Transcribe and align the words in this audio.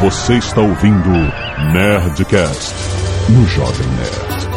Você 0.00 0.34
está 0.34 0.60
ouvindo 0.60 1.10
Nerdcast 1.72 2.72
no 3.30 3.44
Jovem 3.48 3.86
Nerd. 3.96 4.48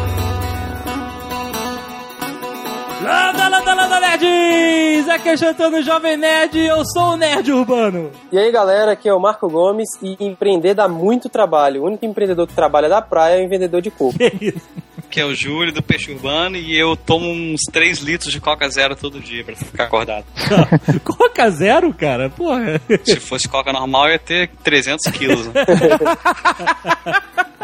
Landa, 3.02 3.48
landa, 3.48 3.74
landa, 3.74 4.00
nerds! 4.00 5.10
Aqui 5.10 5.30
é 5.30 5.38
Chantando 5.38 5.82
Jovem 5.82 6.16
Nerd 6.16 6.60
e 6.60 6.68
eu 6.68 6.86
sou 6.86 7.14
o 7.14 7.18
Nerd 7.18 7.52
Urbano. 7.52 8.12
E 8.32 8.38
aí 8.38 8.52
galera, 8.52 8.92
aqui 8.92 9.10
é 9.10 9.14
o 9.14 9.20
Marco 9.20 9.50
Gomes 9.50 9.90
e 10.00 10.16
empreender 10.20 10.76
dá 10.76 10.88
muito 10.88 11.28
trabalho. 11.28 11.82
O 11.82 11.86
único 11.88 12.06
empreendedor 12.06 12.46
que 12.46 12.54
trabalha 12.54 12.88
da 12.88 13.02
praia 13.02 13.42
é 13.42 13.46
o 13.46 13.50
vendedor 13.50 13.82
de 13.82 13.90
coco. 13.90 14.16
Que 14.20 14.32
isso? 14.56 14.62
Que 15.12 15.20
é 15.20 15.26
o 15.26 15.36
Júlio 15.36 15.74
do 15.74 15.84
Peixe 15.84 16.12
Urbano 16.12 16.56
e 16.56 16.76
eu 16.76 16.96
tomo 16.96 17.30
uns 17.30 17.60
3 17.72 18.00
litros 18.00 18.32
de 18.32 18.40
Coca 18.40 18.68
Zero 18.70 18.96
todo 18.96 19.20
dia 19.20 19.44
pra 19.44 19.56
ficar 19.56 19.84
acordado. 19.84 20.24
Coca 21.04 21.50
zero, 21.52 21.94
cara? 21.94 22.30
Porra. 22.30 22.82
Se 23.04 23.20
fosse 23.20 23.48
Coca 23.48 23.74
normal, 23.74 24.08
eu 24.08 24.14
ia 24.14 24.20
ter 24.20 24.50
300 24.64 25.12
quilos. 25.12 25.48
né? 25.48 25.54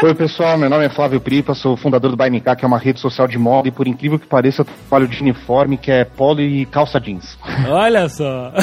Oi 0.04 0.14
pessoal, 0.14 0.58
meu 0.60 0.70
nome 0.70 0.86
é 0.86 0.90
Flávio 0.90 1.20
Pripa, 1.20 1.56
sou 1.56 1.76
fundador 1.76 2.12
do 2.12 2.18
BNK, 2.18 2.56
que 2.58 2.64
é 2.64 2.68
uma 2.68 2.78
rede 2.78 3.00
social 3.00 3.28
de 3.28 3.36
moda 3.38 3.68
e 3.68 3.72
por 3.72 3.88
incrível 3.88 4.20
que 4.20 4.28
pareça 4.28 4.62
eu 4.62 4.66
trabalho 4.66 5.08
de 5.08 5.20
uniforme, 5.20 5.76
que 5.76 5.90
é 5.90 6.06
polo 6.06 6.40
e 6.40 6.68
calça 6.68 7.00
jeans. 7.00 7.36
Olha 7.68 8.08
só. 8.08 8.54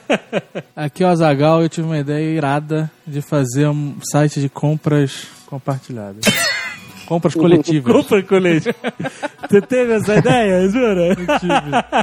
Aqui 0.74 1.04
é 1.04 1.06
o 1.06 1.10
Azagal 1.10 1.60
eu 1.60 1.68
tive 1.68 1.86
uma 1.86 1.98
ideia 1.98 2.24
irada 2.24 2.90
de 3.06 3.20
fazer 3.20 3.68
um 3.68 3.96
site 4.02 4.40
de 4.40 4.48
compras 4.48 5.26
compartilhadas. 5.46 6.24
Compras 7.12 7.34
coletivas. 7.34 7.92
Compra 7.92 8.22
colete. 8.24 8.74
Você 9.48 9.60
teve 9.60 9.92
essa 9.92 10.16
ideia, 10.16 10.66
jura? 10.68 11.14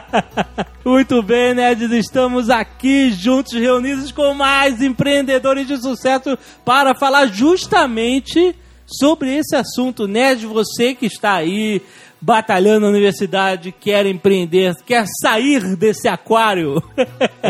Muito 0.85 1.23
bem, 1.23 1.55
nerds, 1.55 1.91
estamos 1.91 2.49
aqui 2.49 3.11
juntos, 3.11 3.53
reunidos 3.53 4.11
com 4.11 4.35
mais 4.35 4.81
empreendedores 4.83 5.65
de 5.65 5.81
sucesso 5.81 6.37
para 6.63 6.93
falar 6.93 7.25
justamente 7.25 8.55
sobre 8.85 9.35
esse 9.35 9.55
assunto. 9.55 10.07
Nerd, 10.07 10.45
você 10.45 10.93
que 10.93 11.07
está 11.07 11.33
aí 11.33 11.81
batalhando 12.21 12.81
na 12.81 12.87
universidade, 12.87 13.71
quer 13.71 14.05
empreender, 14.05 14.73
quer 14.85 15.05
sair 15.21 15.75
desse 15.75 16.07
aquário. 16.07 16.81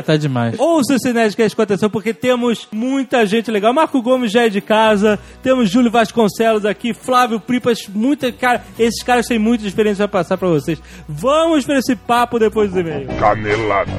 tá 0.05 0.15
demais. 0.15 0.57
Ouça 0.59 0.95
esse 0.95 1.11
Nerdcast 1.11 1.55
com 1.55 1.61
atenção, 1.61 1.89
porque 1.89 2.13
temos 2.13 2.67
muita 2.71 3.25
gente 3.25 3.49
legal. 3.49 3.73
Marco 3.73 4.01
Gomes 4.01 4.31
já 4.31 4.45
é 4.45 4.49
de 4.49 4.61
casa, 4.61 5.19
temos 5.41 5.69
Júlio 5.69 5.91
Vasconcelos 5.91 6.65
aqui, 6.65 6.93
Flávio 6.93 7.39
Pripas, 7.39 7.87
muita 7.87 8.31
cara. 8.31 8.63
Esses 8.77 9.03
caras 9.03 9.27
têm 9.27 9.39
muita 9.39 9.65
experiência 9.65 10.07
para 10.07 10.19
passar 10.19 10.37
para 10.37 10.47
vocês. 10.47 10.81
Vamos 11.07 11.65
para 11.65 11.79
esse 11.79 11.95
papo 11.95 12.39
depois 12.39 12.71
do 12.71 12.79
e-mail. 12.79 13.07
Canelada. 13.19 13.91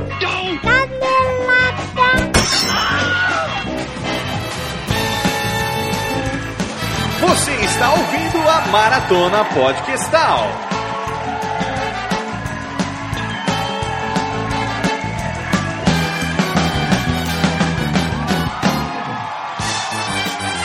Você 7.21 7.53
está 7.53 7.93
ouvindo 7.93 8.49
a 8.49 8.63
Maratona 8.69 9.45
Podcastal. 9.45 10.80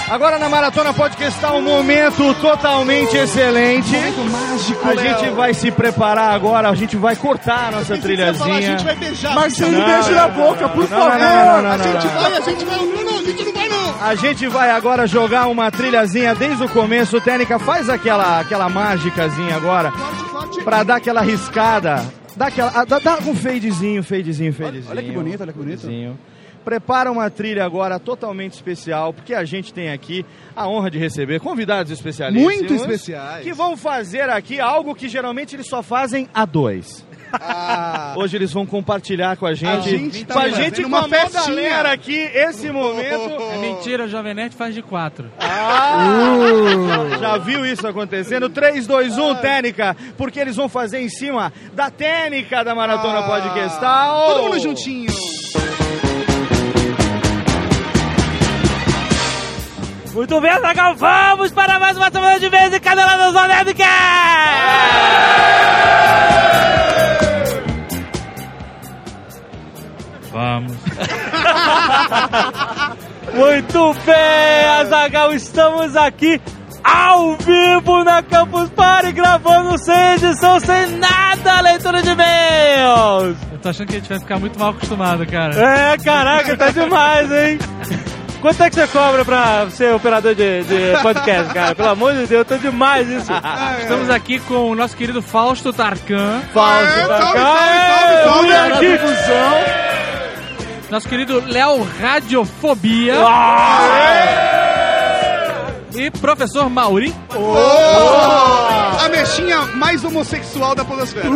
Agora 0.09 0.37
na 0.37 0.47
Maratona 0.47 0.93
Podcastal 0.93 1.57
um 1.57 1.61
momento 1.63 2.33
totalmente 2.39 3.17
excelente. 3.17 3.91
mágico, 4.31 4.87
A 4.87 4.95
gente 4.95 5.29
vai 5.31 5.53
se 5.53 5.71
preparar 5.71 6.31
agora, 6.31 6.69
a 6.69 6.75
gente 6.75 6.95
vai 6.95 7.15
cortar 7.15 7.69
a 7.69 7.71
nossa 7.71 7.97
trilhazinha. 7.97 8.55
A 8.57 8.61
gente 8.61 8.83
vai 8.83 8.95
beijar. 8.95 9.33
Marcelo, 9.33 9.71
Não, 9.71 9.85
beijo 9.85 10.09
não, 10.11 10.15
na 10.15 10.27
não, 10.27 10.35
boca, 10.35 10.61
não, 10.61 10.69
por 10.69 10.81
não, 10.81 10.87
favor. 10.87 11.17
não, 11.17 11.17
não, 11.19 11.55
não, 11.55 11.61
não, 11.63 11.71
A 11.71 11.77
gente 11.77 12.05
não. 12.05 12.21
vai, 12.21 12.33
a 12.37 12.41
gente 12.41 12.65
vai. 12.65 12.77
Não, 12.77 13.03
não, 13.03 13.17
a 13.19 13.23
gente 13.23 13.45
não 13.45 13.53
vai, 13.53 13.69
não. 13.69 13.95
A 14.07 14.15
gente 14.15 14.47
vai 14.47 14.69
agora 14.69 15.07
jogar 15.07 15.47
uma 15.47 15.71
trilhazinha 15.71 16.35
desde 16.35 16.63
o 16.63 16.69
começo. 16.69 17.19
Técnica, 17.19 17.57
faz 17.57 17.89
aquela, 17.89 18.39
aquela 18.41 18.69
mágicazinha 18.69 19.55
agora 19.55 19.91
Forte, 19.91 20.25
forte. 20.29 20.63
pra 20.63 20.83
dar 20.83 20.97
aquela 20.97 21.21
riscada. 21.21 22.05
Dá, 22.35 22.47
aquela, 22.47 22.71
ah, 22.75 22.85
dá, 22.85 22.99
dá 22.99 23.17
um 23.25 23.33
fadezinho, 23.33 24.03
fadezinho, 24.03 24.53
fadezinho. 24.53 24.91
Olha 24.91 25.01
que 25.01 25.11
bonito, 25.11 25.41
olha 25.41 25.51
que 25.53 25.57
bonito. 25.57 25.81
Fadezinho. 25.81 26.19
Prepara 26.65 27.11
uma 27.11 27.29
trilha 27.29 27.63
agora 27.63 27.99
totalmente 27.99 28.53
especial, 28.53 29.13
porque 29.13 29.35
a 29.35 29.45
gente 29.45 29.71
tem 29.71 29.91
aqui 29.91 30.25
a 30.55 30.67
honra 30.67 30.89
de 30.89 30.97
receber 30.97 31.39
convidados 31.39 31.91
especialistas. 31.91 32.43
Muito 32.43 32.73
especiais. 32.73 33.43
Que 33.43 33.53
vão 33.53 33.77
fazer 33.77 34.29
aqui 34.31 34.59
algo 34.59 34.95
que 34.95 35.07
geralmente 35.07 35.55
eles 35.55 35.67
só 35.67 35.83
fazem 35.83 36.27
a 36.33 36.43
dois. 36.43 37.05
Ah, 37.33 38.13
Hoje 38.15 38.37
eles 38.37 38.51
vão 38.51 38.65
compartilhar 38.65 39.35
com 39.37 39.45
a 39.45 39.53
gente, 39.53 39.89
A 39.89 39.97
gente 39.97 40.25
tá 40.25 40.33
com 40.33 40.39
a 40.39 40.49
gente 40.49 40.81
com 40.81 40.87
uma 40.87 41.07
galera 41.07 41.91
aqui, 41.91 42.17
esse 42.17 42.71
momento. 42.71 43.35
É 43.55 43.57
mentira, 43.57 44.05
o 44.05 44.07
Jovem 44.07 44.33
Nerd 44.33 44.55
faz 44.55 44.73
de 44.73 44.81
quatro. 44.81 45.29
Ah! 45.39 47.17
Já 47.19 47.37
viu 47.37 47.65
isso 47.65 47.87
acontecendo? 47.87 48.49
3, 48.49 48.87
2, 48.87 49.17
1, 49.17 49.35
técnica, 49.35 49.95
porque 50.17 50.39
eles 50.39 50.55
vão 50.55 50.67
fazer 50.67 50.99
em 50.99 51.09
cima 51.09 51.53
da 51.73 51.89
técnica 51.89 52.63
da 52.63 52.73
Maratona 52.73 53.23
Podcastal. 53.23 54.27
todo 54.33 54.43
mundo 54.43 54.59
juntinho. 54.59 55.44
Muito 60.15 60.39
bem, 60.39 60.57
Zagal, 60.61 60.95
vamos 60.95 61.51
para 61.51 61.77
mais 61.77 61.97
uma 61.97 62.09
semana 62.09 62.39
de 62.39 62.47
vez 62.47 62.73
em 62.73 62.79
Canela 62.79 63.33
do 63.33 63.47
Nerdcast! 63.49 63.85
Vamos. 70.31 70.71
Muito 73.35 73.93
bem, 74.05 74.65
Azagal, 74.79 75.33
estamos 75.33 75.97
aqui 75.97 76.41
ao 76.81 77.35
vivo 77.35 78.05
na 78.05 78.23
Campus 78.23 78.69
Party, 78.69 79.11
gravando 79.11 79.77
sem 79.77 80.13
edição, 80.13 80.61
sem 80.61 80.97
nada, 80.97 81.59
leitura 81.59 82.01
de 82.01 82.11
e-mails. 82.11 83.35
Eu 83.51 83.59
tô 83.61 83.67
achando 83.67 83.87
que 83.87 83.97
a 83.97 83.99
gente 83.99 84.07
vai 84.07 84.19
ficar 84.19 84.39
muito 84.39 84.57
mal 84.57 84.69
acostumado, 84.69 85.27
cara. 85.27 85.91
É, 85.91 85.97
caraca, 85.97 86.55
tá 86.55 86.69
demais, 86.69 87.29
hein? 87.29 87.59
Quanto 88.45 88.61
é 88.61 88.69
que 88.69 88.75
você 88.75 88.85
cobra 88.89 89.25
pra 89.25 89.67
ser 89.71 89.91
operador 89.95 90.35
de, 90.35 90.61
de 90.65 91.01
podcast, 91.01 91.51
cara? 91.51 91.73
Pelo 91.73 91.89
amor 91.89 92.13
de 92.13 92.27
Deus, 92.27 92.45
tá 92.45 92.57
demais 92.57 93.09
isso. 93.09 93.31
Estamos 93.81 94.07
aqui 94.07 94.39
com 94.41 94.69
o 94.69 94.75
nosso 94.75 94.95
querido 94.95 95.19
Fausto 95.19 95.73
Tarkan, 95.73 96.43
Falso, 96.53 96.99
É, 96.99 97.07
tá? 97.07 97.17
salve, 97.21 97.39
salve, 97.39 98.23
salve, 98.23 98.51
salve. 98.53 98.85
aqui. 98.85 98.99
nosso 100.91 101.09
querido 101.09 101.43
Léo 101.47 101.81
Radiofobia 101.99 103.15
e 105.97 106.11
professor 106.11 106.69
Mauri. 106.69 107.13
A 109.03 109.09
mexinha 109.09 109.61
mais 109.75 110.03
homossexual 110.03 110.75
da 110.75 110.83
podosfera. 110.83 111.29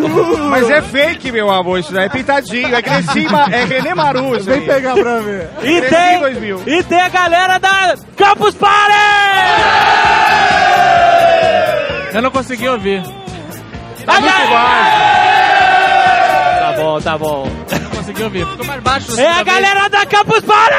Mas 0.49 0.69
é 0.69 0.81
fake, 0.81 1.31
meu 1.31 1.49
amor, 1.49 1.79
isso 1.79 1.93
daí 1.93 2.05
é 2.05 2.09
pintadinho, 2.09 2.75
é 2.75 2.81
Crescima, 2.81 3.47
é 3.51 3.63
René 3.65 3.93
Maru. 3.95 4.39
Vem 4.41 4.61
pegar 4.61 4.93
pra 4.95 5.19
ver. 5.19 5.49
E 5.63 5.81
tem, 5.81 6.19
2000. 6.19 6.63
e 6.65 6.83
tem 6.83 7.01
a 7.01 7.09
galera 7.09 7.57
da 7.57 7.95
Campus 8.15 8.55
Party! 8.55 8.93
Eu 12.13 12.21
não 12.21 12.31
consegui 12.31 12.67
ouvir. 12.67 13.03
Tá 14.05 14.19
muito 14.19 14.33
Tá 16.59 16.73
bom, 16.77 17.01
tá 17.01 17.17
bom. 17.17 17.47
Não 17.71 17.89
consegui 17.91 18.23
ouvir. 18.23 18.45
Ficou 18.47 18.65
mais 18.65 18.81
baixo. 18.81 19.19
É 19.19 19.27
a 19.27 19.43
galera 19.43 19.87
da 19.89 20.05
Campus 20.05 20.41
Party! 20.41 20.75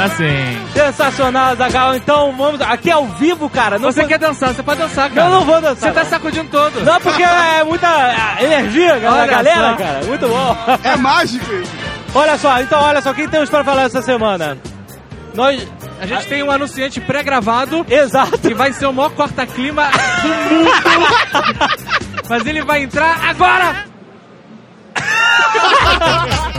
Agora 0.00 0.16
sim. 0.16 0.66
Sensacional, 0.72 1.56
Zagal. 1.56 1.94
Então 1.94 2.32
vamos. 2.32 2.60
Aqui 2.62 2.88
é 2.88 2.94
ao 2.94 3.06
vivo, 3.06 3.50
cara. 3.50 3.78
Não 3.78 3.92
Você 3.92 4.04
quer 4.04 4.18
dançar, 4.18 4.54
você 4.54 4.62
pode 4.62 4.80
dançar, 4.80 5.10
cara. 5.10 5.26
Eu 5.28 5.30
não 5.30 5.44
vou 5.44 5.60
dançar. 5.60 5.92
Você 5.92 6.00
tá 6.00 6.04
sacudindo 6.06 6.48
todo. 6.50 6.82
Não, 6.82 7.00
porque 7.00 7.22
é 7.22 7.62
muita 7.64 7.86
ah, 7.86 8.42
energia 8.42 8.98
galera, 8.98 9.42
só. 9.42 9.76
cara. 9.76 10.04
Muito 10.06 10.26
bom. 10.26 10.56
É 10.82 10.96
mágico 10.96 11.52
isso. 11.52 11.72
Olha 12.14 12.38
só, 12.38 12.60
então 12.60 12.80
olha 12.80 13.00
só, 13.02 13.12
quem 13.12 13.28
temos 13.28 13.50
para 13.50 13.62
falar 13.62 13.82
essa 13.82 14.00
semana? 14.02 14.56
Nós. 15.34 15.66
A 16.00 16.06
gente 16.06 16.26
tem 16.28 16.42
um 16.42 16.50
anunciante 16.50 16.98
pré-gravado 16.98 17.84
Exato. 17.86 18.38
que 18.38 18.54
vai 18.54 18.72
ser 18.72 18.86
o 18.86 18.92
maior 18.92 19.10
corta-clima 19.10 19.86
do 20.22 20.28
mundo. 20.28 20.70
Mas 22.26 22.46
ele 22.46 22.62
vai 22.62 22.84
entrar 22.84 23.22
agora! 23.28 23.84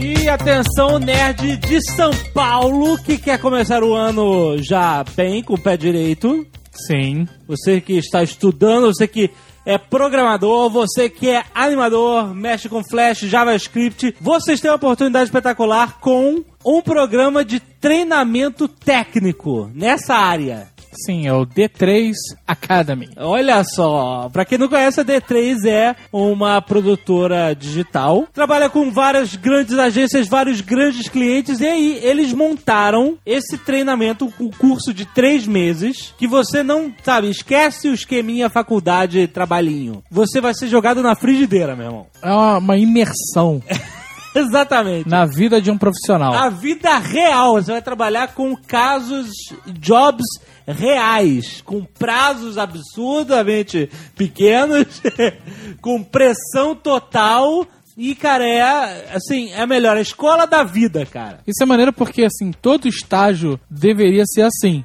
E 0.00 0.28
atenção, 0.28 0.98
nerd 0.98 1.56
de 1.56 1.80
São 1.92 2.12
Paulo, 2.32 2.96
que 3.02 3.18
quer 3.18 3.38
começar 3.40 3.82
o 3.82 3.94
ano 3.94 4.56
já 4.62 5.04
bem, 5.16 5.42
com 5.42 5.54
o 5.54 5.60
pé 5.60 5.76
direito. 5.76 6.46
Sim. 6.86 7.26
Você 7.48 7.80
que 7.80 7.94
está 7.94 8.22
estudando, 8.22 8.86
você 8.86 9.08
que 9.08 9.30
é 9.66 9.76
programador, 9.76 10.70
você 10.70 11.10
que 11.10 11.28
é 11.28 11.42
animador, 11.54 12.32
mexe 12.32 12.68
com 12.68 12.82
Flash, 12.88 13.20
JavaScript, 13.20 14.14
vocês 14.20 14.60
têm 14.60 14.70
uma 14.70 14.76
oportunidade 14.76 15.24
espetacular 15.24 15.98
com 15.98 16.44
um 16.64 16.80
programa 16.80 17.44
de 17.44 17.58
treinamento 17.58 18.68
técnico 18.68 19.68
nessa 19.74 20.14
área. 20.14 20.68
Sim, 20.92 21.26
é 21.26 21.32
o 21.32 21.46
D3 21.46 22.12
Academy. 22.46 23.08
Olha 23.16 23.62
só, 23.64 24.28
pra 24.32 24.44
quem 24.44 24.58
não 24.58 24.68
conhece, 24.68 25.00
a 25.00 25.04
D3 25.04 25.64
é 25.66 25.96
uma 26.12 26.60
produtora 26.60 27.54
digital. 27.54 28.26
Trabalha 28.32 28.68
com 28.68 28.90
várias 28.90 29.34
grandes 29.34 29.78
agências, 29.78 30.28
vários 30.28 30.60
grandes 30.60 31.08
clientes. 31.08 31.60
E 31.60 31.66
aí, 31.66 32.00
eles 32.02 32.32
montaram 32.32 33.18
esse 33.24 33.58
treinamento, 33.58 34.32
um 34.40 34.50
curso 34.50 34.92
de 34.92 35.04
três 35.06 35.46
meses, 35.46 36.14
que 36.18 36.26
você 36.26 36.62
não, 36.62 36.92
sabe, 37.02 37.30
esquece 37.30 37.88
o 37.88 37.94
esqueminha 37.94 38.50
faculdade 38.50 39.26
trabalhinho. 39.28 40.02
Você 40.10 40.40
vai 40.40 40.54
ser 40.54 40.68
jogado 40.68 41.02
na 41.02 41.14
frigideira, 41.14 41.76
meu 41.76 41.86
irmão. 41.86 42.06
É 42.22 42.32
uma, 42.32 42.58
uma 42.58 42.76
imersão 42.76 43.62
Exatamente. 44.34 45.08
na 45.08 45.26
vida 45.26 45.60
de 45.60 45.70
um 45.70 45.78
profissional. 45.78 46.32
A 46.34 46.48
vida 46.48 46.96
real. 46.98 47.54
Você 47.54 47.72
vai 47.72 47.82
trabalhar 47.82 48.28
com 48.34 48.54
casos, 48.56 49.28
jobs 49.66 50.26
reais, 50.68 51.62
com 51.64 51.84
prazos 51.84 52.58
absurdamente 52.58 53.88
pequenos, 54.16 55.00
com 55.80 56.02
pressão 56.02 56.74
total. 56.74 57.66
E, 57.96 58.14
cara, 58.14 58.46
é 58.48 59.12
assim, 59.12 59.50
é 59.50 59.62
a 59.62 59.66
melhor, 59.66 59.96
a 59.96 60.00
escola 60.00 60.46
da 60.46 60.62
vida, 60.62 61.04
cara. 61.04 61.40
Isso 61.46 61.60
é 61.62 61.66
maneiro 61.66 61.92
porque, 61.92 62.22
assim, 62.22 62.52
todo 62.52 62.86
estágio 62.86 63.58
deveria 63.68 64.22
ser 64.24 64.42
assim. 64.42 64.84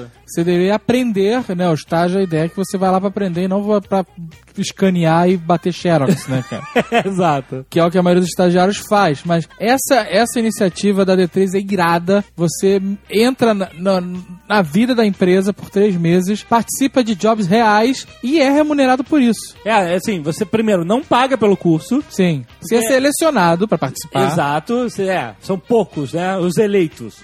né? 0.00 0.10
Você 0.32 0.44
deveria 0.44 0.74
aprender, 0.76 1.42
né? 1.56 1.68
O 1.68 1.74
estágio, 1.74 2.18
a 2.18 2.22
ideia 2.22 2.44
é 2.44 2.48
que 2.48 2.56
você 2.56 2.78
vai 2.78 2.90
lá 2.90 2.98
pra 2.98 3.08
aprender 3.08 3.42
e 3.44 3.48
não 3.48 3.62
vai 3.62 3.80
pra 3.80 4.04
escanear 4.56 5.28
e 5.28 5.36
bater 5.36 5.72
xerox, 5.72 6.26
né, 6.28 6.44
cara? 6.48 6.62
Exato. 7.06 7.66
que 7.70 7.78
é 7.80 7.84
o 7.84 7.90
que 7.90 7.98
a 7.98 8.02
maioria 8.02 8.20
dos 8.20 8.30
estagiários 8.30 8.78
faz. 8.88 9.22
Mas 9.24 9.48
essa, 9.58 9.96
essa 10.08 10.38
iniciativa 10.38 11.04
da 11.04 11.16
D3 11.16 11.54
é 11.54 11.58
irada. 11.72 12.24
Você 12.36 12.80
entra 13.10 13.54
na, 13.54 13.68
na, 13.78 14.02
na 14.48 14.62
vida 14.62 14.94
da 14.94 15.04
empresa 15.04 15.52
por 15.52 15.70
três 15.70 15.96
meses, 15.96 16.42
participa 16.42 17.02
de 17.02 17.14
jobs 17.14 17.46
reais 17.46 18.06
e 18.22 18.40
é 18.40 18.50
remunerado 18.50 19.02
por 19.04 19.20
isso. 19.20 19.54
É, 19.64 19.94
assim, 19.94 20.20
você 20.22 20.44
primeiro 20.44 20.84
não 20.84 21.02
paga 21.02 21.36
pelo 21.38 21.56
curso. 21.56 22.02
Sim. 22.10 22.44
Você 22.60 22.76
é 22.76 22.82
selecionado 22.82 23.66
pra 23.68 23.78
participar. 23.78 24.32
Exato. 24.32 24.88
Você- 24.88 25.08
É, 25.08 25.34
são 25.40 25.58
poucos, 25.58 26.12
né? 26.12 26.36
Os 26.38 26.56
eleitos. 26.56 27.16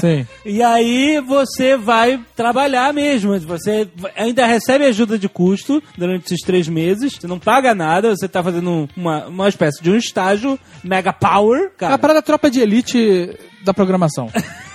Sim. 0.00 0.26
E 0.44 0.62
aí 0.62 1.20
você 1.20 1.76
vai 1.76 2.18
trabalhar 2.38 2.94
mesmo. 2.94 3.36
Você 3.40 3.88
ainda 4.16 4.46
recebe 4.46 4.84
ajuda 4.84 5.18
de 5.18 5.28
custo 5.28 5.82
durante 5.96 6.26
esses 6.26 6.40
três 6.46 6.68
meses. 6.68 7.14
Você 7.14 7.26
não 7.26 7.38
paga 7.38 7.74
nada. 7.74 8.14
Você 8.14 8.28
tá 8.28 8.40
fazendo 8.42 8.70
um- 8.70 8.88
uma, 8.96 9.26
uma 9.26 9.48
espécie 9.48 9.82
de 9.82 9.90
um 9.90 9.96
estágio 9.96 10.56
mega 10.84 11.12
power, 11.12 11.62
É 11.64 11.68
cara. 11.76 11.94
a 11.94 11.98
parada 11.98 12.22
tropa 12.22 12.48
de 12.48 12.60
elite 12.60 13.36
da 13.64 13.74
programação. 13.74 14.30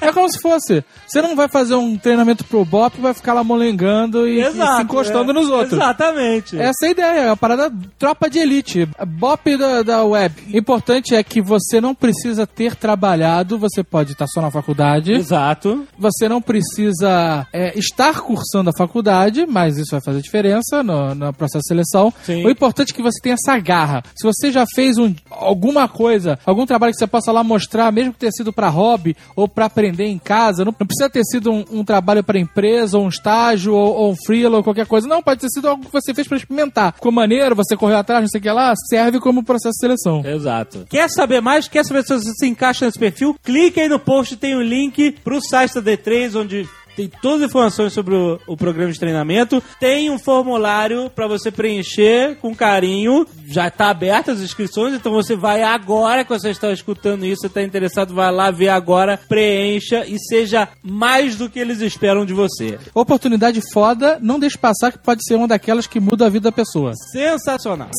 É 0.00 0.12
como 0.12 0.30
se 0.30 0.40
fosse. 0.40 0.84
Você 1.06 1.20
não 1.20 1.34
vai 1.34 1.48
fazer 1.48 1.74
um 1.74 1.96
treinamento 1.96 2.44
pro 2.44 2.64
Bop, 2.64 3.00
vai 3.00 3.14
ficar 3.14 3.34
lá 3.34 3.42
molengando 3.42 4.28
e, 4.28 4.40
e 4.40 4.52
se 4.52 4.82
encostando 4.82 5.30
é. 5.30 5.34
nos 5.34 5.48
outros. 5.48 5.72
Exatamente. 5.72 6.58
Essa 6.58 6.84
é 6.84 6.86
a 6.86 6.90
ideia, 6.90 7.20
é 7.20 7.28
a 7.30 7.36
parada 7.36 7.72
tropa 7.98 8.28
de 8.28 8.38
elite, 8.38 8.88
bop 9.06 9.56
da, 9.56 9.82
da 9.82 10.04
web. 10.04 10.34
Importante 10.56 11.14
é 11.14 11.22
que 11.22 11.40
você 11.40 11.80
não 11.80 11.94
precisa 11.94 12.46
ter 12.46 12.74
trabalhado, 12.76 13.58
você 13.58 13.82
pode 13.82 14.12
estar 14.12 14.26
só 14.26 14.40
na 14.40 14.50
faculdade, 14.50 15.12
Exato. 15.12 15.86
você 15.98 16.28
não 16.28 16.40
precisa 16.40 17.46
é, 17.52 17.78
estar 17.78 18.20
cursando 18.20 18.70
a 18.70 18.76
faculdade, 18.76 19.46
mas 19.46 19.76
isso 19.76 19.90
vai 19.92 20.00
fazer 20.00 20.20
diferença 20.20 20.82
no, 20.82 21.14
no 21.14 21.32
processo 21.32 21.62
de 21.62 21.68
seleção. 21.68 22.12
Sim. 22.24 22.44
O 22.44 22.50
importante 22.50 22.92
é 22.92 22.94
que 22.94 23.02
você 23.02 23.20
tenha 23.20 23.34
essa 23.34 23.58
garra. 23.58 24.02
Se 24.14 24.26
você 24.26 24.50
já 24.50 24.64
fez 24.74 24.98
um, 24.98 25.14
alguma 25.30 25.88
coisa, 25.88 26.38
algum 26.44 26.66
trabalho 26.66 26.92
que 26.92 26.98
você 26.98 27.06
possa 27.06 27.32
lá 27.32 27.42
mostrar, 27.42 27.92
mesmo 27.92 28.12
que 28.12 28.18
tenha 28.18 28.32
sido 28.32 28.52
para 28.52 28.68
hobby 28.68 29.16
ou 29.34 29.48
para 29.48 29.67
aprender 29.68 30.06
em 30.06 30.18
casa, 30.18 30.64
não, 30.64 30.74
não 30.78 30.86
precisa 30.86 31.08
ter 31.08 31.24
sido 31.24 31.50
um, 31.50 31.64
um 31.70 31.84
trabalho 31.84 32.24
para 32.24 32.38
empresa, 32.38 32.98
ou 32.98 33.04
um 33.04 33.08
estágio, 33.08 33.74
ou, 33.74 33.94
ou 33.94 34.12
um 34.12 34.16
freela, 34.16 34.58
ou 34.58 34.64
qualquer 34.64 34.86
coisa. 34.86 35.06
Não, 35.06 35.22
pode 35.22 35.40
ter 35.40 35.48
sido 35.48 35.68
algo 35.68 35.84
que 35.84 35.92
você 35.92 36.12
fez 36.12 36.26
para 36.26 36.36
experimentar. 36.36 36.94
Ficou 36.94 37.12
maneiro, 37.12 37.54
você 37.54 37.76
correu 37.76 37.96
atrás, 37.96 38.22
não 38.22 38.28
sei 38.28 38.40
o 38.40 38.42
que 38.42 38.50
lá, 38.50 38.74
serve 38.88 39.20
como 39.20 39.44
processo 39.44 39.74
de 39.74 39.80
seleção. 39.80 40.22
Exato. 40.24 40.86
Quer 40.88 41.08
saber 41.08 41.40
mais? 41.40 41.68
Quer 41.68 41.84
saber 41.84 42.02
se 42.02 42.14
você 42.14 42.32
se 42.32 42.46
encaixa 42.46 42.86
nesse 42.86 42.98
perfil? 42.98 43.36
Clique 43.42 43.80
aí 43.80 43.88
no 43.88 43.98
post, 43.98 44.36
tem 44.36 44.56
o 44.56 44.62
link 44.62 45.12
pro 45.22 45.40
site 45.40 45.74
da 45.74 45.82
D3, 45.82 46.34
onde 46.34 46.68
tem 46.98 47.08
todas 47.22 47.42
as 47.42 47.50
informações 47.50 47.92
sobre 47.92 48.12
o, 48.12 48.40
o 48.44 48.56
programa 48.56 48.90
de 48.90 48.98
treinamento. 48.98 49.62
Tem 49.78 50.10
um 50.10 50.18
formulário 50.18 51.08
para 51.08 51.28
você 51.28 51.48
preencher 51.48 52.36
com 52.40 52.52
carinho. 52.52 53.24
Já 53.46 53.68
está 53.68 53.90
aberto 53.90 54.32
as 54.32 54.40
inscrições, 54.40 54.94
então 54.94 55.12
você 55.12 55.36
vai 55.36 55.62
agora 55.62 56.24
que 56.24 56.30
você 56.30 56.50
está 56.50 56.72
escutando 56.72 57.24
isso, 57.24 57.46
está 57.46 57.62
interessado, 57.62 58.12
vai 58.12 58.32
lá 58.32 58.50
ver 58.50 58.70
agora, 58.70 59.16
preencha 59.28 60.04
e 60.08 60.18
seja 60.18 60.68
mais 60.82 61.36
do 61.36 61.48
que 61.48 61.60
eles 61.60 61.80
esperam 61.80 62.26
de 62.26 62.34
você. 62.34 62.76
Oportunidade 62.92 63.60
foda, 63.72 64.18
não 64.20 64.40
deixe 64.40 64.58
passar 64.58 64.90
que 64.90 64.98
pode 64.98 65.24
ser 65.24 65.36
uma 65.36 65.46
daquelas 65.46 65.86
que 65.86 66.00
muda 66.00 66.26
a 66.26 66.28
vida 66.28 66.50
da 66.50 66.52
pessoa. 66.52 66.94
Sensacional. 67.12 67.90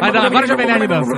Vai 0.00 0.10
dar, 0.10 0.24
agora 0.24 0.46
Jovem 0.46 0.66
Nerd 0.66 0.86
dança. 0.86 1.12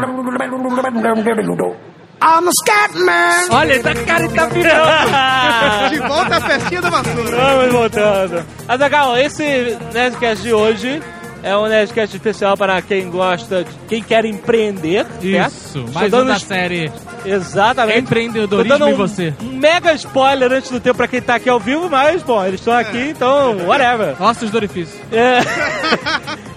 I'm 2.26 2.48
a 2.48 2.50
Scatman! 2.62 3.48
Olha, 3.50 3.72
ele 3.74 3.82
tá, 3.82 3.94
cara, 3.94 4.24
ele 4.24 4.34
tá 4.34 4.46
virando. 4.46 5.90
De 5.90 5.98
volta 6.08 6.36
à 6.36 6.40
festinha 6.40 6.80
da 6.80 6.88
vassoura. 6.90 7.36
Vamos 7.36 7.72
voltando. 7.72 8.46
Azaghal, 8.66 9.16
esse 9.18 9.76
Nerdcast 9.92 10.42
de 10.42 10.52
hoje 10.54 11.02
é 11.42 11.54
um 11.54 11.66
Nerdcast 11.66 12.16
especial 12.16 12.56
para 12.56 12.80
quem 12.80 13.10
gosta, 13.10 13.64
de, 13.64 13.70
quem 13.88 14.02
quer 14.02 14.24
empreender. 14.24 15.04
certo? 15.20 15.22
Isso, 15.52 15.78
Estou 15.80 15.92
mais 15.92 16.06
um 16.06 16.10
dando 16.16 16.28
da 16.28 16.36
es- 16.36 16.42
série 16.44 16.90
Exatamente. 17.26 17.98
Empreendedorismo 18.00 18.88
e 18.88 18.92
um, 18.94 18.96
você. 18.96 19.34
Um 19.42 19.56
mega 19.58 19.92
spoiler 19.94 20.50
antes 20.52 20.70
do 20.70 20.80
tempo 20.80 20.96
pra 20.96 21.08
quem 21.08 21.20
tá 21.22 21.34
aqui 21.36 21.48
ao 21.50 21.60
vivo, 21.60 21.88
mas, 21.90 22.22
bom, 22.22 22.42
eles 22.44 22.60
estão 22.60 22.74
aqui, 22.74 23.10
então, 23.10 23.56
whatever. 23.66 24.14
Ossos 24.22 24.50
do 24.50 24.56
orifício. 24.56 24.98
É. 25.12 25.40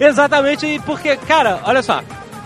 Exatamente, 0.08 0.66
e 0.66 0.78
porque, 0.80 1.16
cara, 1.16 1.60
olha 1.64 1.82
só, 1.82 2.00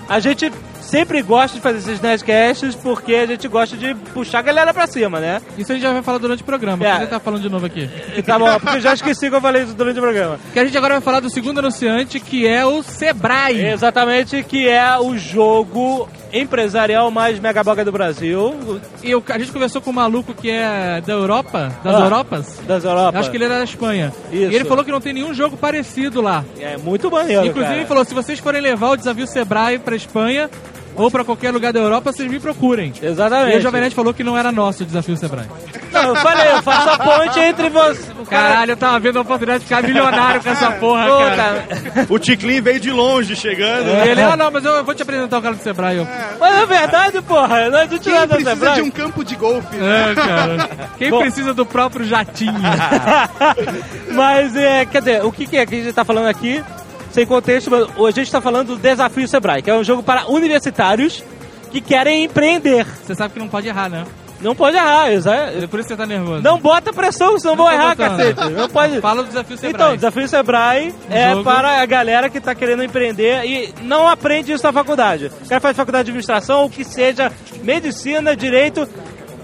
a 0.08 0.18
gente 0.20 0.52
sempre 0.92 1.22
gosta 1.22 1.56
de 1.56 1.62
fazer 1.62 1.78
esses 1.78 2.00
Nerdcasts 2.02 2.74
porque 2.74 3.14
a 3.14 3.24
gente 3.26 3.48
gosta 3.48 3.76
de 3.78 3.94
puxar 4.12 4.40
a 4.40 4.42
galera 4.42 4.74
pra 4.74 4.86
cima, 4.86 5.18
né? 5.18 5.40
Isso 5.56 5.72
a 5.72 5.74
gente 5.74 5.82
já 5.82 5.90
vai 5.92 6.02
falar 6.02 6.18
durante 6.18 6.42
o 6.42 6.44
programa. 6.44 6.84
É. 6.84 6.88
É. 6.90 6.98
Você 6.98 7.06
tá 7.06 7.18
falando 7.18 7.40
de 7.40 7.48
novo 7.48 7.64
aqui. 7.64 7.88
Tá 8.26 8.38
bom, 8.38 8.52
porque 8.60 8.76
eu 8.76 8.80
já 8.80 8.92
esqueci 8.92 9.30
que 9.30 9.34
eu 9.34 9.40
falei 9.40 9.62
isso 9.62 9.72
durante 9.74 9.98
o 9.98 10.02
programa. 10.02 10.38
Que 10.52 10.58
a 10.58 10.64
gente 10.66 10.76
agora 10.76 10.94
vai 10.94 11.00
falar 11.02 11.20
do 11.20 11.30
segundo 11.30 11.60
anunciante, 11.60 12.20
que 12.20 12.46
é 12.46 12.66
o 12.66 12.82
Sebrae. 12.82 13.64
Exatamente, 13.64 14.42
que 14.42 14.68
é 14.68 14.98
o 14.98 15.16
jogo 15.16 16.06
empresarial 16.32 17.10
mais 17.10 17.38
megaboga 17.38 17.84
do 17.84 17.92
Brasil, 17.92 18.54
E 19.02 19.14
o- 19.14 19.22
a 19.28 19.38
gente 19.38 19.50
conversou 19.52 19.80
com 19.82 19.90
um 19.90 19.94
maluco 19.94 20.32
que 20.32 20.48
é 20.50 21.00
da 21.04 21.12
Europa, 21.14 21.72
das 21.82 21.94
Ah. 21.96 22.00
Europas. 22.04 22.60
das 22.66 22.84
Europas. 22.84 23.14
Eu 23.14 23.20
acho 23.20 23.30
que 23.30 23.36
ele 23.36 23.44
era 23.44 23.58
da 23.58 23.64
Espanha. 23.64 24.12
Isso. 24.30 24.50
E 24.52 24.54
ele 24.54 24.64
falou 24.64 24.84
que 24.84 24.90
não 24.92 25.00
tem 25.00 25.12
nenhum 25.12 25.34
jogo 25.34 25.56
parecido 25.56 26.20
lá. 26.20 26.44
É 26.60 26.76
muito 26.76 27.10
maneiro, 27.10 27.42
Inclusive, 27.46 27.64
cara. 27.66 27.76
ele 27.78 27.86
falou: 27.86 28.04
se 28.04 28.14
vocês 28.14 28.38
forem 28.38 28.60
levar 28.62 28.90
o 28.90 28.96
desafio 28.96 29.26
Sebrae 29.26 29.78
pra 29.78 29.96
Espanha 29.96 30.48
ou 30.94 31.10
pra 31.10 31.24
qualquer 31.24 31.50
lugar 31.50 31.72
da 31.72 31.80
Europa, 31.80 32.12
vocês 32.12 32.30
me 32.30 32.38
procurem. 32.40 32.92
Exatamente. 33.02 33.56
E 33.56 33.58
o 33.58 33.62
Jovem 33.62 33.80
Nerd 33.80 33.94
falou 33.94 34.12
que 34.14 34.22
não 34.24 34.36
era 34.36 34.50
nosso 34.52 34.82
o 34.82 34.86
desafio 34.86 35.16
Sebrae. 35.16 35.46
Não, 35.92 36.02
eu 36.02 36.16
falei, 36.16 36.50
eu 36.52 36.62
faço 36.62 36.88
a 36.90 36.98
ponte 36.98 37.38
entre 37.40 37.68
você... 37.68 38.12
o 38.18 38.26
cara- 38.26 38.48
Caralho, 38.52 38.72
eu 38.72 38.76
tava 38.76 38.98
vendo 38.98 39.18
a 39.18 39.22
oportunidade 39.22 39.60
de 39.60 39.64
ficar 39.66 39.82
milionário 39.82 40.42
com 40.42 40.48
essa 40.50 40.70
porra, 40.72 41.06
Pô, 41.06 41.18
cara. 41.18 41.36
cara. 41.36 42.06
O 42.08 42.18
Ticlin 42.18 42.60
veio 42.62 42.80
de 42.80 42.90
longe 42.90 43.36
chegando. 43.36 43.88
E 43.88 44.08
ele, 44.08 44.22
ah, 44.22 44.36
não, 44.36 44.50
mas 44.50 44.64
eu 44.64 44.82
vou 44.84 44.94
te 44.94 45.02
apresentar 45.02 45.38
o 45.38 45.42
cara 45.42 45.54
do 45.54 45.62
Sebrae. 45.62 45.98
Eu, 45.98 46.06
Mas 46.40 46.54
é 46.62 46.66
verdade, 46.66 47.22
porra. 47.22 47.68
Não 47.70 47.78
adianta 47.80 47.98
Quem 48.02 48.12
nada 48.12 48.26
precisa 48.34 48.50
Sebrae. 48.50 48.74
de 48.76 48.82
um 48.82 48.90
campo 48.90 49.24
de 49.24 49.36
golfe? 49.36 49.76
é, 49.76 50.14
cara. 50.14 50.70
Quem 50.98 51.10
Bom. 51.10 51.20
precisa 51.20 51.52
do 51.54 51.66
próprio 51.66 52.04
jatinho? 52.06 52.52
Mas, 54.12 54.56
é, 54.56 54.84
quer 54.86 54.98
dizer, 55.00 55.24
o 55.24 55.32
que, 55.32 55.46
que 55.46 55.56
é 55.56 55.66
que 55.66 55.74
a 55.74 55.78
gente 55.78 55.92
tá 55.92 56.04
falando 56.04 56.26
aqui? 56.28 56.62
Sem 57.12 57.26
contexto, 57.26 57.70
mas 57.70 58.06
a 58.06 58.10
gente 58.10 58.30
tá 58.32 58.40
falando 58.40 58.68
do 58.68 58.76
Desafio 58.76 59.28
Sebrae, 59.28 59.62
que 59.62 59.70
é 59.70 59.74
um 59.74 59.84
jogo 59.84 60.02
para 60.02 60.26
universitários 60.30 61.22
que 61.70 61.80
querem 61.80 62.24
empreender. 62.24 62.86
Você 63.04 63.14
sabe 63.14 63.34
que 63.34 63.38
não 63.40 63.48
pode 63.48 63.68
errar, 63.68 63.88
né? 63.88 64.04
Não 64.42 64.56
pode 64.56 64.76
errar, 64.76 65.08
É 65.08 65.66
por 65.68 65.78
isso 65.78 65.88
que 65.88 65.94
você 65.94 65.96
tá 65.96 66.04
nervoso. 66.04 66.42
Não 66.42 66.58
bota 66.58 66.92
pressão, 66.92 67.38
senão 67.38 67.54
Não 67.54 67.64
vão 67.64 67.72
errar, 67.72 67.94
botando. 67.94 68.16
cacete. 68.18 68.50
Não 68.50 68.68
pode. 68.68 69.00
Fala 69.00 69.22
do 69.22 69.28
desafio 69.28 69.56
Sebrae. 69.56 69.72
Então, 69.74 69.92
o 69.92 69.96
Desafio 69.96 70.28
Sebrae 70.28 70.94
é 71.08 71.30
jogo. 71.30 71.44
para 71.44 71.80
a 71.80 71.86
galera 71.86 72.28
que 72.28 72.40
tá 72.40 72.52
querendo 72.54 72.82
empreender 72.82 73.44
e 73.44 73.72
não 73.82 74.08
aprende 74.08 74.52
isso 74.52 74.64
na 74.64 74.72
faculdade. 74.72 75.30
O 75.44 75.48
cara 75.48 75.60
faz 75.60 75.76
faculdade 75.76 76.06
de 76.06 76.10
administração 76.10 76.62
ou 76.62 76.70
que 76.70 76.82
seja 76.82 77.30
medicina, 77.62 78.34
direito, 78.34 78.88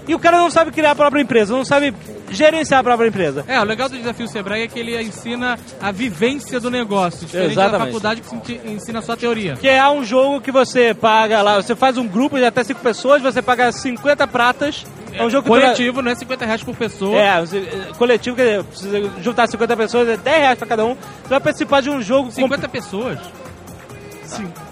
e 0.05 0.13
o 0.13 0.19
cara 0.19 0.37
não 0.37 0.51
sabe 0.51 0.71
criar 0.71 0.91
a 0.91 0.95
própria 0.95 1.21
empresa, 1.21 1.53
não 1.55 1.63
sabe 1.63 1.93
gerenciar 2.31 2.79
a 2.79 2.83
própria 2.83 3.07
empresa. 3.07 3.43
É, 3.47 3.59
o 3.59 3.63
legal 3.63 3.89
do 3.89 3.97
desafio 3.97 4.27
Sebrae 4.27 4.63
é 4.63 4.67
que 4.67 4.79
ele 4.79 4.99
ensina 5.01 5.57
a 5.81 5.91
vivência 5.91 6.59
do 6.59 6.69
negócio, 6.71 7.25
diferente 7.25 7.55
da 7.55 7.63
Exatamente. 7.63 7.87
faculdade 7.87 8.21
que 8.43 8.61
ensina 8.65 9.01
só 9.01 9.13
a 9.13 9.17
teoria. 9.17 9.55
Que 9.55 9.67
é 9.67 9.89
um 9.89 10.03
jogo 10.03 10.41
que 10.41 10.51
você 10.51 10.93
paga 10.93 11.41
lá, 11.41 11.55
você 11.61 11.75
faz 11.75 11.97
um 11.97 12.07
grupo 12.07 12.37
de 12.37 12.45
até 12.45 12.63
5 12.63 12.79
pessoas, 12.81 13.21
você 13.21 13.41
paga 13.41 13.71
50 13.71 14.27
pratas. 14.27 14.85
É 15.11 15.23
um 15.25 15.29
jogo 15.29 15.43
que 15.43 15.49
dura- 15.49 15.61
Coletivo, 15.63 16.01
não 16.03 16.11
é 16.11 16.15
50 16.15 16.45
reais 16.45 16.63
por 16.63 16.75
pessoa. 16.75 17.17
É, 17.17 17.39
é, 17.39 17.93
coletivo, 17.97 18.35
quer 18.35 18.43
dizer, 18.43 18.63
precisa 18.63 19.11
juntar 19.21 19.47
50 19.47 19.75
pessoas, 19.75 20.07
é 20.09 20.17
10 20.17 20.37
reais 20.37 20.57
pra 20.57 20.67
cada 20.67 20.85
um. 20.85 20.93
Você 20.95 21.29
vai 21.29 21.39
participar 21.39 21.81
de 21.81 21.89
um 21.89 22.01
jogo 22.01 22.25
com 22.25 22.31
50 22.35 22.69
pessoas? 22.69 23.17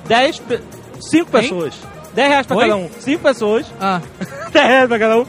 10, 0.07 0.41
5 1.01 1.31
pessoas. 1.31 1.73
10 2.13 2.29
reais 2.29 2.45
pra 2.47 2.57
Oi? 2.57 2.63
cada 2.63 2.75
um. 2.77 2.89
5 2.99 3.21
pessoas, 3.23 3.65
Ah, 3.79 4.01
10 4.51 4.65
reais 4.67 4.87
pra 4.87 4.99
cada 4.99 5.17
um. 5.19 5.25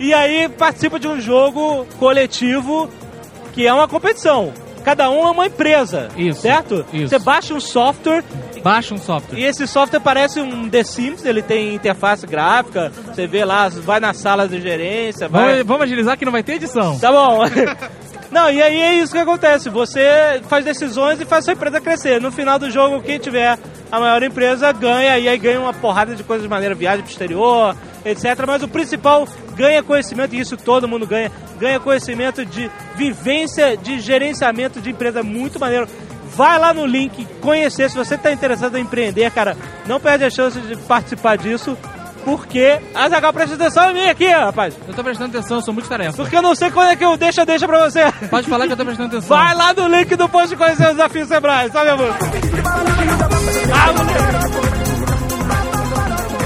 E 0.00 0.12
aí 0.14 0.48
participa 0.48 0.98
de 0.98 1.06
um 1.06 1.20
jogo 1.20 1.86
coletivo 1.98 2.88
que 3.52 3.66
é 3.66 3.72
uma 3.72 3.86
competição. 3.86 4.52
Cada 4.82 5.10
um 5.10 5.26
é 5.28 5.30
uma 5.30 5.46
empresa. 5.46 6.08
Isso, 6.16 6.40
Certo? 6.40 6.84
isso. 6.92 7.08
Você 7.08 7.18
baixa 7.18 7.52
um 7.52 7.60
software 7.60 8.24
Baixa 8.62 8.94
um 8.94 8.98
software. 8.98 9.38
e 9.38 9.44
esse 9.44 9.66
software 9.66 10.00
parece 10.00 10.40
um 10.40 10.68
The 10.68 10.82
Sims, 10.84 11.24
ele 11.24 11.42
tem 11.42 11.74
interface 11.74 12.26
gráfica, 12.26 12.90
você 13.06 13.26
vê 13.26 13.44
lá, 13.44 13.68
vai 13.68 14.00
na 14.00 14.12
sala 14.14 14.46
de 14.48 14.60
gerência, 14.60 15.28
vai... 15.28 15.50
Vamos, 15.52 15.66
vamos 15.66 15.82
agilizar 15.84 16.16
que 16.18 16.24
não 16.24 16.32
vai 16.32 16.42
ter 16.42 16.54
edição. 16.54 16.98
Tá 16.98 17.10
bom. 17.12 17.40
Não, 18.30 18.48
e 18.48 18.62
aí 18.62 18.80
é 18.80 18.94
isso 18.94 19.12
que 19.12 19.18
acontece. 19.18 19.68
Você 19.68 20.40
faz 20.48 20.64
decisões 20.64 21.20
e 21.20 21.24
faz 21.24 21.44
sua 21.44 21.54
empresa 21.54 21.80
crescer. 21.80 22.20
No 22.20 22.30
final 22.30 22.58
do 22.58 22.70
jogo, 22.70 23.02
quem 23.02 23.18
tiver 23.18 23.58
a 23.90 23.98
maior 23.98 24.22
empresa 24.22 24.70
ganha, 24.72 25.18
e 25.18 25.28
aí 25.28 25.36
ganha 25.36 25.60
uma 25.60 25.74
porrada 25.74 26.14
de 26.14 26.22
coisas 26.22 26.44
de 26.44 26.48
maneira, 26.48 26.74
viagem 26.74 27.02
pro 27.02 27.10
exterior, 27.10 27.76
etc. 28.04 28.24
Mas 28.46 28.62
o 28.62 28.68
principal 28.68 29.26
ganha 29.56 29.82
conhecimento, 29.82 30.34
e 30.34 30.38
isso 30.38 30.56
todo 30.56 30.86
mundo 30.86 31.06
ganha, 31.06 31.32
ganha 31.58 31.80
conhecimento 31.80 32.44
de 32.44 32.70
vivência, 32.94 33.76
de 33.76 33.98
gerenciamento 33.98 34.80
de 34.80 34.90
empresa 34.90 35.24
muito 35.24 35.58
maneiro. 35.58 35.88
Vai 36.36 36.56
lá 36.60 36.72
no 36.72 36.86
link, 36.86 37.26
conhecer, 37.40 37.90
se 37.90 37.96
você 37.96 38.14
está 38.14 38.30
interessado 38.30 38.78
em 38.78 38.82
empreender, 38.82 39.28
cara, 39.32 39.56
não 39.86 39.98
perde 39.98 40.24
a 40.24 40.30
chance 40.30 40.58
de 40.60 40.76
participar 40.76 41.36
disso, 41.36 41.76
porque... 42.24 42.78
Ah, 42.94 43.08
Zagal, 43.08 43.32
presta 43.32 43.54
atenção 43.54 43.90
em 43.90 43.94
mim 43.94 44.08
aqui, 44.08 44.26
rapaz. 44.28 44.74
Eu 44.86 44.94
tô 44.94 45.02
prestando 45.02 45.36
atenção, 45.36 45.58
eu 45.58 45.62
sou 45.62 45.74
muito 45.74 45.88
tarefa. 45.88 46.16
Porque 46.16 46.36
eu 46.36 46.42
não 46.42 46.54
sei 46.54 46.70
quando 46.70 46.90
é 46.90 46.96
que 46.96 47.04
eu 47.04 47.16
deixa, 47.16 47.44
deixa 47.46 47.66
pra 47.66 47.88
você. 47.88 48.00
Pode 48.28 48.48
falar 48.48 48.66
que 48.66 48.72
eu 48.72 48.76
tô 48.76 48.84
prestando 48.84 49.16
atenção. 49.16 49.36
Vai 49.36 49.54
lá 49.54 49.72
no 49.74 49.88
link 49.88 50.14
do 50.16 50.28
post 50.28 50.54
conhecer 50.56 50.86
o 50.86 50.90
desafio 50.90 51.26
Sebrae, 51.26 51.70
sabe, 51.70 51.90
amor? 51.90 52.14
Ah, 53.72 53.92
moleque. 53.92 54.20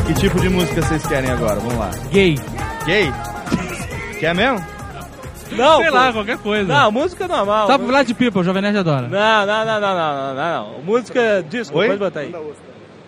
Que 0.07 0.15
tipo 0.15 0.39
de 0.41 0.49
música 0.49 0.83
vocês 0.83 1.07
querem 1.07 1.31
agora? 1.31 1.57
Vamos 1.57 1.77
lá. 1.79 1.91
Gay. 2.11 2.39
Gay? 2.85 3.13
Quer 4.21 4.35
mesmo? 4.35 4.65
Não, 5.53 5.77
Sei 5.81 5.89
pô. 5.91 5.95
lá, 5.95 6.13
qualquer 6.13 6.39
coisa. 6.39 6.73
Não, 6.73 6.91
música 6.91 7.29
normal. 7.29 7.67
Top 7.67 7.85
Vlad 7.85 8.11
People, 8.13 8.43
Jovem 8.43 8.63
Nerd 8.63 8.79
adora. 8.79 9.09
Não, 9.09 9.47
não, 9.47 9.65
não, 9.65 9.81
não, 9.81 9.95
não, 9.95 10.15
não, 10.17 10.35
não, 10.35 10.75
não. 10.75 10.83
Música 10.83 11.45
disco, 11.49 11.79
Oi? 11.79 11.87
pode 11.87 11.99
botar 11.99 12.21
aí. 12.21 12.35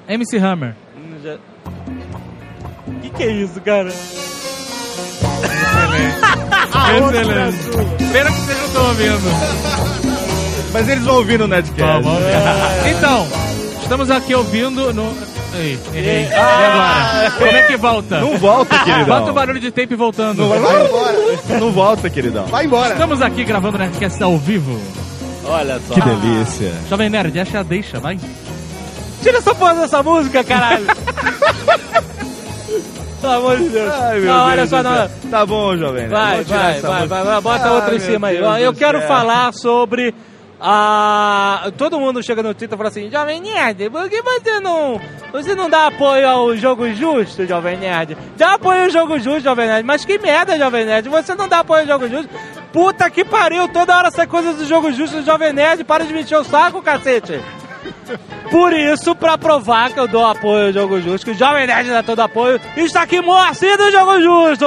MC 0.08 0.36
Hammer. 0.38 0.74
Hum, 0.96 1.16
já- 1.22 1.36
Que 3.16 3.22
é 3.22 3.30
isso, 3.30 3.60
cara? 3.62 3.88
Excelente. 3.88 4.16
Pena 8.12 8.30
que 8.30 8.40
vocês 8.40 8.58
não 8.58 8.66
estão 8.66 8.86
ouvindo. 8.88 9.30
Mas 10.72 10.88
eles 10.88 11.04
vão 11.04 11.16
ouvir 11.16 11.38
no 11.38 11.46
Nerdcast. 11.46 12.06
Então, 12.96 13.26
estamos 13.82 14.10
aqui 14.10 14.34
ouvindo 14.34 14.92
no... 14.92 15.16
Ei, 15.54 15.78
errei. 15.94 16.28
E 16.28 16.34
agora? 16.34 17.30
Como 17.30 17.46
é 17.46 17.62
que 17.62 17.76
volta? 17.76 18.20
Não 18.20 18.36
volta, 18.36 18.78
queridão. 18.80 19.06
Bota 19.20 19.30
o 19.30 19.34
barulho 19.34 19.60
de 19.60 19.70
tape 19.70 19.94
voltando. 19.94 20.46
Vai 20.48 20.58
embora. 20.58 21.18
Não 21.60 21.72
volta, 21.72 22.10
queridão. 22.10 22.46
Vai 22.46 22.66
embora. 22.66 22.92
Estamos 22.92 23.22
aqui 23.22 23.44
gravando 23.44 23.76
o 23.76 23.80
Nerdcast 23.80 24.22
ao 24.22 24.36
vivo. 24.36 24.78
Olha 25.44 25.80
só. 25.88 25.94
Que 25.94 26.00
delícia. 26.02 26.72
Jovem 26.90 27.08
Nerd, 27.08 27.38
acha 27.40 27.60
a 27.60 27.62
deixa, 27.62 27.98
vai. 27.98 28.18
Tira 29.22 29.38
essa 29.38 29.54
porra 29.54 29.74
dessa 29.76 30.02
música, 30.02 30.44
caralho. 30.44 30.86
Pelo 33.20 33.32
amor 33.32 33.56
de 33.58 33.68
Deus. 33.68 33.92
Ai, 33.94 34.18
meu 34.20 34.32
não, 34.34 34.44
olha 34.46 34.56
Deus 34.56 34.70
só, 34.70 34.82
do 34.82 34.88
não. 34.88 35.30
Tá 35.30 35.46
bom, 35.46 35.76
jovem. 35.76 36.08
Vai, 36.08 36.44
vai, 36.44 36.80
vai, 36.80 37.06
vai, 37.06 37.24
vai, 37.24 37.40
bota 37.40 37.64
Ai, 37.64 37.70
outra 37.74 37.94
em 37.94 37.98
meu 37.98 38.06
cima 38.06 38.26
aí. 38.28 38.36
Deus 38.38 38.46
Ó, 38.48 38.58
Eu 38.58 38.74
quero 38.74 38.98
céu. 38.98 39.08
falar 39.08 39.52
sobre 39.52 40.14
a. 40.60 41.70
Todo 41.76 41.98
mundo 42.00 42.22
chega 42.22 42.42
no 42.42 42.54
Twitter 42.54 42.74
e 42.74 42.76
fala 42.76 42.88
assim: 42.88 43.10
Jovem 43.10 43.40
Nerd, 43.40 43.90
por 43.90 44.08
que 44.08 44.22
você 44.22 44.60
não. 44.60 45.00
Você 45.32 45.54
não 45.54 45.68
dá 45.68 45.86
apoio 45.88 46.28
ao 46.28 46.56
jogo 46.56 46.88
justo, 46.92 47.46
Jovem 47.46 47.76
Nerd? 47.78 48.16
Dá 48.36 48.54
apoio 48.54 48.84
ao 48.84 48.90
jogo 48.90 49.18
justo, 49.18 49.40
Jovem 49.40 49.66
Nerd. 49.66 49.84
Mas 49.86 50.04
que 50.04 50.18
merda, 50.18 50.58
Jovem 50.58 50.84
Nerd. 50.84 51.08
Você 51.08 51.34
não 51.34 51.48
dá 51.48 51.60
apoio 51.60 51.82
ao 51.82 51.86
jogo 51.86 52.08
justo. 52.08 52.28
Puta 52.72 53.08
que 53.10 53.24
pariu, 53.24 53.68
toda 53.68 53.96
hora 53.96 54.10
sai 54.10 54.26
coisa 54.26 54.52
do 54.52 54.64
jogo 54.66 54.92
justo 54.92 55.16
do 55.16 55.24
Jovem 55.24 55.52
Nerd. 55.52 55.84
Para 55.84 56.04
de 56.04 56.12
me 56.12 56.20
encher 56.22 56.36
o 56.38 56.44
saco, 56.44 56.82
cacete. 56.82 57.40
Por 58.50 58.72
isso, 58.72 59.14
pra 59.14 59.36
provar 59.36 59.92
que 59.92 60.00
eu 60.00 60.06
dou 60.08 60.24
apoio 60.24 60.66
ao 60.66 60.72
Jogo 60.72 61.00
Justo, 61.00 61.26
que 61.26 61.32
o 61.32 61.38
Jovem 61.38 61.66
Nerd 61.66 61.90
dá 61.90 62.02
todo 62.02 62.20
apoio, 62.20 62.60
está 62.76 63.02
aqui 63.02 63.20
Moacir 63.20 63.76
do 63.76 63.90
Jogo 63.90 64.20
Justo! 64.20 64.66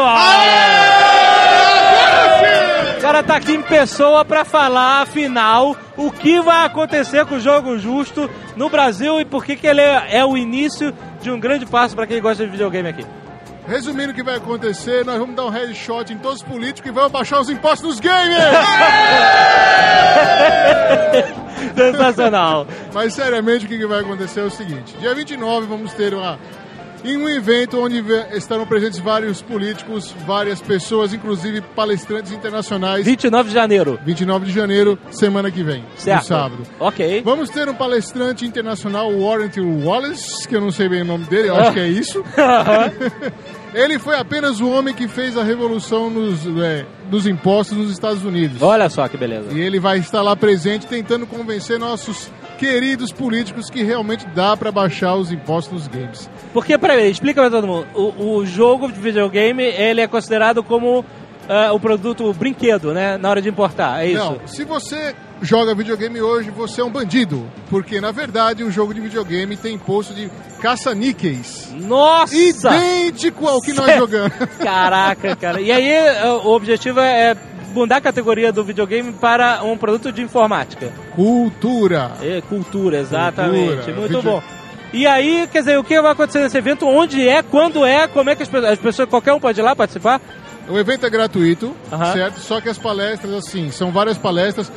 O 2.97 3.01
cara 3.01 3.23
tá 3.23 3.35
aqui 3.37 3.53
em 3.53 3.61
pessoa 3.61 4.25
pra 4.25 4.43
falar, 4.43 5.01
afinal, 5.01 5.75
o 5.95 6.11
que 6.11 6.39
vai 6.41 6.65
acontecer 6.65 7.25
com 7.25 7.35
o 7.35 7.39
Jogo 7.39 7.79
Justo 7.79 8.29
no 8.55 8.69
Brasil 8.69 9.19
e 9.19 9.25
por 9.25 9.43
que, 9.45 9.55
que 9.55 9.65
ele 9.65 9.81
é, 9.81 10.17
é 10.17 10.25
o 10.25 10.37
início 10.37 10.93
de 11.21 11.31
um 11.31 11.39
grande 11.39 11.65
passo 11.65 11.95
pra 11.95 12.05
quem 12.05 12.21
gosta 12.21 12.45
de 12.45 12.51
videogame 12.51 12.89
aqui. 12.89 13.05
Resumindo 13.69 14.11
o 14.11 14.15
que 14.15 14.23
vai 14.23 14.37
acontecer, 14.37 15.05
nós 15.05 15.19
vamos 15.19 15.35
dar 15.35 15.45
um 15.45 15.49
headshot 15.49 16.11
em 16.11 16.17
todos 16.17 16.37
os 16.41 16.43
políticos 16.43 16.89
e 16.89 16.93
vamos 16.93 17.11
baixar 17.11 17.39
os 17.39 17.49
impostos 17.51 17.87
dos 17.87 17.99
gamers! 17.99 18.33
Sensacional. 21.75 22.65
Mas 22.91 23.13
seriamente 23.13 23.65
o 23.65 23.69
que 23.69 23.85
vai 23.85 23.99
acontecer 23.99 24.39
é 24.39 24.43
o 24.43 24.49
seguinte: 24.49 24.95
dia 24.99 25.13
29 25.13 25.67
vamos 25.67 25.93
ter 25.93 26.15
uma, 26.15 26.39
em 27.03 27.15
um 27.15 27.29
evento 27.29 27.79
onde 27.79 28.03
estarão 28.33 28.65
presentes 28.65 28.99
vários 28.99 29.41
políticos, 29.41 30.13
várias 30.25 30.61
pessoas, 30.61 31.13
inclusive 31.13 31.61
palestrantes 31.61 32.31
internacionais. 32.31 33.05
29 33.05 33.49
de 33.49 33.55
janeiro. 33.55 33.99
29 34.03 34.45
de 34.47 34.51
janeiro, 34.51 34.97
semana 35.11 35.51
que 35.51 35.63
vem, 35.63 35.83
Certo. 35.95 36.21
no 36.21 36.27
sábado. 36.27 36.63
Ok. 36.79 37.21
Vamos 37.23 37.49
ter 37.49 37.69
um 37.69 37.75
palestrante 37.75 38.45
internacional, 38.45 39.11
Warren 39.11 39.51
Wallace, 39.83 40.47
que 40.47 40.55
eu 40.55 40.61
não 40.61 40.71
sei 40.71 40.89
bem 40.89 41.03
o 41.03 41.05
nome 41.05 41.25
dele, 41.25 41.49
eu 41.49 41.55
acho 41.55 41.73
que 41.73 41.79
é 41.79 41.87
isso. 41.87 42.23
Ele 43.73 43.99
foi 43.99 44.17
apenas 44.17 44.59
o 44.59 44.69
homem 44.69 44.93
que 44.93 45.07
fez 45.07 45.37
a 45.37 45.43
revolução 45.43 46.09
nos, 46.09 46.45
é, 46.61 46.85
dos 47.09 47.27
impostos 47.27 47.77
nos 47.77 47.91
Estados 47.91 48.23
Unidos. 48.23 48.61
Olha 48.61 48.89
só 48.89 49.07
que 49.07 49.17
beleza. 49.17 49.51
E 49.51 49.59
ele 49.59 49.79
vai 49.79 49.99
estar 49.99 50.21
lá 50.21 50.35
presente 50.35 50.87
tentando 50.87 51.27
convencer 51.27 51.77
nossos 51.79 52.31
queridos 52.57 53.11
políticos 53.11 53.69
que 53.69 53.83
realmente 53.83 54.25
dá 54.27 54.57
pra 54.57 54.71
baixar 54.71 55.15
os 55.15 55.31
impostos 55.31 55.73
nos 55.73 55.87
games. 55.87 56.29
Porque, 56.53 56.77
peraí, 56.77 57.09
explica 57.09 57.41
pra 57.41 57.49
todo 57.49 57.67
mundo. 57.67 57.87
O, 57.93 58.37
o 58.37 58.45
jogo 58.45 58.91
de 58.91 58.99
videogame, 58.99 59.63
ele 59.63 60.01
é 60.01 60.07
considerado 60.07 60.61
como 60.63 61.05
ah, 61.47 61.71
o 61.71 61.79
produto 61.79 62.31
brinquedo, 62.33 62.93
né? 62.93 63.17
Na 63.17 63.29
hora 63.29 63.41
de 63.41 63.49
importar, 63.49 64.03
é 64.03 64.09
isso? 64.09 64.23
Não, 64.23 64.47
se 64.47 64.63
você 64.63 65.15
joga 65.41 65.73
videogame 65.75 66.21
hoje, 66.21 66.49
você 66.49 66.81
é 66.81 66.83
um 66.83 66.89
bandido. 66.89 67.49
Porque, 67.69 67.99
na 68.01 68.11
verdade, 68.11 68.63
o 68.63 68.71
jogo 68.71 68.93
de 68.93 68.99
videogame 69.01 69.55
tem 69.57 69.75
imposto 69.75 70.13
de 70.13 70.29
caça-níqueis. 70.61 71.71
Nossa! 71.73 72.35
Idêntico 72.35 73.47
ao 73.47 73.61
que 73.61 73.73
nós 73.73 73.95
jogamos. 73.97 74.33
Caraca, 74.59 75.35
cara. 75.35 75.61
E 75.61 75.71
aí, 75.71 75.91
ah, 76.17 76.33
o 76.43 76.51
objetivo 76.53 76.99
é 76.99 77.35
mudar 77.73 77.97
a 77.97 78.01
categoria 78.01 78.51
do 78.51 78.63
videogame 78.63 79.13
para 79.13 79.63
um 79.63 79.77
produto 79.77 80.11
de 80.11 80.21
informática. 80.21 80.91
Cultura. 81.15 82.11
É, 82.21 82.41
cultura, 82.41 82.99
exatamente. 82.99 83.75
Cultura. 83.75 83.95
Muito 83.95 84.17
Video- 84.17 84.21
bom. 84.23 84.43
E 84.91 85.05
aí, 85.05 85.47
quer 85.51 85.59
dizer, 85.59 85.77
o 85.77 85.83
que 85.83 86.01
vai 86.01 86.11
acontecer 86.13 86.39
nesse 86.39 86.57
evento? 86.57 86.87
Onde 86.87 87.27
é? 87.27 87.43
Quando 87.43 87.85
é? 87.85 88.07
Como 88.07 88.27
é 88.29 88.35
que 88.35 88.41
as 88.41 88.49
pessoas, 88.49 88.71
as 88.73 88.79
pessoas 88.79 89.07
qualquer 89.07 89.33
um 89.33 89.39
pode 89.39 89.59
ir 89.59 89.63
lá 89.63 89.75
participar? 89.75 90.19
O 90.67 90.77
evento 90.79 91.05
é 91.05 91.09
gratuito, 91.11 91.75
certo? 92.13 92.39
Só 92.39 92.59
que 92.59 92.69
as 92.69 92.77
palestras, 92.77 93.31
assim, 93.33 93.69
são 93.71 93.91
várias 93.91 94.17
palestras, 94.17 94.71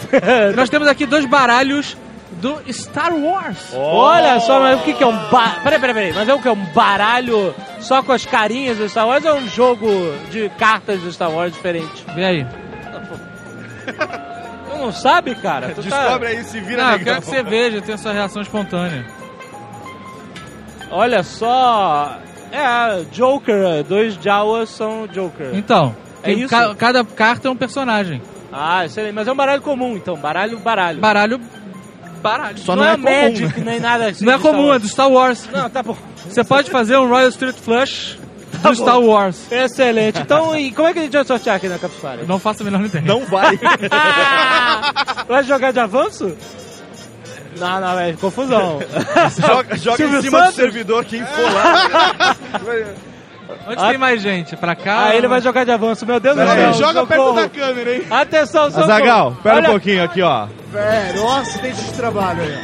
Nós 0.56 0.68
temos 0.68 0.88
aqui 0.88 1.06
dois 1.06 1.24
baralhos 1.26 1.96
do 2.44 2.72
Star 2.72 3.14
Wars. 3.16 3.72
Olha 3.74 4.38
só, 4.40 4.60
mas 4.60 4.78
o 4.80 4.82
que, 4.84 4.92
que 4.92 5.02
é 5.02 5.06
um 5.06 5.16
ba... 5.30 5.56
Peraí, 5.62 5.78
peraí, 5.80 5.94
peraí. 5.94 6.12
Mas 6.12 6.28
é 6.28 6.34
o 6.34 6.38
que? 6.42 6.48
Um 6.48 6.64
baralho 6.74 7.54
só 7.80 8.02
com 8.02 8.12
as 8.12 8.26
carinhas 8.26 8.76
do 8.76 8.86
Star 8.88 9.06
Wars 9.08 9.24
ou 9.24 9.30
é 9.30 9.34
um 9.34 9.48
jogo 9.48 9.86
de 10.30 10.48
cartas 10.50 11.00
do 11.00 11.10
Star 11.10 11.30
Wars 11.30 11.52
diferente? 11.54 12.04
Vê 12.14 12.24
aí. 12.24 12.46
Tu 14.70 14.78
não 14.78 14.92
sabe, 14.92 15.34
cara? 15.36 15.68
Tu 15.74 15.82
tá- 15.88 16.02
Descobre 16.02 16.28
aí, 16.28 16.44
se 16.44 16.60
vira 16.60 16.82
Não, 16.84 16.92
eu 16.92 16.98
quero 17.00 17.20
que 17.20 17.26
você 17.26 17.42
veja, 17.42 17.80
tenha 17.80 17.96
sua 17.96 18.12
reação 18.12 18.42
espontânea. 18.42 19.06
Olha 20.90 21.22
só. 21.22 22.18
É, 22.52 23.02
Joker. 23.10 23.82
Dois 23.84 24.14
Jawas 24.14 24.68
são 24.70 25.06
Joker. 25.06 25.50
Então, 25.54 25.94
É 26.22 26.26
tem 26.26 26.40
isso? 26.40 26.48
ca- 26.50 26.74
cada 26.74 27.04
carta 27.04 27.48
é 27.48 27.50
um 27.50 27.56
personagem. 27.56 28.20
Ah, 28.52 28.84
excelente. 28.84 29.14
Mas 29.14 29.26
é 29.26 29.32
um 29.32 29.36
baralho 29.36 29.62
comum, 29.62 29.96
então. 29.96 30.16
Baralho, 30.16 30.58
baralho. 30.58 31.00
Baralho. 31.00 31.40
Baralho. 32.24 32.56
Só 32.56 32.74
não, 32.74 32.82
não 32.82 32.88
é, 32.88 32.94
é 32.94 32.96
comum, 32.96 33.40
Magic, 33.42 33.60
nem 33.60 33.78
nada 33.78 34.06
assim. 34.06 34.24
Não 34.24 34.32
é 34.32 34.38
Star 34.38 34.50
comum, 34.50 34.72
é 34.72 34.78
do 34.78 34.88
Star 34.88 35.10
Wars. 35.10 35.46
Não, 35.52 35.68
tá 35.68 35.82
bom. 35.82 35.94
Você 36.26 36.42
pode 36.42 36.70
fazer 36.70 36.96
um 36.96 37.06
Royal 37.06 37.28
Street 37.28 37.54
Flush 37.54 38.18
do 38.50 38.62
bom. 38.62 38.74
Star 38.74 38.98
Wars. 38.98 39.52
Excelente. 39.52 40.20
Então, 40.20 40.56
e 40.56 40.72
como 40.72 40.88
é 40.88 40.94
que 40.94 41.00
a 41.00 41.02
gente 41.02 41.12
vai 41.12 41.24
sortear 41.26 41.56
aqui 41.56 41.68
na 41.68 41.78
Campus 41.78 41.98
Party? 41.98 42.24
Não 42.24 42.38
faço 42.38 42.62
a 42.62 42.64
menor 42.64 42.82
ideia. 42.82 43.04
Não 43.04 43.26
vai. 43.26 43.60
vai 45.28 45.44
jogar 45.44 45.70
de 45.70 45.80
avanço? 45.80 46.34
Não, 47.58 47.80
não, 47.80 48.00
é 48.00 48.14
confusão. 48.14 48.80
joga 49.46 49.76
joga 49.76 50.04
em 50.04 50.22
cima 50.22 50.38
Santos? 50.38 50.54
do 50.54 50.56
servidor, 50.56 51.04
quem 51.04 51.22
for 51.26 51.52
lá. 51.52 52.36
Onde 53.66 53.82
Ah. 53.82 53.88
tem 53.88 53.98
mais 53.98 54.20
gente? 54.20 54.56
Pra 54.56 54.74
cá? 54.74 55.06
Aí 55.06 55.18
ele 55.18 55.28
vai 55.28 55.40
jogar 55.40 55.64
de 55.64 55.70
avanço. 55.70 56.04
Meu 56.06 56.18
Deus 56.20 56.36
do 56.36 56.42
céu. 56.46 56.72
Joga 56.74 57.06
perto 57.06 57.20
socorro. 57.22 57.40
da 57.42 57.48
câmera, 57.48 57.94
hein? 57.96 58.02
Atenção, 58.10 58.70
socorro. 58.70 58.84
Azagal, 58.92 59.36
pera 59.42 59.56
Olha- 59.56 59.68
um 59.68 59.72
pouquinho 59.72 60.04
aqui, 60.04 60.22
ó. 60.22 60.46
Velho, 60.72 61.22
nossa, 61.22 61.58
tem 61.58 61.70
esse 61.70 61.92
trabalho 61.94 62.42
aí. 62.42 62.58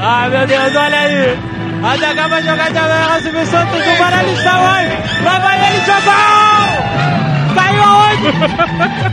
Ai, 0.00 0.28
meu 0.30 0.46
Deus, 0.46 0.76
olha 0.76 0.98
aí. 0.98 1.38
Azagal 1.84 2.28
vai 2.28 2.42
jogar 2.42 2.70
de 2.70 2.78
avanço. 2.78 3.22
Silvio 3.22 3.46
Santos 3.46 3.84
do 3.84 3.98
baralho 3.98 4.32
está 4.32 4.60
onde? 4.60 5.24
Lá 5.24 5.38
vai 5.38 5.68
ele, 5.68 5.84
jogou! 5.84 7.54
Caiu 7.54 7.82
aonde? 7.82 8.22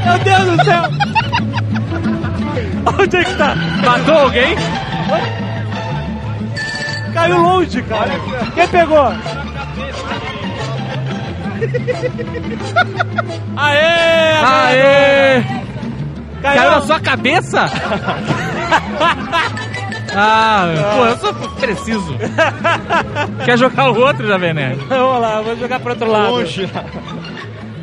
Meu 0.05 0.19
Deus 0.19 0.57
do 0.57 0.65
céu. 0.65 0.83
Onde 3.01 3.17
é 3.17 3.23
que 3.23 3.33
tá? 3.35 3.55
Matou 3.85 4.15
alguém? 4.17 4.55
Caiu 7.13 7.37
longe, 7.41 7.81
cara. 7.83 8.11
Quem 8.55 8.67
pegou? 8.67 9.13
Aê! 13.57 14.35
Aê! 14.43 15.43
Caiu, 16.41 16.57
Caiu 16.61 16.71
na 16.71 16.81
sua 16.81 16.99
cabeça? 16.99 17.65
ah, 20.15 20.65
pô, 20.95 21.05
eu 21.05 21.17
sou 21.17 21.33
preciso. 21.59 22.15
Quer 23.45 23.57
jogar 23.57 23.91
o 23.91 23.99
outro, 23.99 24.25
Jovem 24.25 24.53
Nerd? 24.53 24.79
Vamos 24.87 25.21
lá, 25.21 25.41
vou 25.41 25.55
jogar 25.57 25.79
pro 25.79 25.91
outro 25.91 26.09
lado. 26.09 26.31
Longe. 26.31 26.69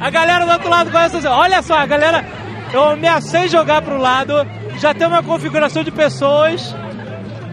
A 0.01 0.11
galera 0.11 0.45
do 0.47 0.53
outro 0.53 0.69
lado 0.71 0.91
conhece 0.91 1.17
assim. 1.17 1.29
Olha 1.29 1.63
só, 1.63 1.79
a 1.79 1.87
galera. 1.87 2.25
Eu 2.73 2.91
ameacei 2.91 3.49
jogar 3.49 3.81
pro 3.83 3.97
lado. 3.99 4.47
Já 4.79 4.93
tem 4.93 5.07
uma 5.07 5.23
configuração 5.23 5.83
de 5.85 5.91
pessoas 5.91 6.75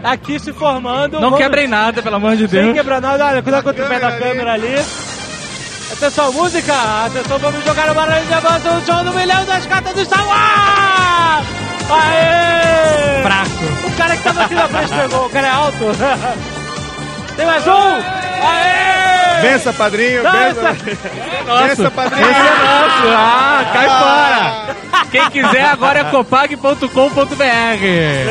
aqui 0.02 0.38
se 0.38 0.52
formando. 0.52 1.14
Não 1.14 1.20
Vamos- 1.30 1.38
quebrem 1.38 1.66
nada, 1.68 2.02
pelo 2.02 2.16
amor 2.16 2.36
de 2.36 2.46
Deus. 2.46 2.74
quebrar 2.74 3.00
nada. 3.00 3.26
Olha, 3.26 3.42
cuidado 3.42 3.62
com 3.64 3.70
o 3.70 3.74
pé 3.74 3.82
da 4.00 4.12
câmera 4.12 4.18
câmera 4.18 4.52
ali. 4.52 4.74
Atenção, 5.92 6.32
música! 6.32 6.72
Atenção, 7.06 7.38
vamos 7.38 7.64
jogar 7.64 7.90
o 7.90 7.94
barulho 7.94 8.26
de 8.26 8.34
avanço. 8.34 8.68
O 8.68 8.86
show 8.86 9.04
do 9.04 9.12
milhão 9.12 9.44
das 9.44 9.66
cartas 9.66 9.94
do 9.94 10.04
Star 10.04 10.26
Wars! 10.26 11.46
Aê! 11.90 13.22
Fraco. 13.22 13.86
O 13.86 13.96
cara 13.96 14.16
que 14.16 14.22
tava 14.22 14.42
aqui 14.44 14.54
na 14.54 14.68
frente 14.68 14.94
pegou. 14.94 15.26
O 15.26 15.30
cara 15.30 15.46
é 15.46 15.50
alto. 15.50 15.84
Tem 17.36 17.46
mais 17.46 17.66
um! 17.66 17.70
Aê! 17.72 19.42
Bença, 19.42 19.72
padrinho. 19.72 20.22
Bença, 20.22 20.72
bença 20.72 21.90
padrinho. 21.90 22.30
Esse 22.30 22.40
é 22.40 22.44
nosso. 22.44 23.08
Ah, 23.08 23.70
cai 23.72 23.88
fora. 23.88 24.76
Quem 25.10 25.30
quiser 25.30 25.64
agora 25.66 26.00
é 26.00 26.04
copag.com.br. 26.04 26.86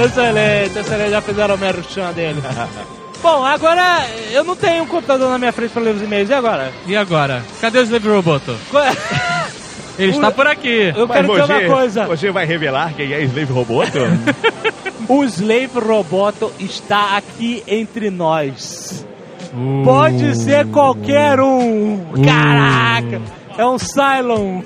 Excelente, 0.05 0.79
excelente. 0.79 1.11
Já 1.11 1.21
fizeram 1.21 1.55
o 1.55 1.57
merchan 1.57 2.11
dele. 2.13 2.41
Bom, 3.23 3.45
agora 3.45 4.05
eu 4.31 4.43
não 4.43 4.53
tenho 4.53 4.83
um 4.83 4.87
computador 4.87 5.31
na 5.31 5.37
minha 5.37 5.53
frente 5.53 5.71
para 5.71 5.81
ler 5.81 5.95
os 5.95 6.01
e-mails. 6.01 6.29
E 6.29 6.33
agora? 6.33 6.73
E 6.85 6.95
agora? 6.95 7.41
Cadê 7.61 7.79
o 7.79 7.83
Slave 7.83 8.09
Roboto? 8.09 8.53
Ele 9.97 10.11
está 10.11 10.29
por 10.29 10.45
aqui. 10.45 10.91
Eu 10.95 11.07
quero 11.07 11.27
dizer 11.29 11.43
uma 11.43 11.75
coisa. 11.75 12.05
você 12.05 12.31
vai 12.31 12.45
revelar 12.45 12.93
quem 12.93 13.13
é 13.13 13.21
Slave 13.23 13.53
Roboto? 13.53 13.99
O 15.07 15.21
Slave 15.25 15.79
Roboto 15.79 16.51
está 16.57 17.17
aqui 17.17 17.61
entre 17.67 18.09
nós. 18.09 19.05
Pode 19.83 20.33
ser 20.35 20.65
qualquer 20.67 21.41
um. 21.41 21.99
Caraca! 22.25 23.21
É 23.57 23.65
um 23.65 23.77
Cylon. 23.77 24.61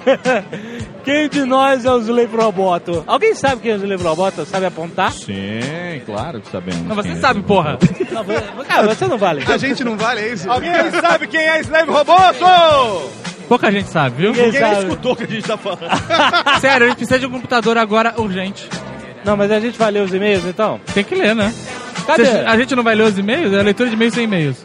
Quem 1.04 1.30
de 1.30 1.43
nós 1.45 1.86
é 1.86 1.91
o 1.91 2.00
Slave 2.00 2.36
Roboto? 2.36 3.04
Alguém 3.08 3.34
sabe 3.34 3.62
quem 3.62 3.71
é 3.71 3.76
o 3.76 3.78
Slave 3.78 4.04
Roboto? 4.04 4.45
Sabe 4.45 4.65
apontar? 4.65 5.12
Sim, 5.13 6.02
claro 6.06 6.41
que 6.41 6.50
sabemos. 6.52 6.82
Não, 6.84 6.95
você 6.95 7.10
quem 7.10 7.17
é 7.17 7.21
sabe, 7.21 7.39
esse 7.39 7.47
porra. 7.47 7.78
Não, 8.12 8.23
você- 8.26 8.41
cara, 8.67 8.88
você 8.93 9.08
não 9.08 9.17
vale. 9.17 9.43
A 9.47 9.58
gente 9.58 9.84
não 9.86 9.95
vale, 9.95 10.19
é 10.21 10.34
isso? 10.34 10.52
Alguém 10.52 10.71
sabe 11.02 11.28
quem 11.28 11.39
é 11.39 11.62
Slave 11.62 11.89
Roboto? 11.89 12.45
Pouca 13.47 13.71
gente 13.71 13.89
sabe, 13.89 14.17
viu? 14.17 14.32
Ninguém 14.32 14.45
Ninguém 14.47 14.60
sabe. 14.62 14.84
escutou 14.84 15.13
o 15.13 15.15
que 15.15 15.23
a 15.23 15.28
gente 15.28 15.43
tá 15.47 15.58
falando. 15.58 15.80
Sério, 16.60 16.86
a 16.86 16.89
gente 16.89 16.97
precisa 16.97 17.19
de 17.19 17.26
um 17.26 17.32
computador 17.32 17.78
agora 17.78 18.13
urgente. 18.17 18.67
Não, 19.23 19.38
mas 19.38 19.50
a 19.50 19.60
gente 19.62 19.80
vai 19.80 19.89
ler 19.91 20.04
os 20.04 20.13
e-mails 20.13 20.43
então? 20.45 20.80
Tem 20.93 21.04
que 21.06 21.15
ler, 21.15 21.34
né? 21.34 21.54
Cadê? 22.06 22.26
Cês- 22.26 22.45
a 22.45 22.58
gente 22.58 22.76
não 22.76 22.84
vai 22.84 22.95
ler 22.95 23.04
os 23.04 23.17
e-mails? 23.17 23.54
É 23.54 23.60
a 23.60 23.63
leitura 23.63 23.88
de 23.89 23.95
e-mails 23.95 24.13
sem 24.13 24.26
e-mails. 24.26 24.58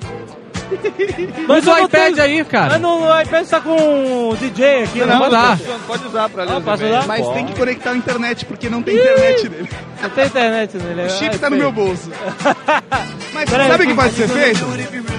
Mas 1.49 1.67
o 1.67 1.79
iPad 1.79 2.15
tenho- 2.15 2.23
aí, 2.23 2.45
cara. 2.45 2.71
Mas 2.73 2.81
no 2.81 3.21
iPad 3.21 3.47
tá 3.47 3.61
com 3.61 4.29
o 4.31 4.37
DJ 4.37 4.85
aqui, 4.85 4.99
Não, 5.01 5.07
não, 5.07 5.15
não 5.15 5.21
pode- 5.21 5.33
dá. 5.33 5.59
Pode 5.87 6.07
usar 6.07 6.29
pra 6.29 6.45
ler 6.45 6.53
Ah, 6.57 6.61
posso 6.61 6.85
usar? 6.85 7.07
Mas 7.07 7.29
tem 7.29 7.47
que 7.47 7.55
conectar 7.55 7.91
a 7.91 7.97
internet, 7.97 8.45
porque 8.45 8.69
não 8.69 8.83
tem 8.83 8.97
internet 8.97 9.49
nele. 9.49 9.69
Não 10.03 10.11
tem 10.11 10.27
internet 10.27 10.77
nele. 10.79 11.03
O 11.07 11.11
chip 11.11 11.39
tá 11.39 11.51
no 11.51 11.57
meu 11.57 11.73
bolso. 11.73 12.11
Mas 13.35 13.49
Peraí, 13.49 13.69
sabe 13.71 13.85
o 13.85 13.87
que 13.89 13.95
pode 13.95 14.15
ser 14.15 14.29
feito? 14.29 14.67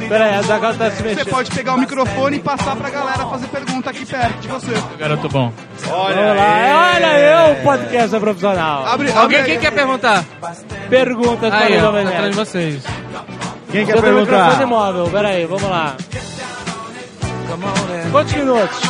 Pera 0.08 0.26
aí, 0.26 0.36
a 0.36 0.42
Zagal 0.44 0.74
tá 0.76 0.92
se 0.92 0.98
Você 0.98 1.04
mexendo. 1.04 1.30
pode 1.30 1.52
pegar 1.52 1.74
o 1.74 1.80
microfone 1.80 2.38
e 2.38 2.39
passar 2.39 2.76
pra 2.76 2.89
galera 2.89 3.26
fazer 3.26 3.48
pergunta 3.48 3.89
aqui 3.89 4.06
perto 4.06 4.39
de 4.39 4.48
você. 4.48 4.72
Garoto 5.00 5.30
bom. 5.30 5.52
Olha 5.89 6.16
Vamos 6.16 6.38
lá, 6.38 6.94
olha 6.96 7.20
eu, 7.20 7.56
podcast 7.63 8.20
profissional. 8.20 8.86
Abre, 8.86 9.12
Alguém 9.12 9.39
abre 9.39 9.44
quem 9.44 9.54
aí. 9.56 9.60
quer 9.60 9.72
perguntar? 9.72 10.24
Perguntas 10.89 11.50
para 11.50 11.66
Aí, 11.66 11.80
Jovem 11.80 12.08
atrás 12.08 12.30
de 12.30 12.36
vocês. 12.36 12.84
Quem 13.74 13.88
quer 13.88 13.96
o 13.96 14.04
microfone 14.04 14.26
perguntar? 14.28 14.66
móvel, 14.68 15.10
pera 15.10 15.30
aí, 15.30 15.46
vamos 15.48 15.64
lá. 15.64 15.98
Quantos 18.12 18.34
minutos? 18.34 18.82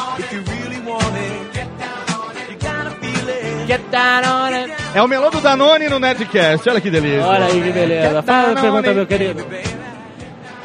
Get 3.65 3.81
down 3.89 4.23
on 4.25 4.53
it. 4.53 4.73
É 4.93 5.01
o 5.01 5.07
melô 5.07 5.29
do 5.29 5.39
Danone 5.39 5.87
no 5.87 5.99
Nerdcast. 5.99 6.69
Olha 6.69 6.81
que 6.81 6.91
delícia. 6.91 7.25
Olha 7.25 7.45
aí 7.45 7.61
que 7.61 7.71
beleza. 7.71 8.21
Fala 8.23 8.51
a 8.51 8.61
pergunta, 8.61 8.93
meu 8.93 9.07
querido. 9.07 9.45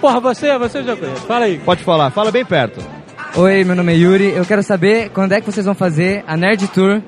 Porra, 0.00 0.18
você, 0.18 0.58
você 0.58 0.82
já 0.82 0.96
conhece. 0.96 1.20
Fala 1.20 1.44
aí. 1.44 1.58
Pode 1.60 1.84
falar, 1.84 2.10
fala 2.10 2.32
bem 2.32 2.44
perto. 2.44 2.84
Oi, 3.36 3.62
meu 3.62 3.76
nome 3.76 3.92
é 3.92 3.96
Yuri. 3.96 4.32
Eu 4.34 4.44
quero 4.44 4.64
saber 4.64 5.10
quando 5.10 5.30
é 5.30 5.40
que 5.40 5.46
vocês 5.46 5.64
vão 5.64 5.76
fazer 5.76 6.24
a 6.26 6.36
Nerd 6.36 6.66
Tour 6.68 7.00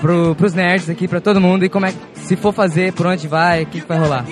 pro, 0.00 0.34
pros 0.34 0.52
nerds 0.52 0.90
aqui, 0.90 1.06
pra 1.06 1.20
todo 1.20 1.40
mundo. 1.40 1.64
E 1.64 1.68
como 1.68 1.86
é 1.86 1.92
que, 1.92 1.98
se 2.18 2.34
for 2.34 2.52
fazer, 2.52 2.92
por 2.92 3.06
onde 3.06 3.28
vai, 3.28 3.62
o 3.62 3.66
que, 3.66 3.80
que 3.80 3.86
vai 3.86 3.98
rolar? 3.98 4.24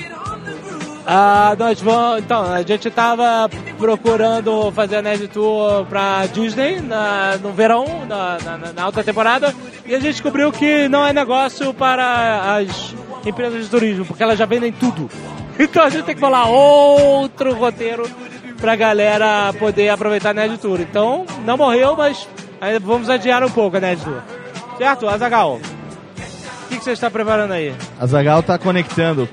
Ah, 1.06 1.54
nós 1.58 1.80
vamos. 1.80 2.18
Então, 2.24 2.42
a 2.52 2.62
gente 2.62 2.90
tava 2.90 3.48
procurando 3.78 4.72
fazer 4.72 4.96
a 4.96 5.02
Nerd 5.02 5.28
Tour 5.28 5.84
pra 5.86 6.26
Disney 6.26 6.80
na, 6.80 7.36
no 7.40 7.52
verão, 7.52 8.04
na, 8.08 8.38
na- 8.44 8.72
na 8.72 8.82
alta 8.82 9.04
temporada, 9.04 9.54
e 9.86 9.94
a 9.94 9.98
gente 10.00 10.12
descobriu 10.12 10.50
que 10.50 10.88
não 10.88 11.06
é 11.06 11.12
negócio 11.12 11.72
para 11.72 12.56
as 12.56 12.94
empresas 13.24 13.64
de 13.64 13.70
turismo, 13.70 14.04
porque 14.04 14.22
elas 14.22 14.38
já 14.38 14.46
vendem 14.46 14.72
tudo. 14.72 15.08
Então 15.58 15.84
a 15.84 15.88
gente 15.88 16.04
tem 16.04 16.14
que 16.14 16.20
falar 16.20 16.44
outro 16.48 17.54
roteiro 17.54 18.06
pra 18.60 18.76
galera 18.76 19.54
poder 19.58 19.88
aproveitar 19.88 20.28
a 20.30 20.34
Nerd 20.34 20.58
Tour. 20.58 20.80
Então, 20.82 21.24
não 21.46 21.56
morreu, 21.56 21.96
mas 21.96 22.28
ainda 22.60 22.78
vamos 22.78 23.08
adiar 23.08 23.42
um 23.42 23.48
pouco 23.48 23.78
a 23.78 23.80
Nerd 23.80 24.02
Tour. 24.04 24.20
Certo, 24.76 25.08
Azagal? 25.08 25.54
O 25.54 26.68
que, 26.68 26.76
que 26.76 26.84
você 26.84 26.90
está 26.90 27.10
preparando 27.10 27.52
aí? 27.52 27.74
A 27.98 28.04
Zagal 28.06 28.42
tá 28.42 28.58
conectando. 28.58 29.26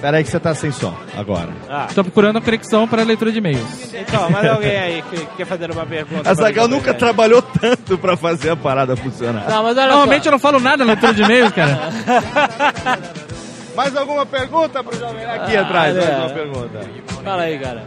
Pera 0.00 0.16
aí 0.18 0.24
que 0.24 0.30
você 0.30 0.38
tá 0.38 0.54
sem 0.54 0.70
som 0.70 0.94
agora. 1.16 1.48
Ah, 1.68 1.88
Tô 1.92 2.04
procurando 2.04 2.36
a 2.38 2.40
conexão 2.40 2.86
para 2.86 3.02
a 3.02 3.04
leitura 3.04 3.32
de 3.32 3.38
e-mails. 3.38 3.92
então, 3.92 4.30
mas 4.30 4.46
alguém 4.48 4.76
aí 4.78 5.02
que 5.02 5.26
quer 5.36 5.44
fazer 5.44 5.70
uma 5.72 5.84
pergunta? 5.84 6.30
A 6.30 6.34
Zagal 6.34 6.68
para 6.68 6.76
nunca 6.76 6.94
trabalhou 6.94 7.42
tanto 7.42 7.98
pra 7.98 8.16
fazer 8.16 8.50
a 8.50 8.56
parada 8.56 8.94
funcionar. 8.96 9.48
Não, 9.50 9.62
mas 9.64 9.74
Normalmente 9.76 10.22
só. 10.22 10.28
eu 10.28 10.32
não 10.32 10.38
falo 10.38 10.60
nada 10.60 10.84
na 10.84 10.92
leitura 10.92 11.14
de 11.14 11.22
e-mails, 11.22 11.52
cara. 11.52 11.78
Mais 13.74 13.96
alguma 13.96 14.26
pergunta 14.26 14.82
pro 14.82 14.96
Jovem? 14.98 15.24
Aqui 15.24 15.56
Ah, 15.56 15.60
atrás, 15.62 15.94
mais 15.96 16.08
é. 16.08 16.16
uma 16.16 16.30
pergunta. 16.30 16.80
Fala 17.24 17.42
aí, 17.42 17.58
cara. 17.58 17.84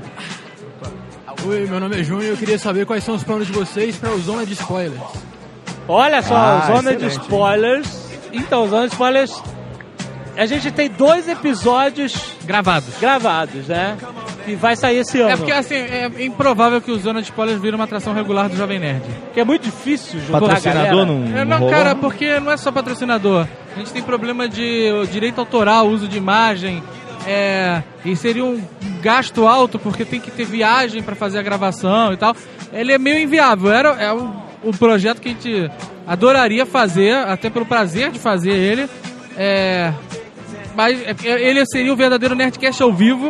Oi, 1.46 1.68
meu 1.70 1.80
nome 1.80 2.00
é 2.00 2.04
Júnior 2.04 2.24
e 2.26 2.30
eu 2.30 2.38
queria 2.38 2.58
saber 2.60 2.86
quais 2.86 3.04
são 3.04 3.16
os 3.16 3.24
planos 3.24 3.48
de 3.48 3.54
vocês 3.54 3.98
para 3.98 4.12
o 4.12 4.20
Zona 4.20 4.46
de 4.46 4.54
Spoilers. 4.54 5.02
Olha 5.88 6.22
só, 6.22 6.36
Ah, 6.36 6.62
zona 6.68 6.96
de 6.96 7.06
excelente. 7.06 7.22
spoilers. 7.24 7.88
Então, 8.32 8.68
zona 8.70 8.88
de 8.88 8.94
spoilers. 8.94 9.44
A 10.38 10.46
gente 10.46 10.72
tem 10.72 10.90
dois 10.90 11.28
episódios 11.28 12.36
Gravados. 12.46 12.96
gravados, 13.00 13.68
né? 13.68 13.98
Que 14.46 14.56
vai 14.56 14.76
sair 14.76 14.98
esse 14.98 15.20
ano. 15.20 15.30
É 15.32 15.38
porque, 15.38 15.52
assim, 15.52 15.76
é 15.76 16.10
improvável 16.20 16.82
que 16.82 16.92
o 16.92 16.98
Zona 16.98 17.22
de 17.22 17.28
Spoilers 17.28 17.62
vire 17.62 17.76
uma 17.76 17.84
atração 17.84 18.14
regular 18.14 18.50
do 18.50 18.56
Jovem 18.56 18.80
Nerd. 18.80 19.04
Que 19.34 19.40
é 19.42 19.44
muito 19.46 19.64
difícil 19.64 20.20
juntar 20.22 20.40
Patrocinador 20.40 21.06
não, 21.06 21.26
É, 21.38 21.40
não 21.40 21.46
não, 21.46 21.58
rolou? 21.58 21.74
cara, 21.74 21.96
porque 21.96 22.40
não 22.40 22.52
é 22.52 22.58
só 22.58 22.72
patrocinador. 22.72 23.46
A 23.76 23.80
gente 23.80 23.92
tem 23.92 24.02
problema 24.02 24.48
de 24.50 24.90
direito 25.12 25.40
autoral, 25.40 25.88
uso 25.88 26.08
de 26.08 26.18
imagem. 26.18 26.82
É, 27.28 27.84
e 28.04 28.16
seria 28.16 28.44
um 28.44 28.60
gasto 29.02 29.46
alto 29.46 29.78
porque 29.78 30.04
tem 30.04 30.20
que 30.20 30.32
ter 30.32 30.46
viagem 30.46 31.04
pra 31.04 31.14
fazer 31.14 31.38
a 31.38 31.44
gravação 31.44 32.12
e 32.14 32.18
tal. 32.18 32.36
Ele 32.74 32.94
é 32.94 32.98
meio 32.98 33.20
inviável. 33.20 33.72
Era 33.72 33.90
é 34.02 34.12
um, 34.12 34.34
um 34.64 34.72
projeto 34.72 35.22
que 35.22 35.30
a 35.30 35.32
gente 35.32 35.70
adoraria 36.08 36.66
fazer, 36.66 37.14
até 37.14 37.50
pelo 37.50 37.66
prazer 37.66 38.10
de 38.10 38.18
fazer 38.18 38.54
ele. 38.54 38.90
É, 39.38 39.94
mas 40.76 41.00
é, 41.02 41.16
ele 41.26 41.66
seria 41.66 41.94
o 41.94 41.96
verdadeiro 41.96 42.36
Nerdcast 42.36 42.82
ao 42.84 42.92
vivo, 42.94 43.30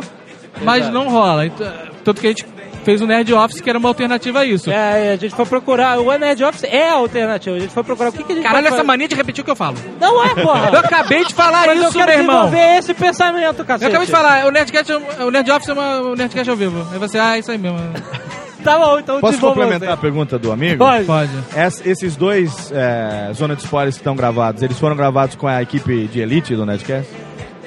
mas 0.61 0.83
Exato. 0.83 0.93
não 0.93 1.09
rola. 1.09 1.45
Então, 1.45 1.67
Tanto 2.03 2.19
que 2.21 2.27
a 2.27 2.29
gente 2.31 2.45
fez 2.83 2.99
o 2.99 3.05
Nerd 3.05 3.31
Office, 3.31 3.61
que 3.61 3.69
era 3.69 3.77
uma 3.77 3.87
alternativa 3.89 4.39
a 4.39 4.45
isso. 4.45 4.71
É, 4.71 5.11
a 5.13 5.15
gente 5.15 5.35
foi 5.35 5.45
procurar. 5.45 5.99
O 5.99 6.17
Nerd 6.17 6.43
Office 6.43 6.63
é 6.63 6.89
a 6.89 6.93
alternativa. 6.93 7.55
A 7.55 7.59
gente 7.59 7.71
foi 7.73 7.83
procurar 7.83 8.09
o 8.09 8.11
que, 8.11 8.23
que 8.23 8.31
a 8.31 8.35
gente 8.35 8.43
Caralho, 8.43 8.65
essa 8.67 8.77
fazer. 8.77 8.87
mania 8.87 9.07
de 9.07 9.13
repetir 9.15 9.41
o 9.43 9.45
que 9.45 9.51
eu 9.51 9.55
falo. 9.55 9.77
Não 9.99 10.23
é, 10.25 10.33
porra! 10.33 10.69
Eu 10.73 10.79
acabei 10.79 11.23
de 11.23 11.33
falar 11.33 11.67
Mas 11.67 11.77
eu 11.79 11.83
isso, 11.89 11.93
quero 11.97 12.09
meu 12.09 12.19
irmão. 12.19 12.45
desenvolver 12.45 12.77
esse 12.79 12.93
pensamento, 12.95 13.59
Eu 13.59 13.65
cacete. 13.65 13.85
acabei 13.89 14.05
de 14.07 14.11
falar, 14.11 14.47
o 14.47 14.51
Nerdcast, 14.51 14.91
é 14.91 15.23
o 15.25 15.29
Nerd 15.29 15.51
Office 15.51 15.69
é 15.69 15.73
uma, 15.73 16.01
o 16.01 16.15
Nerdcast 16.15 16.49
ao 16.49 16.55
vivo. 16.55 16.87
Aí 16.91 16.97
você, 16.97 17.19
ah, 17.19 17.35
é 17.35 17.39
isso 17.39 17.51
aí 17.51 17.57
mesmo. 17.57 17.77
Tá 18.63 18.77
bom, 18.77 18.99
então 18.99 19.19
Posso 19.19 19.39
complementar 19.39 19.89
a 19.89 19.97
pergunta 19.97 20.37
do 20.37 20.51
amigo? 20.51 20.77
Pode. 20.85 21.05
Pode. 21.05 21.31
Es- 21.57 21.81
esses 21.83 22.15
dois 22.15 22.71
é, 22.71 23.31
Zona 23.33 23.55
de 23.55 23.63
Spoilers 23.63 23.95
que 23.95 24.01
estão 24.01 24.15
gravados, 24.15 24.61
eles 24.61 24.77
foram 24.77 24.95
gravados 24.95 25.35
com 25.35 25.47
a 25.47 25.63
equipe 25.63 26.05
de 26.07 26.19
elite 26.19 26.55
do 26.55 26.63
Nerdcast? 26.63 27.09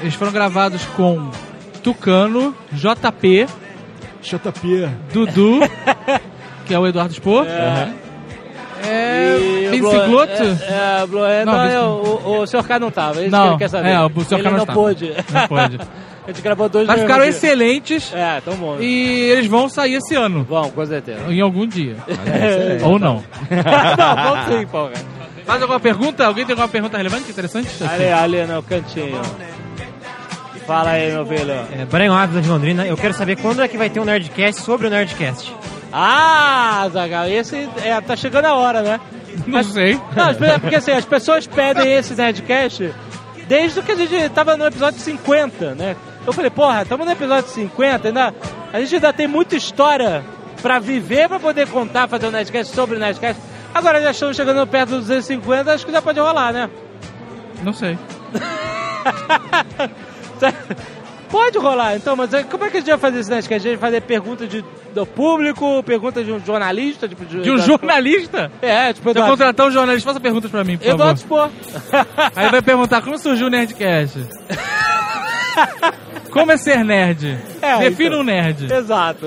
Eles 0.05 0.15
foram 0.17 0.31
gravados 0.33 0.85
com 0.97 1.31
Tucano, 1.83 2.55
JP, 2.73 3.47
JP. 4.23 4.89
Dudu, 5.13 5.61
que 6.67 6.75
é 6.75 6.79
o 6.79 6.87
Eduardo 6.87 7.15
Spor. 7.15 7.47
É. 7.47 7.89
É. 8.87 9.39
E 9.73 9.81
o 9.81 9.91
Vince 9.91 10.07
Glotto. 10.07 10.43
É, 10.43 11.01
é, 11.03 11.07
Blo- 11.07 11.25
é, 11.25 11.45
Não, 11.47 11.53
não, 11.55 11.65
é, 11.65 11.81
o, 11.81 12.41
o 12.43 12.47
Sr. 12.47 12.63
K 12.67 12.79
não 12.79 12.91
tava, 12.91 13.21
é 13.21 13.23
isso 13.23 13.31
Não, 13.31 13.43
que 13.45 13.49
ele 13.53 13.59
quer 13.61 13.69
saber. 13.71 13.89
é, 13.89 13.99
o 14.01 14.09
Sr. 14.11 14.29
K 14.29 14.35
ele 14.35 14.43
não 14.45 14.51
não 14.53 14.59
estava. 14.59 14.79
pôde. 14.79 15.15
Não 15.33 15.49
pôde. 15.49 15.79
A 16.27 16.29
gente 16.29 16.41
gravou 16.43 16.69
dois 16.71 16.87
Mas 16.87 17.01
ficaram 17.03 17.25
excelentes 17.25 18.11
É, 18.15 18.41
tão 18.43 18.55
bom. 18.57 18.77
e 18.81 19.31
eles 19.31 19.47
vão 19.47 19.69
sair 19.69 19.95
esse 19.95 20.15
ano. 20.15 20.47
Vamos, 20.49 20.73
com 20.73 20.85
certeza. 20.87 21.21
Em 21.31 21.41
algum 21.41 21.67
dia. 21.67 21.97
excelente. 22.09 22.85
Ou 22.85 22.99
não. 22.99 23.23
não, 23.99 24.17
vamos 24.17 24.47
sim. 24.47 24.67
Mais 25.47 25.61
alguma 25.61 25.81
pergunta? 25.81 26.27
Alguém 26.27 26.45
tem 26.47 26.53
alguma 26.53 26.69
pergunta 26.69 26.97
relevante, 26.97 27.31
interessante? 27.31 27.69
Ali, 27.85 28.07
ali 28.09 28.47
no 28.47 28.63
cantinho. 28.63 29.21
Fala 30.67 30.91
aí, 30.91 31.13
meu 31.13 31.27
filho. 31.27 31.53
É, 31.53 31.85
Brian 31.91 32.15
Ávila 32.15 32.41
de 32.41 32.49
Londrina, 32.49 32.87
eu 32.87 32.97
quero 32.97 33.13
saber 33.13 33.37
quando 33.37 33.63
é 33.63 33.69
que 33.69 33.77
vai 33.77 33.91
ter 33.91 34.01
um 34.01 34.05
Nerdcast 34.05 34.63
sobre 34.63 34.87
o 34.87 34.91
Nerdcast. 34.91 35.55
Ah, 35.93 36.89
Zagal, 36.91 37.29
esse 37.29 37.69
é, 37.85 38.01
tá 38.01 38.17
chegando 38.17 38.47
a 38.47 38.55
hora, 38.55 38.83
né? 38.83 39.01
Não 39.47 39.63
sei. 39.63 39.95
Não, 39.95 40.61
porque 40.61 40.77
assim, 40.77 40.93
as 40.93 41.05
pessoas 41.05 41.47
pedem 41.47 41.93
esse 41.93 42.15
Nerdcast 42.15 42.95
desde 43.47 43.83
que 43.83 43.93
a 43.93 43.95
gente 43.95 44.29
tava 44.31 44.57
no 44.57 44.67
episódio 44.67 44.99
50, 44.99 45.75
né? 45.75 45.97
Eu 46.27 46.33
falei, 46.33 46.51
porra, 46.51 46.83
estamos 46.83 47.05
no 47.05 47.13
episódio 47.13 47.51
50, 47.51 48.09
ainda, 48.09 48.35
a 48.73 48.81
gente 48.81 48.95
ainda 48.95 49.13
tem 49.13 49.27
muita 49.29 49.57
história 49.57 50.25
pra 50.63 50.79
viver, 50.79 51.29
pra 51.29 51.39
poder 51.39 51.69
contar, 51.69 52.09
fazer 52.09 52.27
um 52.27 52.31
Nerdcast 52.31 52.75
sobre 52.75 52.97
o 52.97 52.99
Nerdcast. 52.99 53.41
Agora 53.75 54.01
já 54.01 54.13
estamos 54.13 54.37
chegando 54.37 54.67
perto 54.67 54.91
dos 54.91 55.09
250, 55.09 55.73
acho 55.73 55.85
que 55.85 55.93
já 55.93 56.01
pode 56.01 56.19
rolar, 56.19 56.53
né? 56.53 56.71
Não 57.63 57.73
sei. 57.75 57.99
Pode 61.31 61.59
rolar, 61.59 61.97
então, 61.97 62.15
mas 62.15 62.33
aí, 62.33 62.45
como 62.45 62.65
é 62.65 62.71
que 62.71 62.77
a 62.77 62.81
gente 62.81 62.91
vai 62.91 62.99
fazer 62.99 63.19
esse 63.19 63.31
Nerdcast? 63.31 63.67
A 63.67 63.71
gente 63.71 63.81
vai 63.81 63.91
fazer 63.91 64.01
perguntas 64.03 64.49
de, 64.49 64.65
do 64.95 65.05
público, 65.05 65.83
perguntas 65.83 66.25
de 66.25 66.31
um 66.31 66.39
jornalista, 66.39 67.09
tipo... 67.09 67.25
De 67.25 67.51
um 67.51 67.59
jornalista? 67.59 68.53
É, 68.63 68.93
tipo... 68.93 69.03
Se 69.03 69.09
eu 69.09 69.11
Eduardo- 69.11 69.33
contratar 69.33 69.67
um 69.67 69.71
jornalista, 69.73 70.09
faça 70.11 70.21
perguntas 70.21 70.49
pra 70.49 70.63
mim, 70.63 70.79
por 70.79 70.87
Eduardo 70.87 71.21
favor. 71.23 71.51
Spor. 71.51 72.07
Aí 72.37 72.51
vai 72.51 72.63
perguntar 72.63 73.03
como 73.03 73.19
surgiu 73.19 73.49
o 73.49 73.51
Nerdcast. 73.51 74.21
como 76.31 76.53
é 76.53 76.57
ser 76.57 76.85
nerd? 76.85 77.37
É, 77.61 77.79
Defina 77.79 78.09
então. 78.11 78.21
um 78.21 78.25
nerd. 78.25 78.73
Exato. 78.73 79.27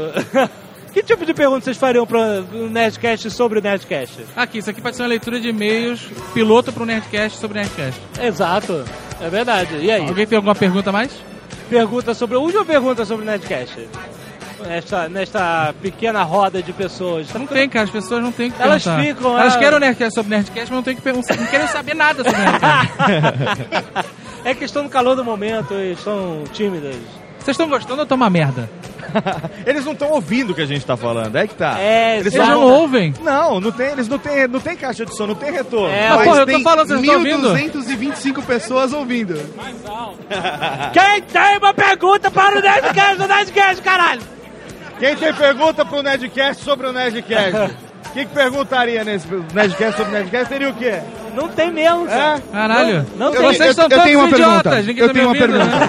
Que 0.98 1.04
tipo 1.04 1.26
de 1.28 1.34
pergunta 1.34 1.64
vocês 1.64 1.78
fariam 1.78 2.08
para 2.08 2.44
um 2.54 2.70
Nerdcast 2.70 3.30
sobre 3.30 3.60
o 3.60 3.62
Nerdcast? 3.62 4.26
Aqui, 4.36 4.58
isso 4.58 4.70
aqui 4.72 4.82
pode 4.82 4.96
ser 4.96 5.04
uma 5.04 5.10
leitura 5.10 5.40
de 5.40 5.50
e-mails 5.50 6.02
piloto 6.34 6.74
pro 6.74 6.86
Nerdcast 6.86 7.38
sobre 7.38 7.60
o 7.60 7.62
Nerdcast. 7.62 8.02
Exato. 8.20 8.84
É 9.22 9.30
verdade. 9.30 9.78
E 9.78 9.92
aí? 9.92 10.08
Alguém 10.08 10.26
tem 10.26 10.36
alguma 10.36 10.56
pergunta 10.56 10.92
mais? 10.92 11.12
Pergunta 11.70 12.16
sobre... 12.16 12.38
Última 12.38 12.66
pergunta 12.66 13.06
sobre 13.06 13.24
o 13.24 13.28
Nerdcast. 13.28 13.88
Nesta, 14.68 15.08
nesta 15.08 15.76
pequena 15.84 16.24
roda 16.24 16.64
de 16.64 16.74
pessoas. 16.74 17.32
Não 17.32 17.46
tem, 17.46 17.70
cara, 17.70 17.86
as 17.86 17.92
pessoas 17.92 18.24
não 18.24 18.32
têm 18.32 18.50
que 18.50 18.60
Elas 18.60 18.84
perguntar. 18.84 19.06
ficam, 19.06 19.40
Elas 19.40 19.56
querem 19.56 19.78
o 19.78 19.80
Nerdcast 19.80 20.16
sobre 20.16 20.36
Nerdcast, 20.36 20.62
mas 20.62 20.72
não, 20.72 20.84
tem 20.84 20.96
que 20.96 21.02
perguntar, 21.04 21.38
não 21.38 21.46
querem 21.46 21.68
saber 21.68 21.94
nada 21.94 22.24
sobre 22.24 22.42
Nerdcast. 22.42 24.18
É 24.46 24.56
que 24.56 24.64
estão 24.64 24.84
no 24.84 24.90
calor 24.90 25.14
do 25.14 25.26
momento 25.26 25.74
e 25.74 25.92
estão 25.92 26.44
tímidas. 26.54 26.96
Vocês 27.38 27.54
estão 27.54 27.68
gostando 27.68 27.98
ou 27.98 28.04
estão 28.04 28.16
uma 28.16 28.30
merda? 28.30 28.70
Eles 29.66 29.86
não 29.86 29.94
estão 29.94 30.12
ouvindo 30.12 30.52
o 30.52 30.56
que 30.56 30.62
a 30.62 30.66
gente 30.66 30.86
tá 30.86 30.96
falando, 30.98 31.36
é 31.36 31.48
que 31.48 31.56
tá. 31.56 31.80
É, 31.80 32.20
eles 32.20 32.34
não 32.34 32.62
ouvem? 32.62 33.14
Não, 33.22 33.60
não 33.60 33.72
tem, 33.72 33.92
eles 33.92 34.08
não 34.08 34.18
tem, 34.18 34.48
não 34.48 34.60
tem 34.60 34.76
caixa 34.76 35.06
de 35.06 35.16
som, 35.16 35.28
não 35.28 35.36
tem 35.36 35.52
retorno. 35.52 35.94
É, 35.94 36.10
Mas, 36.10 36.18
mas 36.18 36.28
porra, 36.28 36.40
eu 36.40 36.46
tô 36.48 36.60
falando, 36.62 36.88
vocês 36.88 37.02
estão 37.02 37.18
ouvindo? 37.18 37.54
1.225 37.54 38.44
pessoas 38.46 38.94
ouvindo. 38.94 39.36
Quem 40.94 41.22
tem 41.22 41.58
uma 41.58 41.74
pergunta 41.74 42.30
para 42.32 42.58
o 42.58 42.62
Nerdcast 42.62 43.18
do 43.18 43.28
Nerdcast, 43.28 43.82
caralho? 43.82 44.22
Quem 45.00 45.16
tem 45.16 45.34
pergunta 45.34 45.86
pro 45.86 46.02
Nerdcast 46.02 46.64
sobre 46.64 46.88
o 46.88 46.94
Nerdcast? 46.94 47.56
O 47.56 48.10
que, 48.14 48.26
que 48.26 48.34
perguntaria 48.34 49.04
nesse 49.04 49.28
Nerdcast 49.54 49.98
sobre 49.98 50.12
o 50.12 50.16
Nerdcast? 50.16 50.48
Seria 50.50 50.70
o 50.70 50.74
quê? 50.74 51.00
Não 51.38 51.50
tem 51.50 51.72
mesmo, 51.72 52.06
cara. 52.08 52.42
Caralho. 52.52 53.06
Não, 53.16 53.28
não 53.28 53.34
Eu- 53.36 53.42
tem. 53.42 53.54
Vocês 53.54 53.76
são 53.76 53.86
eu 53.86 53.90
todos 53.90 54.04
tenho 54.06 54.20
uma 54.20 54.30
idiotas, 54.30 54.64
pergunta. 54.64 54.82
ninguém 54.88 55.02
Eu 55.04 55.08
tá 55.08 55.14
tenho 55.14 55.26
uma 55.26 55.34
ouvindo, 55.36 55.52
pergunta. 55.60 55.78
né? 55.86 55.88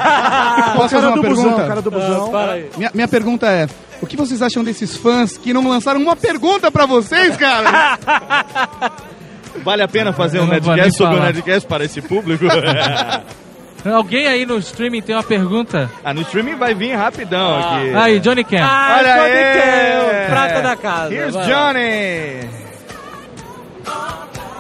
Posso 0.76 0.94
fazer 0.94 1.06
uma 1.06 1.20
pergunta? 1.22 1.64
cara 1.66 1.82
do 1.82 1.90
Ah, 1.96 2.30
fala 2.30 2.52
aí. 2.52 2.70
Minha, 2.76 2.90
minha 2.94 3.08
pergunta 3.08 3.46
é: 3.46 3.66
o 4.02 4.06
que 4.06 4.16
vocês 4.16 4.42
acham 4.42 4.62
desses 4.62 4.96
fãs 4.96 5.37
que 5.38 5.52
não 5.54 5.66
lançaram 5.68 6.00
uma 6.00 6.14
pergunta 6.14 6.70
pra 6.70 6.84
vocês, 6.87 7.37
cara? 7.37 7.98
Vale 9.64 9.82
a 9.82 9.88
pena 9.88 10.12
fazer 10.12 10.38
Eu 10.38 10.42
um 10.44 10.46
Nerdcast 10.46 10.96
sobre 10.96 11.16
o. 11.16 11.20
Nerdcast 11.22 11.66
para 11.68 11.84
esse 11.84 12.00
público? 12.00 12.44
Alguém 13.84 14.26
aí 14.26 14.44
no 14.44 14.58
streaming 14.58 15.00
tem 15.00 15.14
uma 15.14 15.22
pergunta? 15.22 15.90
ah, 16.04 16.12
no 16.12 16.20
streaming 16.22 16.56
vai 16.56 16.74
vir 16.74 16.94
rapidão 16.94 17.58
aqui. 17.58 17.94
Aí, 17.94 18.20
Johnny 18.20 18.44
Cam. 18.44 18.58
Ah, 18.61 18.96
Olha 18.98 19.14
Johnny 19.14 19.32
aí! 19.38 19.54
Cam, 19.54 20.30
prata 20.30 20.62
da 20.62 20.76
casa. 20.76 21.14
Here's. 21.14 21.32
Johnny! 21.34 22.67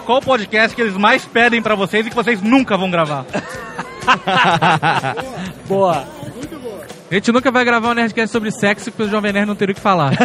Qual 0.08 0.20
o 0.20 0.22
podcast 0.22 0.74
que 0.74 0.80
eles 0.80 0.96
mais 0.96 1.26
pedem 1.26 1.60
pra 1.60 1.74
vocês 1.74 2.06
e 2.06 2.08
que 2.08 2.16
vocês 2.16 2.40
nunca 2.40 2.78
vão 2.78 2.90
gravar? 2.90 3.26
Boa. 5.68 6.02
A 7.10 7.14
gente 7.14 7.30
nunca 7.30 7.50
vai 7.50 7.62
gravar 7.62 7.90
um 7.90 7.94
Nerdcast 7.94 8.32
sobre 8.32 8.50
sexo 8.50 8.90
porque 8.90 9.02
o 9.02 9.10
Jovem 9.10 9.34
Nerd 9.34 9.46
não 9.46 9.54
teria 9.54 9.72
o 9.72 9.74
que 9.74 9.82
falar. 9.82 10.12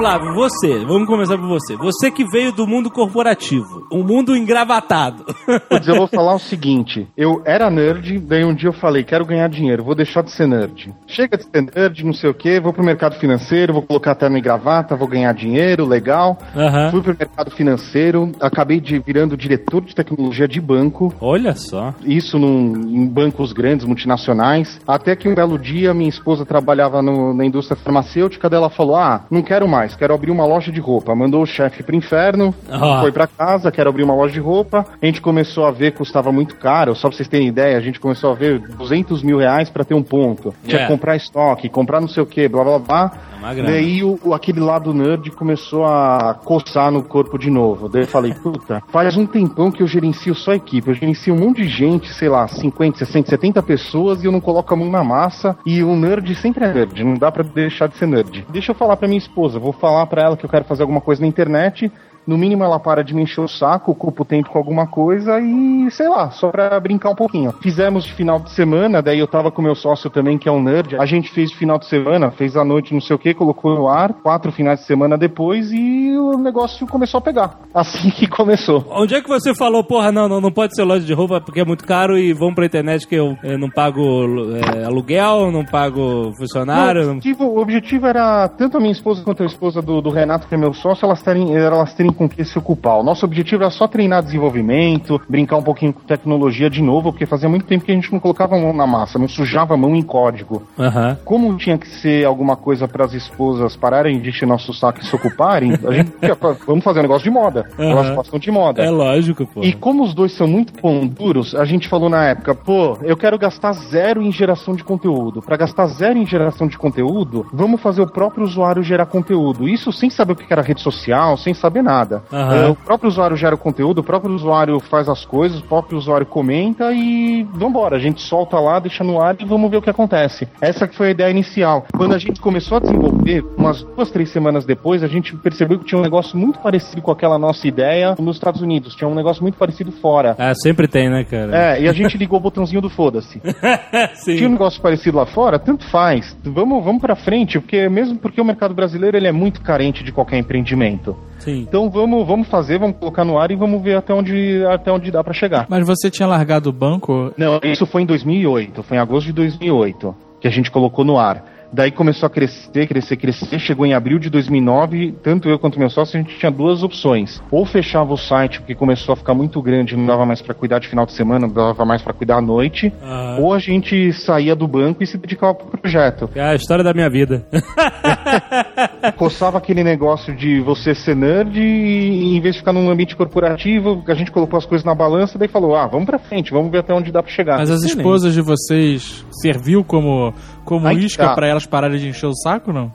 Flávio, 0.00 0.32
você, 0.32 0.78
vamos 0.86 1.06
começar 1.06 1.36
por 1.36 1.46
você. 1.46 1.76
Você 1.76 2.10
que 2.10 2.24
veio 2.24 2.52
do 2.52 2.66
mundo 2.66 2.90
corporativo, 2.90 3.86
um 3.92 4.02
mundo 4.02 4.34
engravatado. 4.34 5.26
Putz, 5.68 5.86
eu 5.86 5.94
vou 5.94 6.06
falar 6.08 6.34
o 6.34 6.38
seguinte: 6.38 7.06
eu 7.14 7.42
era 7.44 7.68
nerd, 7.68 8.18
daí 8.18 8.42
um 8.42 8.54
dia 8.54 8.70
eu 8.70 8.72
falei, 8.72 9.04
quero 9.04 9.26
ganhar 9.26 9.46
dinheiro, 9.50 9.84
vou 9.84 9.94
deixar 9.94 10.22
de 10.22 10.30
ser 10.30 10.46
nerd. 10.48 10.90
Chega 11.06 11.36
de 11.36 11.44
ser 11.44 11.60
nerd, 11.76 12.02
não 12.02 12.14
sei 12.14 12.30
o 12.30 12.34
quê, 12.34 12.58
vou 12.58 12.72
pro 12.72 12.82
mercado 12.82 13.16
financeiro, 13.16 13.74
vou 13.74 13.82
colocar 13.82 14.14
terno 14.14 14.38
e 14.38 14.40
gravata, 14.40 14.96
vou 14.96 15.06
ganhar 15.06 15.34
dinheiro, 15.34 15.84
legal. 15.84 16.38
Aham. 16.56 16.90
Fui 16.92 17.02
pro 17.02 17.14
mercado 17.18 17.50
financeiro, 17.50 18.32
acabei 18.40 18.80
de 18.80 18.98
virando 18.98 19.36
diretor 19.36 19.82
de 19.82 19.94
tecnologia 19.94 20.48
de 20.48 20.62
banco. 20.62 21.12
Olha 21.20 21.54
só. 21.54 21.92
Isso 22.06 22.38
num, 22.38 22.72
em 22.88 23.06
bancos 23.06 23.52
grandes, 23.52 23.84
multinacionais. 23.84 24.80
Até 24.88 25.14
que 25.14 25.28
um 25.28 25.34
belo 25.34 25.58
dia, 25.58 25.92
minha 25.92 26.08
esposa 26.08 26.46
trabalhava 26.46 27.02
no- 27.02 27.34
na 27.34 27.44
indústria 27.44 27.76
farmacêutica, 27.76 28.48
dela 28.48 28.70
falou: 28.70 28.96
Ah, 28.96 29.26
não 29.30 29.42
quero 29.42 29.68
mais, 29.68 29.89
quero 29.96 30.14
abrir 30.14 30.30
uma 30.30 30.44
loja 30.46 30.70
de 30.72 30.80
roupa. 30.80 31.14
Mandou 31.14 31.42
o 31.42 31.46
chefe 31.46 31.82
pro 31.82 31.94
inferno, 31.96 32.54
Ah. 32.70 33.00
foi 33.00 33.12
pra 33.12 33.26
casa, 33.26 33.70
quero 33.70 33.88
abrir 33.90 34.02
uma 34.02 34.14
loja 34.14 34.32
de 34.32 34.40
roupa. 34.40 34.84
A 35.00 35.06
gente 35.06 35.20
começou 35.20 35.64
a 35.66 35.70
ver, 35.70 35.92
custava 35.92 36.30
muito 36.32 36.56
caro, 36.56 36.94
só 36.94 37.08
pra 37.08 37.16
vocês 37.16 37.28
terem 37.28 37.48
ideia, 37.48 37.76
a 37.76 37.80
gente 37.80 37.98
começou 38.00 38.30
a 38.30 38.34
ver 38.34 38.58
200 38.60 39.22
mil 39.22 39.38
reais 39.38 39.68
pra 39.70 39.84
ter 39.84 39.94
um 39.94 40.02
ponto. 40.02 40.54
Tinha 40.66 40.82
É. 40.82 40.86
que 40.86 40.92
comprar 40.92 41.16
estoque, 41.16 41.68
comprar 41.68 42.00
não 42.00 42.08
sei 42.08 42.22
o 42.22 42.26
que, 42.26 42.48
blá 42.48 42.64
blá 42.64 42.78
blá. 42.78 43.12
Uma 43.40 43.52
grana. 43.54 43.70
Daí 43.70 44.04
o, 44.04 44.18
o- 44.22 44.34
aquele 44.34 44.60
lado 44.60 44.94
nerd 44.94 45.30
começou 45.32 45.84
a 45.84 46.34
coçar 46.44 46.90
no 46.92 47.02
corpo 47.02 47.38
de 47.38 47.50
novo. 47.50 47.88
Daí 47.88 48.02
eu 48.02 48.06
falei, 48.08 48.32
puta, 48.34 48.82
faz 48.88 49.16
um 49.16 49.26
tempão 49.26 49.70
que 49.72 49.82
eu 49.82 49.86
gerencio 49.86 50.34
só 50.34 50.52
equipe. 50.52 50.88
Eu 50.88 50.94
gerencio 50.94 51.34
um 51.34 51.38
monte 51.38 51.62
de 51.62 51.68
gente, 51.68 52.12
sei 52.14 52.28
lá, 52.28 52.46
50, 52.46 52.98
60, 52.98 53.28
70 53.30 53.62
pessoas 53.62 54.22
e 54.22 54.26
eu 54.26 54.32
não 54.32 54.40
coloco 54.40 54.72
a 54.72 54.76
mão 54.76 54.90
na 54.90 55.02
massa. 55.02 55.56
E 55.66 55.82
o 55.82 55.96
nerd 55.96 56.34
sempre 56.36 56.64
é 56.64 56.72
nerd, 56.72 57.02
não 57.04 57.14
dá 57.14 57.32
pra 57.32 57.42
deixar 57.42 57.88
de 57.88 57.96
ser 57.96 58.06
nerd. 58.06 58.46
Deixa 58.50 58.70
eu 58.70 58.74
falar 58.76 58.96
pra 58.96 59.08
minha 59.08 59.18
esposa, 59.18 59.58
vou 59.58 59.72
falar 59.72 60.06
pra 60.06 60.22
ela 60.22 60.36
que 60.36 60.44
eu 60.44 60.50
quero 60.50 60.64
fazer 60.64 60.82
alguma 60.82 61.00
coisa 61.00 61.20
na 61.22 61.26
internet. 61.26 61.90
No 62.26 62.36
mínimo 62.38 62.64
ela 62.64 62.78
para 62.78 63.02
de 63.02 63.14
me 63.14 63.22
encher 63.22 63.40
o 63.40 63.48
saco, 63.48 63.92
ocupa 63.92 64.22
o 64.22 64.24
tempo 64.24 64.50
com 64.50 64.58
alguma 64.58 64.86
coisa 64.86 65.40
e, 65.40 65.90
sei 65.90 66.08
lá, 66.08 66.30
só 66.30 66.50
pra 66.50 66.78
brincar 66.78 67.10
um 67.10 67.14
pouquinho. 67.14 67.52
Fizemos 67.60 68.04
de 68.04 68.12
final 68.12 68.38
de 68.38 68.50
semana, 68.50 69.02
daí 69.02 69.18
eu 69.18 69.26
tava 69.26 69.50
com 69.50 69.62
meu 69.62 69.74
sócio 69.74 70.10
também, 70.10 70.38
que 70.38 70.48
é 70.48 70.52
um 70.52 70.62
nerd. 70.62 70.96
A 70.96 71.06
gente 71.06 71.30
fez 71.30 71.50
de 71.50 71.56
final 71.56 71.78
de 71.78 71.86
semana, 71.86 72.30
fez 72.30 72.56
à 72.56 72.64
noite 72.64 72.94
não 72.94 73.00
sei 73.00 73.16
o 73.16 73.18
que, 73.18 73.34
colocou 73.34 73.74
no 73.74 73.88
ar, 73.88 74.12
quatro 74.12 74.52
finais 74.52 74.80
de 74.80 74.86
semana 74.86 75.16
depois 75.16 75.72
e 75.72 76.16
o 76.16 76.38
negócio 76.38 76.86
começou 76.86 77.18
a 77.18 77.22
pegar. 77.22 77.58
Assim 77.74 78.10
que 78.10 78.26
começou. 78.26 78.84
Onde 78.90 79.14
é 79.14 79.20
que 79.20 79.28
você 79.28 79.54
falou, 79.54 79.82
porra, 79.82 80.12
não, 80.12 80.28
não, 80.28 80.40
não 80.40 80.52
pode 80.52 80.74
ser 80.74 80.84
loja 80.84 81.04
de 81.04 81.12
roupa 81.12 81.40
porque 81.40 81.60
é 81.60 81.64
muito 81.64 81.84
caro 81.84 82.18
e 82.18 82.32
vamos 82.32 82.54
pra 82.54 82.66
internet 82.66 83.06
que 83.06 83.14
eu, 83.14 83.36
eh, 83.42 83.56
não 83.56 83.70
pago 83.70 84.00
eh, 84.00 84.84
aluguel, 84.84 85.50
não 85.50 85.64
pago 85.64 86.32
funcionário. 86.36 87.02
Não, 87.02 87.08
o, 87.08 87.16
objetivo, 87.16 87.44
o 87.44 87.60
objetivo 87.60 88.06
era 88.06 88.48
tanto 88.48 88.76
a 88.76 88.80
minha 88.80 88.92
esposa 88.92 89.22
quanto 89.22 89.42
a 89.42 89.46
esposa 89.46 89.80
do, 89.80 90.00
do 90.00 90.10
Renato, 90.10 90.46
que 90.46 90.54
é 90.54 90.58
meu 90.58 90.72
sócio, 90.72 91.04
elas 91.04 91.22
terem, 91.22 91.56
elas 91.56 91.94
terem 91.94 92.09
com 92.12 92.28
que 92.28 92.44
se 92.44 92.58
ocupar. 92.58 92.98
O 92.98 93.02
nosso 93.02 93.24
objetivo 93.24 93.62
era 93.62 93.70
só 93.70 93.86
treinar 93.86 94.22
desenvolvimento, 94.22 95.20
brincar 95.28 95.56
um 95.56 95.62
pouquinho 95.62 95.92
com 95.92 96.00
tecnologia 96.00 96.70
de 96.70 96.82
novo, 96.82 97.12
porque 97.12 97.26
fazia 97.26 97.48
muito 97.48 97.66
tempo 97.66 97.84
que 97.84 97.92
a 97.92 97.94
gente 97.94 98.12
não 98.12 98.20
colocava 98.20 98.56
a 98.56 98.60
mão 98.60 98.72
na 98.72 98.86
massa, 98.86 99.18
não 99.18 99.28
sujava 99.28 99.74
a 99.74 99.76
mão 99.76 99.94
em 99.94 100.02
código. 100.02 100.62
Aham. 100.78 101.18
Como 101.24 101.56
tinha 101.56 101.78
que 101.78 101.88
ser 101.88 102.24
alguma 102.24 102.56
coisa 102.56 102.88
para 102.88 103.04
as 103.04 103.12
esposas 103.12 103.76
pararem 103.76 104.20
de 104.20 104.30
encher 104.30 104.46
nosso 104.46 104.72
saco 104.72 105.00
e 105.00 105.04
se 105.04 105.14
ocuparem, 105.14 105.72
a 105.72 105.92
gente 105.92 106.12
vamos 106.66 106.84
fazer 106.84 107.00
um 107.00 107.02
negócio 107.02 107.24
de 107.24 107.30
moda. 107.30 107.66
Aham. 107.78 107.90
Elas 107.90 108.10
gostam 108.10 108.38
de 108.38 108.50
moda. 108.50 108.82
É 108.82 108.90
lógico, 108.90 109.46
pô. 109.46 109.62
E 109.62 109.72
como 109.72 110.02
os 110.02 110.14
dois 110.14 110.32
são 110.32 110.46
muito 110.46 110.72
pão 110.72 111.06
duros, 111.06 111.54
a 111.54 111.64
gente 111.64 111.88
falou 111.88 112.08
na 112.08 112.24
época, 112.24 112.54
pô, 112.54 112.98
eu 113.02 113.16
quero 113.16 113.38
gastar 113.38 113.72
zero 113.72 114.22
em 114.22 114.32
geração 114.32 114.74
de 114.74 114.84
conteúdo. 114.84 115.42
Pra 115.42 115.56
gastar 115.56 115.86
zero 115.86 116.18
em 116.18 116.26
geração 116.26 116.66
de 116.66 116.78
conteúdo, 116.78 117.46
vamos 117.52 117.80
fazer 117.80 118.02
o 118.02 118.06
próprio 118.06 118.44
usuário 118.44 118.82
gerar 118.82 119.06
conteúdo. 119.06 119.68
Isso 119.68 119.92
sem 119.92 120.10
saber 120.10 120.32
o 120.32 120.36
que 120.36 120.50
era 120.50 120.62
rede 120.62 120.80
social, 120.80 121.36
sem 121.36 121.54
saber 121.54 121.82
nada. 121.82 121.99
Aham. 122.32 122.54
É, 122.54 122.68
o 122.68 122.74
próprio 122.74 123.08
usuário 123.08 123.36
gera 123.36 123.54
o 123.54 123.58
conteúdo, 123.58 123.98
o 123.98 124.04
próprio 124.04 124.34
usuário 124.34 124.78
faz 124.80 125.08
as 125.08 125.24
coisas, 125.24 125.60
o 125.60 125.64
próprio 125.64 125.98
usuário 125.98 126.26
comenta 126.26 126.92
e 126.92 127.46
vambora. 127.54 127.96
A 127.96 127.98
gente 127.98 128.22
solta 128.22 128.58
lá, 128.58 128.78
deixa 128.78 129.04
no 129.04 129.20
ar 129.20 129.36
e 129.38 129.44
vamos 129.44 129.70
ver 129.70 129.78
o 129.78 129.82
que 129.82 129.90
acontece. 129.90 130.48
Essa 130.60 130.86
que 130.86 130.96
foi 130.96 131.08
a 131.08 131.10
ideia 131.10 131.30
inicial. 131.30 131.84
Quando 131.96 132.14
a 132.14 132.18
gente 132.18 132.40
começou 132.40 132.78
a 132.78 132.80
desenvolver, 132.80 133.44
umas 133.56 133.82
duas, 133.82 134.10
três 134.10 134.30
semanas 134.30 134.64
depois, 134.64 135.02
a 135.02 135.08
gente 135.08 135.36
percebeu 135.36 135.78
que 135.78 135.84
tinha 135.84 135.98
um 135.98 136.02
negócio 136.02 136.38
muito 136.38 136.58
parecido 136.58 137.02
com 137.02 137.10
aquela 137.10 137.38
nossa 137.38 137.66
ideia 137.66 138.14
nos 138.18 138.36
Estados 138.36 138.60
Unidos. 138.60 138.94
Tinha 138.94 139.08
um 139.08 139.14
negócio 139.14 139.42
muito 139.42 139.58
parecido 139.58 139.92
fora. 139.92 140.34
Ah, 140.38 140.54
sempre 140.54 140.88
tem, 140.88 141.10
né, 141.10 141.24
cara? 141.24 141.56
É, 141.56 141.82
e 141.82 141.88
a 141.88 141.92
gente 141.92 142.16
ligou 142.16 142.38
o 142.38 142.42
botãozinho 142.42 142.80
do 142.80 142.90
foda-se. 142.90 143.40
Tinha 144.24 144.48
um 144.48 144.52
negócio 144.52 144.80
parecido 144.80 145.18
lá 145.18 145.26
fora, 145.26 145.58
tanto 145.58 145.84
faz. 145.90 146.36
Vamos, 146.44 146.84
vamos 146.84 147.00
pra 147.00 147.16
frente, 147.16 147.58
porque 147.58 147.88
mesmo 147.88 148.16
porque 148.18 148.40
o 148.40 148.44
mercado 148.44 148.74
brasileiro 148.74 149.16
ele 149.16 149.26
é 149.26 149.32
muito 149.32 149.60
carente 149.60 150.04
de 150.04 150.12
qualquer 150.12 150.38
empreendimento. 150.38 151.16
Sim. 151.40 151.66
Então 151.68 151.89
vamos, 151.90 152.26
vamos 152.26 152.48
fazer, 152.48 152.78
vamos 152.78 152.96
colocar 152.96 153.24
no 153.24 153.38
ar 153.38 153.50
e 153.50 153.56
vamos 153.56 153.82
ver 153.82 153.96
até 153.96 154.14
onde, 154.14 154.64
até 154.66 154.90
onde 154.90 155.10
dá 155.10 155.22
pra 155.22 155.32
chegar. 155.32 155.66
Mas 155.68 155.86
você 155.86 156.10
tinha 156.10 156.26
largado 156.26 156.70
o 156.70 156.72
banco? 156.72 157.32
Não, 157.36 157.60
isso 157.62 157.86
foi 157.86 158.02
em 158.02 158.06
2008, 158.06 158.82
foi 158.82 158.96
em 158.96 159.00
agosto 159.00 159.26
de 159.26 159.32
2008 159.32 160.14
que 160.40 160.48
a 160.48 160.50
gente 160.50 160.70
colocou 160.70 161.04
no 161.04 161.18
ar. 161.18 161.44
Daí 161.72 161.90
começou 161.90 162.26
a 162.26 162.30
crescer, 162.30 162.86
crescer, 162.86 163.16
crescer. 163.16 163.58
Chegou 163.58 163.86
em 163.86 163.94
abril 163.94 164.18
de 164.18 164.28
2009, 164.28 165.14
tanto 165.22 165.48
eu 165.48 165.58
quanto 165.58 165.78
meu 165.78 165.88
sócio, 165.88 166.18
a 166.18 166.22
gente 166.22 166.36
tinha 166.38 166.50
duas 166.50 166.82
opções. 166.82 167.40
Ou 167.50 167.64
fechava 167.64 168.12
o 168.12 168.16
site, 168.16 168.60
porque 168.60 168.74
começou 168.74 169.12
a 169.12 169.16
ficar 169.16 169.34
muito 169.34 169.60
grande, 169.62 169.96
não 169.96 170.06
dava 170.06 170.26
mais 170.26 170.42
pra 170.42 170.54
cuidar 170.54 170.78
de 170.78 170.88
final 170.88 171.06
de 171.06 171.12
semana, 171.12 171.46
não 171.46 171.54
dava 171.54 171.84
mais 171.84 172.02
pra 172.02 172.12
cuidar 172.12 172.38
à 172.38 172.40
noite. 172.40 172.92
Aham. 173.02 173.38
Ou 173.40 173.54
a 173.54 173.58
gente 173.58 174.12
saía 174.12 174.54
do 174.54 174.66
banco 174.66 175.02
e 175.02 175.06
se 175.06 175.16
dedicava 175.16 175.54
pro 175.54 175.78
projeto. 175.78 176.28
É 176.34 176.42
a 176.42 176.54
história 176.54 176.82
da 176.82 176.92
minha 176.92 177.08
vida. 177.08 177.46
Coçava 179.16 179.58
aquele 179.58 179.84
negócio 179.84 180.34
de 180.34 180.60
você 180.60 180.94
ser 180.94 181.14
nerd 181.14 181.58
e 181.58 182.36
em 182.36 182.40
vez 182.40 182.54
de 182.54 182.60
ficar 182.60 182.72
num 182.72 182.90
ambiente 182.90 183.16
corporativo, 183.16 184.02
a 184.06 184.14
gente 184.14 184.30
colocou 184.30 184.58
as 184.58 184.66
coisas 184.66 184.84
na 184.84 184.94
balança, 184.94 185.38
daí 185.38 185.48
falou, 185.48 185.76
ah, 185.76 185.86
vamos 185.86 186.06
pra 186.06 186.18
frente, 186.18 186.50
vamos 186.50 186.70
ver 186.70 186.78
até 186.78 186.92
onde 186.92 187.12
dá 187.12 187.22
pra 187.22 187.32
chegar. 187.32 187.58
Mas 187.58 187.70
as 187.70 187.82
esposas 187.82 188.34
de 188.34 188.42
vocês 188.42 189.24
serviu 189.30 189.84
como, 189.84 190.32
como 190.70 190.88
que 190.88 191.04
isca 191.04 191.26
tá. 191.26 191.34
pra 191.34 191.48
elas 191.48 191.66
pararem 191.66 191.98
de 191.98 192.08
encher 192.08 192.28
o 192.28 192.32
saco, 192.32 192.72
não? 192.72 192.92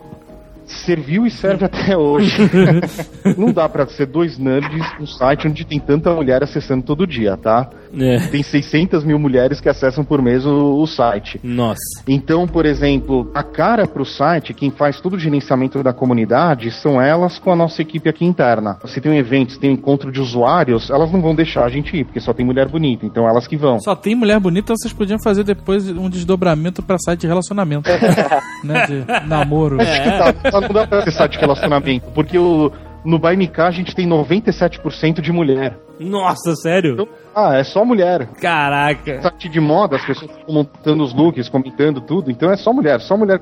Serviu 0.65 1.25
e 1.25 1.31
serve 1.31 1.65
até 1.65 1.97
hoje. 1.97 2.37
não 3.37 3.51
dá 3.51 3.67
pra 3.67 3.85
ser 3.87 4.05
dois 4.05 4.37
nerds 4.37 4.85
no 4.99 5.07
site 5.07 5.47
onde 5.47 5.65
tem 5.65 5.79
tanta 5.79 6.13
mulher 6.13 6.43
acessando 6.43 6.83
todo 6.83 7.07
dia, 7.07 7.37
tá? 7.37 7.69
É. 7.97 8.17
Tem 8.27 8.43
600 8.43 9.03
mil 9.03 9.17
mulheres 9.17 9.61
que 9.61 9.69
acessam 9.69 10.03
por 10.03 10.21
mês 10.21 10.45
o, 10.45 10.81
o 10.81 10.85
site. 10.85 11.39
Nossa. 11.43 11.79
Então, 12.07 12.47
por 12.47 12.65
exemplo, 12.65 13.31
a 13.33 13.43
cara 13.43 13.87
pro 13.87 14.05
site, 14.05 14.53
quem 14.53 14.69
faz 14.69 14.99
todo 14.99 15.13
o 15.13 15.19
gerenciamento 15.19 15.81
da 15.81 15.93
comunidade 15.93 16.71
são 16.71 17.01
elas 17.01 17.39
com 17.39 17.51
a 17.51 17.55
nossa 17.55 17.81
equipe 17.81 18.09
aqui 18.09 18.25
interna. 18.25 18.77
Se 18.85 18.99
tem 18.99 19.11
um 19.11 19.15
evento, 19.15 19.53
se 19.53 19.59
tem 19.59 19.69
um 19.69 19.73
encontro 19.73 20.11
de 20.11 20.19
usuários, 20.19 20.89
elas 20.89 21.11
não 21.11 21.21
vão 21.21 21.33
deixar 21.33 21.65
a 21.65 21.69
gente 21.69 21.95
ir, 21.95 22.05
porque 22.05 22.19
só 22.19 22.33
tem 22.33 22.45
mulher 22.45 22.67
bonita, 22.67 23.05
então 23.05 23.27
elas 23.27 23.47
que 23.47 23.55
vão. 23.55 23.79
Só 23.79 23.95
tem 23.95 24.15
mulher 24.15 24.39
bonita, 24.39 24.73
vocês 24.77 24.93
podiam 24.93 25.19
fazer 25.19 25.43
depois 25.43 25.89
um 25.89 26.09
desdobramento 26.09 26.81
pra 26.81 26.97
site 26.99 27.21
de 27.21 27.27
relacionamento. 27.27 27.89
né? 28.63 28.85
De 28.87 29.27
namoro. 29.27 29.77
Mas 29.77 29.99
que 29.99 30.09
tá, 30.09 30.33
não 30.61 30.69
dá 30.69 30.87
pra 30.87 31.11
site 31.11 31.33
de 31.33 31.39
relacionamento, 31.39 32.07
porque 32.11 32.37
o, 32.37 32.71
no 33.03 33.19
Buy 33.19 33.37
Me 33.37 33.49
a 33.55 33.71
gente 33.71 33.95
tem 33.95 34.07
97% 34.07 35.21
de 35.21 35.31
mulher. 35.31 35.77
Nossa, 35.99 36.55
sério? 36.55 37.07
Ah, 37.33 37.55
é 37.55 37.63
só 37.63 37.85
mulher. 37.85 38.27
Caraca. 38.41 39.21
Site 39.21 39.47
de 39.47 39.59
moda, 39.59 39.95
as 39.95 40.05
pessoas 40.05 40.31
ficam 40.31 40.53
montando 40.53 41.03
os 41.03 41.13
looks, 41.13 41.47
comentando 41.47 42.01
tudo, 42.01 42.31
então 42.31 42.51
é 42.51 42.57
só 42.57 42.73
mulher, 42.73 42.99
só 42.99 43.15
mulher. 43.15 43.39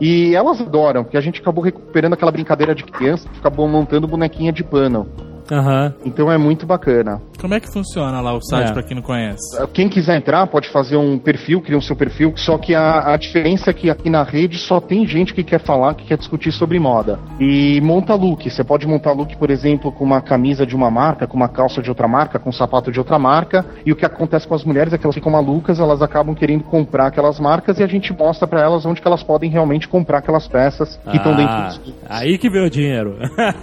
E 0.00 0.34
elas 0.34 0.60
adoram, 0.60 1.04
porque 1.04 1.16
a 1.16 1.20
gente 1.20 1.40
acabou 1.40 1.64
recuperando 1.64 2.12
aquela 2.12 2.32
brincadeira 2.32 2.74
de 2.74 2.84
criança, 2.84 3.28
que 3.28 3.38
acabou 3.38 3.68
montando 3.68 4.06
bonequinha 4.06 4.52
de 4.52 4.62
pano. 4.62 5.08
Aham. 5.50 5.94
Então 6.04 6.30
é 6.30 6.38
muito 6.38 6.66
bacana. 6.66 7.20
Como 7.40 7.52
é 7.52 7.60
que 7.60 7.70
funciona 7.70 8.20
lá 8.20 8.32
o 8.32 8.40
site 8.40 8.70
É. 8.70 8.72
pra 8.72 8.82
quem 8.82 8.94
não 8.96 9.02
conhece? 9.02 9.38
Quem 9.74 9.88
quiser 9.88 10.16
entrar 10.16 10.46
pode 10.46 10.68
fazer 10.70 10.96
um 10.96 11.18
perfil, 11.18 11.60
criar 11.60 11.76
o 11.78 11.82
seu 11.82 11.94
perfil, 11.94 12.32
só 12.36 12.56
que 12.56 12.74
a, 12.74 13.12
a 13.12 13.16
diferença 13.16 13.70
é 13.70 13.72
que 13.74 13.90
aqui 13.90 14.08
na 14.08 14.22
rede 14.22 14.56
só 14.58 14.80
tem 14.80 15.06
gente 15.06 15.34
que 15.34 15.42
quer 15.44 15.60
falar, 15.60 15.94
que 15.94 16.04
quer 16.06 16.16
discutir 16.16 16.52
sobre 16.52 16.78
moda. 16.78 17.18
E 17.38 17.80
monta 17.82 18.14
look. 18.14 18.48
Você 18.48 18.64
pode 18.64 18.86
montar 18.86 19.12
look, 19.12 19.36
por 19.36 19.50
exemplo, 19.50 19.92
com 19.92 20.04
uma 20.04 20.22
camisa 20.22 20.64
de 20.66 20.74
uma 20.74 20.90
marca, 20.90 21.26
com 21.26 21.36
uma 21.36 21.48
calça 21.48 21.82
de 21.82 21.90
outra 21.90 22.08
marca, 22.08 22.38
com 22.38 22.48
um 22.48 22.52
sapato 22.52 22.90
de 22.90 22.98
outra 22.98 23.18
marca. 23.18 23.64
E 23.84 23.92
o 23.92 23.96
que 23.96 24.06
acontece 24.06 24.48
com 24.48 24.54
as 24.54 24.64
mulheres 24.64 24.92
é 24.94 24.98
que 24.98 25.04
elas 25.04 25.14
ficam 25.14 25.30
malucas, 25.32 25.78
elas 25.78 26.00
acabam 26.00 26.34
querendo 26.34 26.64
comprar 26.64 27.08
aquelas 27.08 27.38
marcas 27.38 27.78
e 27.78 27.82
a 27.82 27.86
gente 27.86 28.12
mostra 28.12 28.46
pra 28.46 28.60
elas 28.62 28.86
onde 28.86 29.02
que 29.02 29.06
elas 29.06 29.22
podem 29.22 29.50
realmente 29.50 29.86
comprar 29.88 30.18
aquelas 30.18 30.48
peças 30.48 30.98
que 31.10 31.16
estão 31.16 31.36
dentro 31.36 31.52
Ah, 31.54 31.66
dos 31.66 31.78
looks. 31.78 31.94
Aí 32.08 32.38
que 32.38 32.48
veio 32.48 32.64
o 32.66 32.70
dinheiro. 32.70 33.16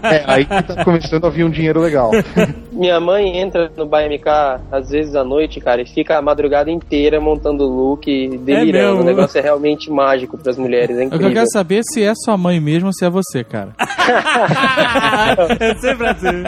É, 0.04 0.24
aí 0.28 0.46
que 0.46 0.62
tá 0.64 0.84
começando 0.84 1.26
a 1.26 1.30
vir 1.30 1.46
um 1.46 1.50
dinheiro 1.50 1.71
legal. 1.80 2.12
Minha 2.72 3.00
mãe 3.00 3.38
entra 3.40 3.72
no 3.76 3.86
BMK 3.86 4.28
às 4.72 4.90
vezes 4.90 5.16
à 5.16 5.24
noite, 5.24 5.60
cara, 5.60 5.82
e 5.82 5.86
fica 5.86 6.18
a 6.18 6.22
madrugada 6.22 6.70
inteira 6.72 7.20
montando 7.20 7.66
look, 7.66 8.06
delirando. 8.40 8.72
mesmo? 8.72 9.02
o 9.02 9.04
negócio 9.04 9.38
é 9.38 9.42
realmente 9.42 9.92
mágico 9.92 10.38
pras 10.38 10.58
mulheres, 10.58 10.98
é 10.98 11.00
que 11.00 11.02
eu 11.02 11.08
incrível. 11.08 11.34
quero 11.34 11.48
saber 11.52 11.80
é 11.80 11.82
se 11.94 12.04
é 12.04 12.14
sua 12.16 12.38
mãe 12.38 12.60
mesmo 12.60 12.88
ou 12.88 12.94
se 12.94 13.06
é 13.06 13.10
você, 13.10 13.44
cara. 13.44 13.74
é 15.60 15.76
sempre 15.76 16.08
assim. 16.08 16.44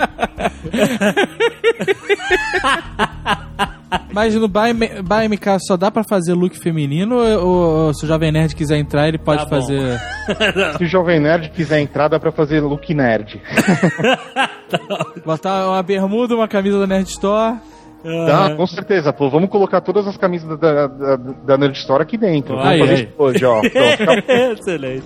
Mas 4.13 4.35
no 4.35 4.47
Buy, 4.47 4.73
Buy 4.73 5.27
MK 5.27 5.59
só 5.67 5.75
dá 5.75 5.89
pra 5.89 6.03
fazer 6.03 6.33
look 6.33 6.55
feminino 6.57 7.15
ou, 7.17 7.85
ou 7.87 7.93
se 7.93 8.05
o 8.05 8.07
Jovem 8.07 8.31
Nerd 8.31 8.55
quiser 8.55 8.77
entrar, 8.77 9.07
ele 9.07 9.17
pode 9.17 9.43
Tá 9.43 9.49
fazer. 9.49 9.99
Se 10.77 10.83
o 10.83 10.87
Jovem 10.87 11.19
Nerd 11.19 11.49
quiser 11.49 11.79
entrar, 11.79 12.07
dá 12.07 12.19
pra 12.19 12.31
fazer 12.31 12.61
look 12.61 12.93
nerd. 12.93 13.41
Botar 15.25 15.67
uma 15.67 15.81
bermuda, 15.83 16.35
uma 16.35 16.47
camisa 16.47 16.79
da 16.79 16.87
Nerd 16.87 17.09
Store. 17.09 17.57
Tá, 18.27 18.53
com 18.55 18.67
certeza, 18.67 19.13
pô. 19.13 19.29
Vamos 19.29 19.49
colocar 19.49 19.81
todas 19.81 20.05
as 20.07 20.17
camisas 20.17 20.59
da, 20.59 20.87
da, 20.87 21.15
da 21.15 21.57
Nerd 21.57 21.77
Store 21.77 22.03
aqui 22.03 22.17
dentro. 22.17 22.55
Vamos 22.55 22.79
fazer 22.79 22.93
isso 22.93 23.13
hoje, 23.17 23.45
ó. 23.45 23.61
Pronto, 23.97 24.21
tá 24.27 24.33
Excelente. 24.33 25.05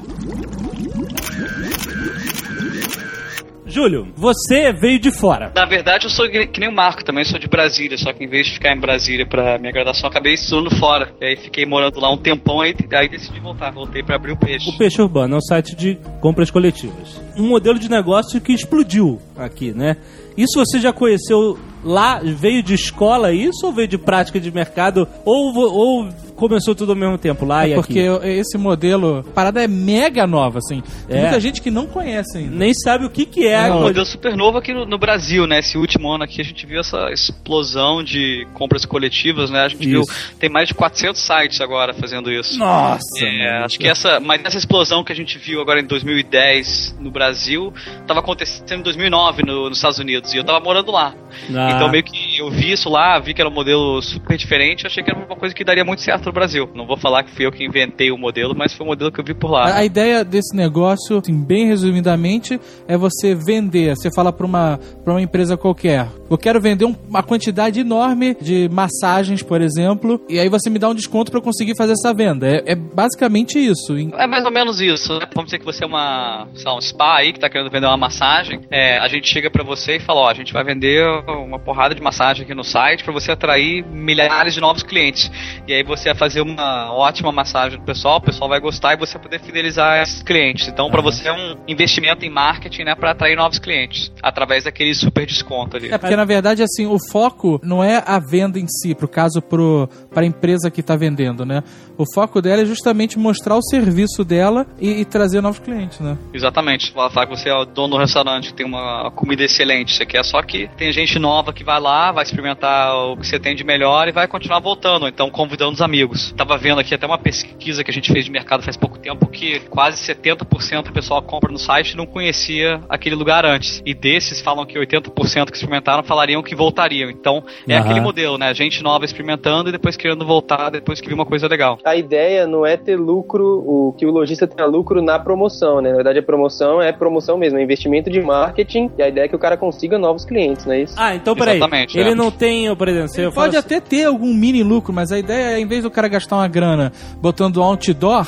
Júlio, 3.78 4.08
você 4.16 4.74
veio 4.74 4.98
de 4.98 5.12
fora. 5.12 5.52
Na 5.56 5.64
verdade, 5.64 6.08
eu 6.08 6.10
sou 6.10 6.28
que 6.28 6.60
nem 6.60 6.68
o 6.68 6.74
Marco 6.74 7.06
também, 7.06 7.24
sou 7.24 7.38
de 7.38 7.48
Brasília, 7.48 7.96
só 7.96 8.12
que 8.12 8.24
em 8.24 8.28
vez 8.28 8.48
de 8.48 8.54
ficar 8.54 8.76
em 8.76 8.80
Brasília 8.80 9.24
pra 9.24 9.60
minha 9.60 9.72
graduação, 9.72 10.10
acabei 10.10 10.34
estudando 10.34 10.76
fora. 10.80 11.14
E 11.22 11.26
aí 11.26 11.36
fiquei 11.36 11.64
morando 11.64 12.00
lá 12.00 12.12
um 12.12 12.18
tempão, 12.18 12.60
aí, 12.60 12.74
aí 12.94 13.08
decidi 13.08 13.40
voltar. 13.40 13.70
Voltei 13.72 14.02
pra 14.02 14.16
abrir 14.16 14.32
o 14.32 14.38
peixe. 14.38 14.68
O 14.68 14.78
Peixe 14.80 15.00
Urbano 15.00 15.36
é 15.36 15.38
um 15.38 15.42
site 15.42 15.76
de 15.76 15.96
compras 16.20 16.50
coletivas. 16.50 17.22
Um 17.38 17.48
modelo 17.48 17.78
de 17.78 17.88
negócio 17.88 18.42
que 18.42 18.52
explodiu 18.52 19.22
aqui, 19.38 19.72
né? 19.72 19.98
Isso 20.36 20.58
você 20.58 20.80
já 20.80 20.92
conheceu 20.92 21.60
lá? 21.88 22.20
Veio 22.24 22.62
de 22.62 22.74
escola 22.74 23.32
isso 23.34 23.66
ou 23.66 23.72
veio 23.74 23.88
de 23.88 23.98
prática 23.98 24.40
de 24.40 24.52
mercado? 24.52 25.08
Ou, 25.26 25.56
ou 25.56 26.10
começou 26.36 26.76
tudo 26.76 26.92
ao 26.92 26.96
mesmo 26.96 27.18
tempo, 27.18 27.46
lá 27.46 27.68
e 27.68 27.72
É 27.72 27.76
porque 27.76 28.00
aqui? 28.02 28.28
esse 28.28 28.58
modelo, 28.60 29.26
a 29.28 29.32
parada 29.34 29.64
é 29.64 29.68
mega 29.68 30.28
nova, 30.28 30.60
assim. 30.60 30.84
Tem 31.08 31.18
É. 31.18 31.22
muita 31.22 31.40
gente 31.40 31.62
que 31.62 31.72
não 31.72 31.88
conhece 31.88 32.38
ainda. 32.38 32.56
Nem 32.56 32.74
sabe 32.76 33.06
o 33.06 33.10
que, 33.10 33.26
que 33.26 33.48
é. 33.48 33.68
É 33.70 33.74
um 33.74 33.82
modelo 33.82 34.06
super 34.06 34.36
novo 34.38 34.58
aqui 34.60 34.72
no, 34.74 34.86
no 34.86 34.98
Brasil, 35.00 35.48
né? 35.48 35.60
Esse 35.60 35.78
último 35.80 36.12
ano 36.12 36.24
aqui 36.24 36.40
a 36.40 36.44
gente 36.44 36.64
viu 36.68 36.80
essa 36.80 37.10
explosão 37.12 38.04
de 38.04 38.46
compras 38.54 38.86
coletivas, 38.86 39.50
né? 39.50 39.62
A 39.62 39.68
gente 39.70 39.88
viu, 39.88 40.04
tem 40.40 40.50
mais 40.50 40.68
de 40.68 40.76
400 40.76 41.20
sites 41.20 41.60
agora 41.62 41.94
fazendo 41.94 42.32
isso. 42.32 42.60
Nossa! 42.60 43.00
É, 43.20 43.64
acho 43.64 43.80
que 43.80 43.88
essa, 43.88 44.20
mas 44.20 44.42
essa 44.44 44.58
explosão 44.58 45.04
que 45.04 45.12
a 45.12 45.16
gente 45.16 45.38
viu 45.40 45.60
agora 45.62 45.80
em 45.80 45.86
2010 45.86 46.98
no 47.00 47.10
Brasil, 47.10 47.74
estava 48.02 48.20
acontecendo 48.20 48.80
em 48.80 48.84
2009 48.84 49.44
no- 49.44 49.70
nos 49.70 49.78
Estados 49.78 49.98
Unidos 50.00 50.34
e 50.34 50.38
eu 50.38 50.44
tava 50.44 50.60
morando 50.64 50.92
lá. 50.92 51.14
Ah. 51.56 51.70
Então 51.78 51.90
meio 51.92 52.04
que 52.04 52.38
eu 52.38 52.50
vi 52.50 52.72
isso 52.72 52.90
lá, 52.90 53.18
vi 53.20 53.34
que 53.34 53.42
era 53.42 53.50
um 53.50 53.54
modelo 53.54 54.02
super 54.02 54.38
diferente, 54.38 54.86
achei 54.86 55.04
que 55.04 55.10
era 55.10 55.20
uma 55.20 55.36
coisa 55.36 55.54
que 55.56 55.64
daria 55.64 55.84
muito 55.86 56.02
certo 56.02 56.26
no 56.26 56.32
Brasil. 56.32 56.70
Não 56.76 56.86
vou 56.86 56.98
falar 56.98 57.24
que 57.24 57.32
fui 57.32 57.46
eu 57.46 57.52
que 57.52 57.64
inventei 57.66 58.12
o 58.12 58.18
modelo, 58.18 58.54
mas 58.56 58.74
foi 58.74 58.86
o 58.86 58.90
modelo 58.90 59.12
que 59.12 59.20
eu 59.20 59.24
vi 59.26 59.34
por 59.34 59.50
lá. 59.52 59.66
A, 59.70 59.78
a 59.78 59.86
ideia 59.86 60.24
desse 60.24 60.56
negócio, 60.56 61.18
assim, 61.18 61.34
bem 61.44 61.68
resumidamente, 61.68 62.60
é 62.88 62.98
você 62.98 63.34
vender. 63.36 63.96
Você 63.96 64.10
fala 64.16 64.32
para 64.32 64.46
uma, 64.46 64.80
pra 65.04 65.14
uma 65.14 65.22
empresa 65.22 65.58
qualquer: 65.58 66.08
eu 66.30 66.38
quero 66.38 66.60
vender 66.62 66.86
um- 66.86 66.96
uma 67.08 67.24
quantidade 67.24 67.80
enorme 67.80 68.36
de 68.42 68.70
massagens, 68.70 69.42
por 69.44 69.62
exemplo, 69.62 70.22
e 70.30 70.40
aí 70.40 70.50
você 70.50 70.70
me 70.70 70.80
dá 70.80 70.90
um 70.90 70.96
desconto 70.96 71.32
para 71.32 71.42
conseguir 71.42 71.76
fazer 71.76 71.94
essa 71.94 72.14
venda. 72.14 72.48
É, 72.48 72.72
é 72.72 72.76
basicamente 72.76 73.58
isso. 73.60 73.96
É 74.18 74.28
mais 74.28 74.44
ou 74.46 74.52
menos 74.52 74.80
isso, 74.82 75.14
né? 75.20 75.26
Vamos 75.34 75.46
dizer 75.50 75.60
que 75.60 75.66
você 75.66 75.84
é 75.84 75.88
uma, 75.88 76.48
sei 76.56 76.66
lá, 76.66 76.78
um 76.78 76.82
spa 76.82 77.18
aí 77.18 77.34
que 77.34 77.40
tá 77.40 77.50
querendo 77.50 77.70
vender 77.72 77.86
uma 77.88 77.98
massagem. 77.98 78.62
É, 78.70 78.98
a 78.98 79.08
gente 79.08 79.28
chega 79.28 79.50
pra 79.50 79.64
você 79.64 79.98
e 79.98 80.00
fala, 80.00 80.22
ó, 80.22 80.30
a 80.30 80.34
gente 80.34 80.54
vai 80.54 80.64
vender 80.64 81.04
uma 81.28 81.57
porrada 81.60 81.96
de 81.96 82.02
massagem 82.02 82.44
aqui 82.44 82.54
no 82.54 82.64
site 82.64 83.04
pra 83.04 83.14
você 83.14 83.32
atrair 83.32 83.86
milhares 83.86 84.54
de 84.54 84.62
novos 84.62 84.84
clientes. 84.84 85.32
E 85.68 85.74
aí 85.74 85.84
você 85.84 86.10
vai 86.10 86.16
fazer 86.16 86.42
uma 86.42 86.94
ótima 86.94 87.32
massagem 87.32 87.80
do 87.80 87.86
pessoal, 87.86 88.18
o 88.18 88.22
pessoal 88.22 88.50
vai 88.50 88.60
gostar 88.60 88.94
e 88.94 88.98
você 88.98 89.14
vai 89.14 89.24
poder 89.24 89.40
fidelizar 89.40 90.02
esses 90.02 90.22
clientes. 90.22 90.68
Então, 90.68 90.90
pra 90.90 91.02
você 91.02 91.28
é 91.28 91.34
um 91.34 91.56
investimento 91.68 92.26
em 92.26 92.30
marketing, 92.30 92.84
né, 92.84 92.96
para 92.96 93.12
atrair 93.12 93.36
novos 93.36 93.60
clientes 93.60 94.12
através 94.22 94.64
daquele 94.64 94.94
super 94.94 95.26
desconto 95.26 95.78
ali. 95.78 95.92
É 95.92 95.98
porque, 95.98 96.16
na 96.16 96.26
verdade, 96.26 96.64
assim, 96.64 96.86
o 96.86 96.98
foco 97.12 97.60
não 97.64 97.84
é 97.84 98.04
a 98.06 98.20
venda 98.20 98.60
em 98.60 98.68
si, 98.68 98.94
pro 98.96 99.08
caso, 99.08 99.42
pro, 99.42 99.90
pra 100.14 100.26
empresa 100.26 100.70
que 100.70 100.84
tá 100.84 100.96
vendendo, 100.96 101.46
né? 101.46 101.64
O 101.98 102.06
foco 102.14 102.42
dela 102.42 102.62
é 102.62 102.66
justamente 102.66 103.18
mostrar 103.18 103.56
o 103.56 103.62
serviço 103.62 104.24
dela 104.24 104.66
e, 104.80 105.02
e 105.02 105.06
trazer 105.06 105.42
novos 105.42 105.60
clientes, 105.60 106.00
né? 106.00 106.18
Exatamente. 106.34 106.94
Ela 106.96 107.10
fala 107.10 107.28
que 107.28 107.36
você 107.36 107.50
é 107.50 107.56
o 107.56 107.66
dono 107.66 107.96
do 107.96 107.98
restaurante, 107.98 108.50
que 108.50 108.54
tem 108.54 108.66
uma 108.66 109.12
comida 109.12 109.44
excelente. 109.44 109.96
Você 109.96 110.06
quer 110.06 110.24
só 110.24 110.42
que 110.42 110.70
tem 110.78 110.92
gente 110.92 111.18
nova 111.18 111.47
que 111.54 111.64
vai 111.64 111.80
lá, 111.80 112.12
vai 112.12 112.24
experimentar 112.24 112.96
o 112.96 113.18
que 113.18 113.28
você 113.28 113.40
tem 113.40 113.56
de 113.56 113.64
melhor 113.64 114.08
e 114.08 114.12
vai 114.12 114.28
continuar 114.28 114.60
voltando. 114.60 115.08
Então, 115.08 115.30
convidando 115.30 115.74
os 115.74 115.82
amigos. 115.82 116.34
Tava 116.38 116.58
vendo 116.58 116.80
aqui 116.80 116.94
até 116.94 117.06
uma 117.06 117.18
pesquisa 117.18 117.84
que 117.84 117.92
a 117.92 117.94
gente 117.94 118.12
fez 118.12 118.26
de 118.26 118.32
mercado 118.32 118.64
faz 118.64 118.78
pouco 118.78 118.98
tempo 119.00 119.28
que 119.28 119.60
quase 119.70 120.02
70% 120.14 120.84
do 120.84 120.94
pessoal 120.94 121.22
que 121.22 121.28
compra 121.28 121.52
no 121.52 121.58
site 121.58 121.96
não 121.96 122.06
conhecia 122.06 122.82
aquele 122.90 123.16
lugar 123.16 123.46
antes. 123.46 123.82
E 123.86 123.94
desses 123.94 124.42
falam 124.42 124.66
que 124.66 124.78
80% 124.78 125.50
que 125.50 125.58
experimentaram 125.58 126.04
falariam 126.04 126.42
que 126.44 126.56
voltariam. 126.56 127.10
Então, 127.10 127.44
é 127.68 127.76
Aham. 127.76 127.86
aquele 127.86 128.02
modelo, 128.02 128.38
né? 128.38 128.54
Gente 128.54 128.84
nova 128.84 129.06
experimentando 129.06 129.70
e 129.70 129.72
depois 129.72 129.96
querendo 129.96 130.26
voltar 130.26 130.70
depois 130.70 131.00
que 131.00 131.08
viu 131.08 131.16
uma 131.16 131.26
coisa 131.26 131.48
legal. 131.48 131.80
A 131.84 131.96
ideia 131.96 132.48
não 132.48 132.66
é 132.66 132.78
ter 132.78 132.96
lucro, 132.96 133.64
o 133.66 133.94
que 133.98 134.06
o 134.06 134.12
lojista 134.12 134.48
tenha 134.48 134.68
lucro 134.68 135.02
na 135.02 135.20
promoção, 135.20 135.82
né? 135.82 135.90
Na 135.90 135.96
verdade, 135.96 136.20
a 136.20 136.24
promoção 136.24 136.82
é 136.82 136.92
promoção 136.92 137.38
mesmo, 137.38 137.58
é 137.60 137.64
investimento 137.64 138.10
de 138.10 138.22
marketing 138.22 138.92
e 138.98 139.04
a 139.04 139.08
ideia 139.08 139.26
é 139.26 139.28
que 139.28 139.36
o 139.36 139.40
cara 139.40 139.58
consiga 139.58 139.98
novos 139.98 140.26
clientes, 140.26 140.66
não 140.66 140.74
é 140.74 140.82
isso? 140.82 140.94
Ah, 140.98 141.16
então 141.16 141.36
peraí. 141.38 141.58
Exatamente, 141.58 141.98
Ele 141.98 142.12
é. 142.12 142.16
não 142.16 142.32
tem, 142.32 142.74
por 142.76 142.88
exemplo, 142.88 143.10
se 143.10 143.22
eu 143.22 143.32
falo 143.32 143.46
Pode 143.48 143.58
assim- 143.58 143.66
até 143.76 143.80
ter 143.80 144.06
algum 144.06 144.34
mini 144.34 144.64
lucro, 144.64 144.92
mas 144.94 145.12
a 145.12 145.20
ideia 145.20 145.58
é, 145.58 145.60
em 145.60 145.68
vez 145.68 145.84
do 145.84 145.92
cara 145.92 146.08
gastar 146.08 146.38
uma 146.38 146.48
grana 146.48 146.92
botando 147.22 147.62
outdoor. 147.62 148.26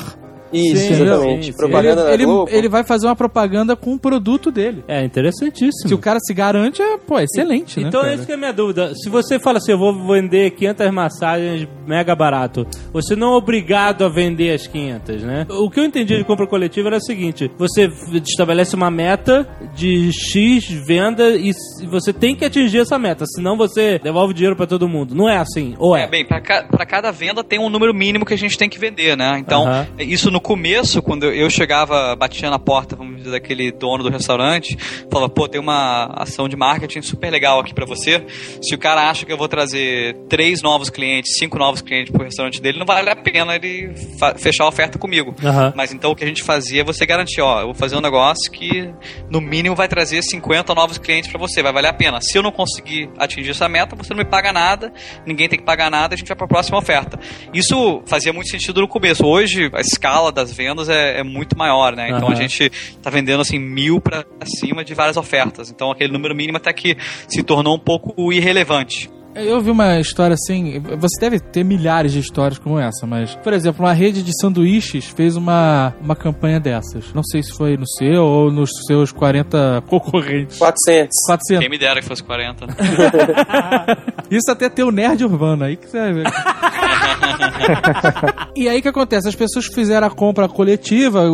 Isso, 0.52 0.84
entendeu? 0.92 1.14
exatamente. 1.14 1.52
Propaganda 1.52 2.00
ele, 2.00 2.02
na 2.08 2.12
ele, 2.14 2.24
Globo. 2.24 2.50
ele 2.50 2.68
vai 2.68 2.84
fazer 2.84 3.06
uma 3.06 3.16
propaganda 3.16 3.76
com 3.76 3.94
o 3.94 3.98
produto 3.98 4.50
dele. 4.50 4.82
É 4.88 5.04
interessantíssimo. 5.04 5.88
Se 5.88 5.94
o 5.94 5.98
cara 5.98 6.18
se 6.20 6.32
garante, 6.34 6.82
é, 6.82 6.96
pô, 6.98 7.18
é 7.18 7.24
excelente, 7.24 7.80
né? 7.80 7.88
Então, 7.88 8.02
cara? 8.02 8.14
essa 8.14 8.26
que 8.26 8.32
é 8.32 8.34
a 8.34 8.38
minha 8.38 8.52
dúvida. 8.52 8.92
Se 8.94 9.08
você 9.08 9.38
fala 9.38 9.58
assim, 9.58 9.72
eu 9.72 9.78
vou 9.78 9.92
vender 10.06 10.50
500 10.52 10.90
massagens 10.90 11.68
mega 11.86 12.14
barato, 12.14 12.66
você 12.92 13.14
não 13.16 13.34
é 13.34 13.36
obrigado 13.36 14.04
a 14.04 14.08
vender 14.08 14.52
as 14.52 14.66
500, 14.66 15.22
né? 15.22 15.46
O 15.50 15.70
que 15.70 15.80
eu 15.80 15.84
entendi 15.84 16.16
de 16.16 16.24
compra 16.24 16.46
coletiva 16.46 16.88
era 16.88 16.96
o 16.96 17.00
seguinte: 17.02 17.50
você 17.58 17.88
estabelece 18.24 18.74
uma 18.74 18.90
meta 18.90 19.46
de 19.74 20.10
X 20.12 20.64
venda 20.86 21.30
e 21.30 21.52
você 21.88 22.12
tem 22.12 22.34
que 22.34 22.44
atingir 22.44 22.78
essa 22.80 22.98
meta, 22.98 23.24
senão 23.26 23.56
você 23.56 23.98
devolve 24.02 24.34
dinheiro 24.34 24.56
pra 24.56 24.66
todo 24.66 24.88
mundo. 24.88 25.14
Não 25.14 25.28
é 25.28 25.36
assim? 25.38 25.74
Ou 25.78 25.96
é? 25.96 26.04
É, 26.04 26.06
bem, 26.08 26.24
pra, 26.24 26.40
ca- 26.40 26.64
pra 26.64 26.84
cada 26.86 27.10
venda 27.10 27.44
tem 27.44 27.58
um 27.58 27.68
número 27.68 27.94
mínimo 27.94 28.24
que 28.24 28.34
a 28.34 28.38
gente 28.38 28.56
tem 28.56 28.68
que 28.68 28.78
vender, 28.78 29.16
né? 29.16 29.38
Então, 29.38 29.66
Aham. 29.66 29.86
isso 29.98 30.30
no 30.30 30.39
começo, 30.40 31.02
quando 31.02 31.26
eu- 31.26 31.50
chegava, 31.50 32.14
batia 32.16 32.48
na 32.48 32.58
porta, 32.58 32.94
vamos 32.96 33.16
dizer, 33.18 33.30
daquele 33.32 33.70
dono 33.72 34.02
do 34.04 34.08
restaurante, 34.10 34.76
falava, 35.10 35.28
pô, 35.28 35.48
tem 35.48 35.60
uma 35.60 36.06
ação 36.16 36.48
de 36.48 36.56
marketing 36.56 37.02
super 37.02 37.30
legal 37.30 37.60
aqui 37.60 37.74
pra 37.74 37.84
você. 37.84 38.24
Se 38.62 38.74
o 38.74 38.78
cara 38.78 39.10
acha 39.10 39.26
que 39.26 39.32
eu 39.32 39.36
vou 39.36 39.48
trazer 39.48 40.16
três 40.28 40.62
novos 40.62 40.88
clientes, 40.90 41.36
cinco 41.38 41.58
novos 41.58 41.82
clientes 41.82 42.12
pro 42.12 42.24
restaurante 42.24 42.60
dele, 42.62 42.78
não 42.78 42.86
vale 42.86 43.10
a 43.10 43.16
pena 43.16 43.56
ele 43.56 43.92
fechar 44.38 44.64
a 44.64 44.68
oferta 44.68 44.98
comigo. 44.98 45.34
Aham. 45.44 45.72
Mas 45.76 45.92
então 45.92 46.12
o 46.12 46.16
que 46.16 46.22
a 46.24 46.26
gente 46.26 46.42
fazia 46.42 46.82
é 46.82 46.84
você 46.84 47.04
garantir, 47.04 47.40
ó, 47.40 47.60
eu 47.60 47.66
vou 47.66 47.74
fazer 47.74 47.96
um 47.96 48.00
negócio 48.00 48.50
que 48.50 48.88
no 49.28 49.40
mínimo 49.40 49.74
vai 49.74 49.88
trazer 49.88 50.22
50 50.22 50.74
novos 50.74 50.98
clientes 50.98 51.30
pra 51.30 51.38
você, 51.38 51.62
vai 51.62 51.72
valer 51.72 51.88
a 51.88 51.92
pena. 51.92 52.20
Se 52.22 52.38
eu 52.38 52.42
não 52.42 52.52
conseguir 52.52 53.10
atingir 53.18 53.50
essa 53.50 53.68
meta, 53.68 53.96
você 53.96 54.10
não 54.14 54.18
me 54.18 54.24
paga 54.24 54.52
nada, 54.52 54.92
ninguém 55.26 55.48
tem 55.48 55.58
que 55.58 55.64
pagar 55.64 55.90
nada, 55.90 56.14
a 56.14 56.16
gente 56.16 56.28
vai 56.28 56.36
pra 56.36 56.46
próxima 56.46 56.78
oferta. 56.78 57.18
Isso 57.52 58.02
fazia 58.06 58.32
muito 58.32 58.50
sentido 58.50 58.80
no 58.80 58.88
começo. 58.88 59.26
Hoje 59.26 59.70
a 59.74 59.80
escala 59.80 60.29
das 60.30 60.52
vendas 60.52 60.88
é, 60.88 61.20
é 61.20 61.22
muito 61.22 61.56
maior, 61.56 61.94
né? 61.94 62.08
Então 62.08 62.28
Aham. 62.28 62.32
a 62.32 62.34
gente 62.34 62.70
tá 63.02 63.10
vendendo 63.10 63.40
assim 63.40 63.58
mil 63.58 64.00
pra 64.00 64.24
cima 64.44 64.84
de 64.84 64.94
várias 64.94 65.16
ofertas. 65.16 65.70
Então 65.70 65.90
aquele 65.90 66.12
número 66.12 66.34
mínimo 66.34 66.56
até 66.56 66.72
que 66.72 66.96
se 67.28 67.42
tornou 67.42 67.76
um 67.76 67.78
pouco 67.78 68.32
irrelevante. 68.32 69.10
Eu 69.34 69.56
ouvi 69.56 69.70
uma 69.70 70.00
história 70.00 70.34
assim. 70.34 70.80
Você 70.80 71.20
deve 71.20 71.38
ter 71.38 71.64
milhares 71.64 72.12
de 72.12 72.18
histórias 72.18 72.58
como 72.58 72.78
essa, 72.78 73.06
mas. 73.06 73.34
Por 73.36 73.52
exemplo, 73.52 73.84
uma 73.84 73.92
rede 73.92 74.22
de 74.22 74.32
sanduíches 74.40 75.06
fez 75.06 75.36
uma, 75.36 75.94
uma 76.00 76.16
campanha 76.16 76.58
dessas. 76.58 77.12
Não 77.14 77.22
sei 77.22 77.42
se 77.42 77.52
foi 77.52 77.76
no 77.76 77.86
seu 77.86 78.24
ou 78.24 78.50
nos 78.50 78.70
seus 78.86 79.12
40 79.12 79.84
concorrentes. 79.86 80.58
400. 80.58 81.10
400. 81.26 81.60
Quem 81.60 81.70
me 81.70 81.78
dera 81.78 82.00
que 82.00 82.08
fosse 82.08 82.24
40. 82.24 82.66
né? 82.66 82.74
Isso 84.30 84.50
até 84.50 84.68
ter 84.68 84.82
o 84.82 84.90
nerd 84.90 85.24
urbano 85.24 85.64
aí 85.64 85.76
que 85.76 85.88
você 85.88 85.98
vai 85.98 86.12
ver. 86.12 86.26
e 88.56 88.68
aí 88.68 88.78
o 88.78 88.82
que 88.82 88.88
acontece? 88.88 89.28
As 89.28 89.34
pessoas 89.34 89.66
fizeram 89.66 90.06
a 90.06 90.10
compra 90.10 90.48
coletiva, 90.48 91.24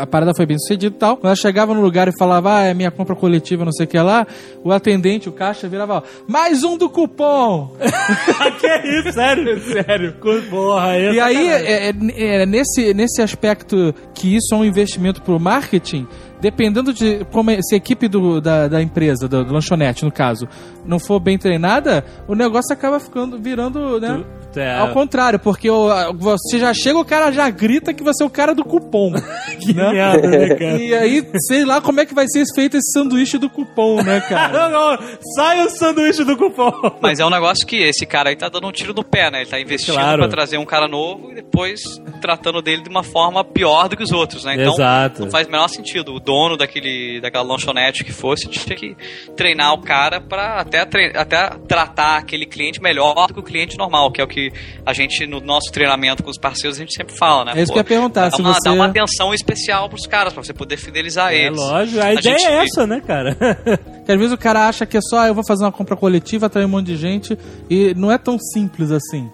a 0.00 0.06
parada 0.06 0.32
foi 0.34 0.46
bem 0.46 0.58
sucedida 0.58 0.94
e 0.94 0.98
tal. 0.98 1.16
Quando 1.16 1.26
ela 1.26 1.36
chegava 1.36 1.74
no 1.74 1.80
lugar 1.80 2.08
e 2.08 2.16
falava, 2.16 2.58
ah, 2.58 2.62
é 2.62 2.74
minha 2.74 2.90
compra 2.90 3.16
coletiva, 3.16 3.64
não 3.64 3.72
sei 3.72 3.86
o 3.86 3.88
que 3.88 3.98
lá, 3.98 4.26
o 4.62 4.72
atendente, 4.72 5.28
o 5.28 5.32
caixa, 5.32 5.68
virava, 5.68 5.98
ó, 5.98 6.02
mais 6.28 6.62
um 6.62 6.76
do 6.76 6.88
cupom! 6.88 7.35
que 8.60 8.88
isso? 8.88 9.12
Sério? 9.12 9.60
Sério. 9.60 10.12
Porra, 10.50 10.98
E 10.98 11.20
aí, 11.20 11.48
é, 11.48 11.88
é- 11.90 12.42
é 12.42 12.46
nesse, 12.46 12.92
nesse 12.94 13.20
aspecto 13.22 13.94
que 14.14 14.36
isso 14.36 14.54
é 14.54 14.56
um 14.56 14.64
investimento 14.64 15.22
pro 15.22 15.38
marketing, 15.38 16.06
dependendo 16.40 16.92
de 16.92 17.24
como 17.32 17.50
é- 17.50 17.60
se 17.62 17.74
a 17.74 17.78
equipe 17.78 18.08
do- 18.08 18.40
da, 18.40 18.68
da 18.68 18.82
empresa, 18.82 19.28
do, 19.28 19.44
do 19.44 19.52
lanchonete, 19.52 20.04
no 20.04 20.12
caso, 20.12 20.48
não 20.84 20.98
for 20.98 21.18
bem 21.20 21.36
treinada, 21.38 22.04
o 22.28 22.34
negócio 22.34 22.72
acaba 22.72 22.98
ficando, 23.00 23.38
virando, 23.38 24.00
né? 24.00 24.24
É. 24.56 24.78
Ao 24.78 24.88
contrário, 24.92 25.38
porque 25.38 25.68
o- 25.70 25.88
você 26.14 26.58
já 26.58 26.72
chega, 26.74 26.98
o 26.98 27.04
cara 27.04 27.30
já 27.32 27.48
grita 27.50 27.92
que 27.92 28.02
você 28.02 28.22
é 28.22 28.26
o 28.26 28.30
cara 28.30 28.54
do 28.54 28.64
cupom. 28.64 29.12
que 29.60 29.72
merda, 29.74 30.28
né, 30.28 30.48
cara? 30.54 30.78
E 30.82 30.94
aí, 30.94 31.28
sei 31.46 31.64
lá 31.64 31.80
como 31.80 32.00
é 32.00 32.06
que 32.06 32.14
vai 32.14 32.26
ser 32.28 32.44
feito 32.54 32.76
esse 32.76 32.90
sanduíche 32.92 33.38
do 33.38 33.48
cupom, 33.50 34.02
né, 34.02 34.20
cara? 34.20 34.46
Não, 34.68 34.70
não, 34.70 34.98
sai 35.36 35.64
o 35.64 35.70
sanduíche 35.70 36.24
do 36.24 36.36
cupom. 36.36 36.72
Mas 37.00 37.18
é 37.20 37.26
um 37.26 37.30
negócio 37.30 37.66
que 37.66 37.76
esse 37.76 38.06
cara 38.06 38.30
aí 38.30 38.36
tá 38.36 38.48
dando 38.48 38.66
um 38.66 38.72
tiro 38.72 38.92
no 38.94 39.04
pé, 39.04 39.30
né? 39.30 39.40
Ele 39.42 39.50
tá 39.50 39.60
investindo 39.60 39.94
Claro. 39.94 40.18
pra 40.18 40.28
trazer 40.28 40.58
um 40.58 40.64
cara 40.64 40.88
novo 40.88 41.30
e 41.32 41.34
depois 41.36 41.82
tratando 42.20 42.62
dele 42.62 42.82
de 42.82 42.88
uma 42.88 43.02
forma 43.02 43.44
pior 43.44 43.88
do 43.88 43.96
que 43.96 44.02
os 44.02 44.12
outros, 44.12 44.44
né? 44.44 44.54
Então 44.54 44.72
Exato. 44.74 45.22
não 45.24 45.30
faz 45.30 45.46
o 45.46 45.50
menor 45.50 45.68
sentido. 45.68 46.14
O 46.14 46.20
dono 46.20 46.56
daquele, 46.56 47.20
daquela 47.20 47.44
lanchonete 47.44 48.04
que 48.04 48.12
fosse 48.12 48.48
tinha 48.48 48.76
que 48.76 48.96
treinar 49.36 49.72
o 49.74 49.82
cara 49.82 50.20
pra 50.20 50.60
até, 50.60 50.80
até 51.14 51.50
tratar 51.68 52.16
aquele 52.18 52.46
cliente 52.46 52.80
melhor 52.80 53.26
do 53.28 53.34
que 53.34 53.40
o 53.40 53.42
cliente 53.42 53.76
normal, 53.76 54.10
que 54.10 54.20
é 54.20 54.24
o 54.24 54.28
que 54.28 54.45
a 54.84 54.92
gente, 54.92 55.26
no 55.26 55.40
nosso 55.40 55.70
treinamento 55.72 56.22
com 56.22 56.30
os 56.30 56.38
parceiros, 56.38 56.76
a 56.76 56.80
gente 56.80 56.94
sempre 56.94 57.14
fala, 57.16 57.44
né? 57.46 57.52
É 57.56 57.62
isso 57.62 57.72
que 57.72 57.78
eu 57.78 57.80
ia 57.80 57.84
perguntar, 57.84 58.28
Dá 58.30 58.36
se 58.36 58.42
uma, 58.42 58.52
você- 58.54 58.60
dá 58.64 58.72
uma 58.72 58.86
atenção 58.86 59.32
especial 59.34 59.88
pros 59.88 60.06
caras, 60.06 60.32
pra 60.32 60.42
você 60.42 60.52
poder 60.54 60.76
fidelizar 60.76 61.32
É 61.32 61.46
eles. 61.46 61.58
lógico, 61.58 62.00
a, 62.00 62.14
ideia 62.14 62.38
gente- 62.38 62.46
é 62.46 62.64
essa, 62.64 62.86
né, 62.86 63.00
cara? 63.06 63.36
Que 64.06 64.12
às 64.12 64.18
vezes 64.18 64.32
o 64.32 64.38
cara 64.38 64.68
acha 64.68 64.86
que 64.86 64.96
é 64.96 65.00
só, 65.02 65.18
ah, 65.20 65.26
eu 65.26 65.34
vou 65.34 65.44
fazer 65.44 65.64
uma 65.64 65.72
compra 65.72 65.96
coletiva, 65.96 66.46
atrair 66.46 66.64
um 66.64 66.68
monte 66.68 66.86
de 66.86 66.96
gente, 66.96 67.36
e 67.68 67.92
não 67.94 68.12
é 68.12 68.16
tão 68.16 68.38
simples 68.38 68.92
assim. 68.92 69.28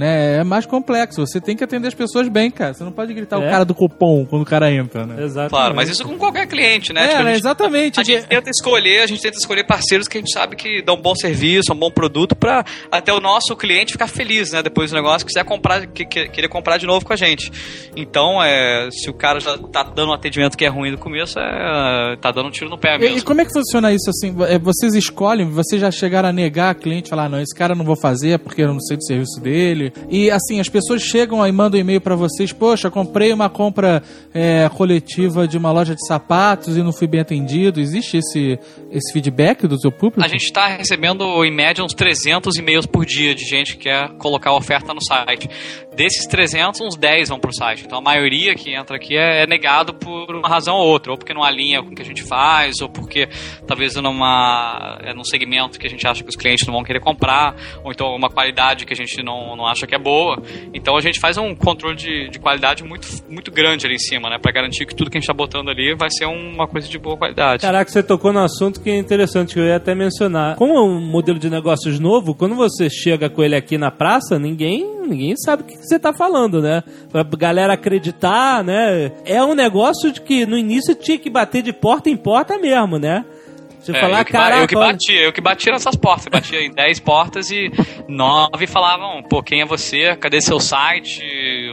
Né? 0.00 0.38
É 0.38 0.44
mais 0.44 0.64
complexo. 0.64 1.26
Você 1.26 1.38
tem 1.42 1.54
que 1.54 1.62
atender 1.62 1.86
as 1.88 1.94
pessoas 1.94 2.26
bem, 2.26 2.50
cara. 2.50 2.72
Você 2.72 2.82
não 2.82 2.90
pode 2.90 3.12
gritar 3.12 3.38
o 3.38 3.42
É. 3.42 3.50
cara 3.50 3.64
do 3.66 3.74
cupom 3.74 4.24
quando 4.24 4.40
o 4.42 4.46
cara 4.46 4.72
entra, 4.72 5.04
né? 5.04 5.22
Exato. 5.22 5.50
Claro, 5.50 5.74
mas 5.74 5.90
isso 5.90 6.02
com 6.04 6.16
qualquer 6.16 6.46
cliente, 6.46 6.90
né? 6.90 7.04
É, 7.04 7.08
Tipo, 7.08 7.20
a 7.20 7.24
gente- 7.26 7.36
exatamente. 7.40 8.00
A 8.00 8.02
gente 8.02 8.26
tenta 8.26 8.48
escolher, 8.48 9.02
a 9.02 9.06
gente 9.06 9.20
tenta 9.20 9.36
escolher 9.36 9.64
parceiros 9.64 10.08
que 10.08 10.16
a 10.16 10.20
gente 10.22 10.32
sabe 10.32 10.56
que 10.56 10.80
dão 10.82 10.94
um 10.94 11.02
bom 11.02 11.14
serviço, 11.14 11.72
um 11.74 11.76
bom 11.76 11.90
produto 11.90 12.34
pra 12.34 12.64
até 12.90 13.12
o 13.12 13.20
nosso 13.20 13.54
cliente 13.54 13.92
ficar 13.92 14.06
feliz, 14.06 14.52
né? 14.52 14.62
Depois 14.62 14.90
do 14.90 14.94
negócio, 14.96 15.26
quiser 15.26 15.44
comprar, 15.44 15.86
que, 15.86 16.06
que- 16.06 16.28
querer 16.30 16.48
comprar 16.48 16.78
de 16.78 16.86
novo 16.86 17.04
com 17.04 17.12
a 17.12 17.16
gente. 17.16 17.52
Então, 17.94 18.42
é, 18.42 18.88
se 18.90 19.10
o 19.10 19.12
cara 19.12 19.38
já 19.38 19.58
tá 19.58 19.82
dando 19.82 20.10
um 20.10 20.14
atendimento 20.14 20.56
que 20.56 20.64
é 20.64 20.68
ruim 20.68 20.92
no 20.92 20.98
começo, 20.98 21.38
é, 21.38 22.16
tá 22.22 22.30
dando 22.30 22.46
um 22.48 22.50
tiro 22.50 22.70
no 22.70 22.78
pé 22.78 22.96
E, 22.96 22.98
mesmo. 22.98 23.18
e 23.18 23.22
como 23.22 23.40
é 23.42 23.44
que 23.44 23.52
funciona 23.52 23.92
isso 23.92 24.08
assim? 24.08 24.34
É, 24.48 24.58
Vocês 24.58 24.94
escolhem, 24.94 25.50
vocês 25.50 25.78
já 25.80 25.90
chegaram 25.90 26.28
a 26.28 26.32
negar 26.32 26.70
a 26.70 26.74
cliente, 26.74 27.10
falar, 27.10 27.24
"Ah, 27.24 27.28
não, 27.28 27.40
esse 27.40 27.54
cara 27.54 27.72
eu 27.72 27.76
não 27.76 27.84
vou 27.84 27.96
fazer 27.96 28.38
porque 28.38 28.62
eu 28.62 28.68
não 28.72 28.80
sei 28.80 28.96
do 28.96 29.04
serviço 29.04 29.40
dele. 29.40 29.89
E 30.08 30.30
assim, 30.30 30.60
as 30.60 30.68
pessoas 30.68 31.02
chegam 31.02 31.46
e 31.46 31.52
mandam 31.52 31.78
um 31.78 31.80
e-mail 31.80 32.00
pra 32.00 32.14
vocês, 32.14 32.52
poxa, 32.52 32.90
comprei 32.90 33.32
uma 33.32 33.48
compra 33.48 34.02
é, 34.32 34.68
coletiva 34.70 35.46
de 35.46 35.56
uma 35.56 35.70
loja 35.72 35.94
de 35.94 36.06
sapatos 36.06 36.76
e 36.76 36.82
não 36.82 36.92
fui 36.92 37.06
bem 37.06 37.20
atendido. 37.20 37.80
Existe 37.80 38.18
esse, 38.18 38.58
esse 38.90 39.12
feedback 39.12 39.66
do 39.66 39.78
seu 39.80 39.92
público? 39.92 40.24
A 40.24 40.28
gente 40.28 40.44
está 40.44 40.66
recebendo, 40.66 41.44
em 41.44 41.54
média, 41.54 41.84
uns 41.84 41.94
300 41.94 42.56
e-mails 42.56 42.86
por 42.86 43.04
dia 43.04 43.34
de 43.34 43.44
gente 43.44 43.76
que 43.76 43.84
quer 43.84 44.08
colocar 44.18 44.52
oferta 44.52 44.92
no 44.94 45.02
site. 45.02 45.48
Desses 45.94 46.26
300, 46.26 46.80
uns 46.80 46.96
10 46.96 47.28
vão 47.28 47.38
pro 47.38 47.52
site. 47.52 47.84
Então 47.84 47.98
a 47.98 48.02
maioria 48.02 48.54
que 48.54 48.74
entra 48.74 48.96
aqui 48.96 49.16
é, 49.16 49.42
é 49.42 49.46
negado 49.46 49.92
por 49.94 50.34
uma 50.34 50.48
razão 50.48 50.76
ou 50.76 50.86
outra. 50.86 51.12
Ou 51.12 51.18
porque 51.18 51.34
não 51.34 51.42
alinha 51.42 51.82
com 51.82 51.90
o 51.90 51.94
que 51.94 52.02
a 52.02 52.04
gente 52.04 52.22
faz, 52.22 52.80
ou 52.80 52.88
porque 52.88 53.28
talvez 53.66 53.94
numa, 53.96 54.98
é 55.02 55.12
num 55.12 55.24
segmento 55.24 55.78
que 55.78 55.86
a 55.86 55.90
gente 55.90 56.06
acha 56.06 56.22
que 56.22 56.28
os 56.28 56.36
clientes 56.36 56.66
não 56.66 56.74
vão 56.74 56.84
querer 56.84 57.00
comprar, 57.00 57.54
ou 57.84 57.90
então 57.90 58.14
uma 58.14 58.30
qualidade 58.30 58.84
que 58.84 58.92
a 58.92 58.96
gente 58.96 59.22
não, 59.22 59.56
não 59.56 59.66
acha 59.70 59.86
que 59.86 59.94
é 59.94 59.98
boa. 59.98 60.42
Então 60.74 60.96
a 60.96 61.00
gente 61.00 61.20
faz 61.20 61.36
um 61.36 61.54
controle 61.54 61.96
de, 61.96 62.28
de 62.28 62.38
qualidade 62.38 62.82
muito, 62.84 63.06
muito 63.28 63.50
grande 63.50 63.86
ali 63.86 63.96
em 63.96 63.98
cima, 63.98 64.28
né? 64.28 64.38
Pra 64.38 64.52
garantir 64.52 64.86
que 64.86 64.94
tudo 64.94 65.10
que 65.10 65.18
a 65.18 65.20
gente 65.20 65.26
tá 65.26 65.34
botando 65.34 65.70
ali 65.70 65.94
vai 65.94 66.10
ser 66.10 66.26
uma 66.26 66.66
coisa 66.66 66.88
de 66.88 66.98
boa 66.98 67.16
qualidade. 67.16 67.62
Caraca, 67.62 67.90
você 67.90 68.02
tocou 68.02 68.32
num 68.32 68.40
assunto 68.40 68.80
que 68.80 68.90
é 68.90 68.98
interessante, 68.98 69.54
que 69.54 69.60
eu 69.60 69.64
ia 69.64 69.76
até 69.76 69.94
mencionar. 69.94 70.56
Como 70.56 70.74
é 70.74 70.80
um 70.80 71.00
modelo 71.00 71.38
de 71.38 71.50
negócios 71.50 71.98
novo, 71.98 72.34
quando 72.34 72.54
você 72.54 72.88
chega 72.88 73.28
com 73.28 73.42
ele 73.42 73.56
aqui 73.56 73.78
na 73.78 73.90
praça, 73.90 74.38
ninguém, 74.38 74.86
ninguém 75.06 75.36
sabe 75.36 75.62
o 75.62 75.66
que 75.66 75.76
você 75.76 75.98
tá 75.98 76.12
falando, 76.12 76.60
né? 76.60 76.82
Pra 77.10 77.22
galera 77.22 77.74
acreditar, 77.74 78.64
né? 78.64 79.12
É 79.24 79.42
um 79.42 79.54
negócio 79.54 80.12
de 80.12 80.20
que 80.20 80.46
no 80.46 80.56
início 80.56 80.94
tinha 80.94 81.18
que 81.18 81.30
bater 81.30 81.62
de 81.62 81.72
porta 81.72 82.10
em 82.10 82.16
porta 82.16 82.58
mesmo, 82.58 82.98
né? 82.98 83.24
Você 83.80 83.96
É, 83.96 84.00
falar, 84.00 84.20
eu 84.20 84.24
que, 84.24 84.32
caraca, 84.32 84.60
eu 84.62 84.68
que 84.68 84.74
bati, 84.74 85.12
eu 85.12 85.32
que 85.32 85.40
bati 85.40 85.70
nessas 85.70 85.96
portas. 85.96 86.26
Eu 86.26 86.32
batia 86.32 86.60
em 86.60 86.70
10 86.74 87.00
portas 87.00 87.50
e 87.50 87.70
9 88.06 88.66
falavam, 88.66 89.22
pô, 89.22 89.42
quem 89.42 89.62
é 89.62 89.64
você? 89.64 90.14
Cadê 90.16 90.40
seu 90.40 90.60
site? 90.60 91.22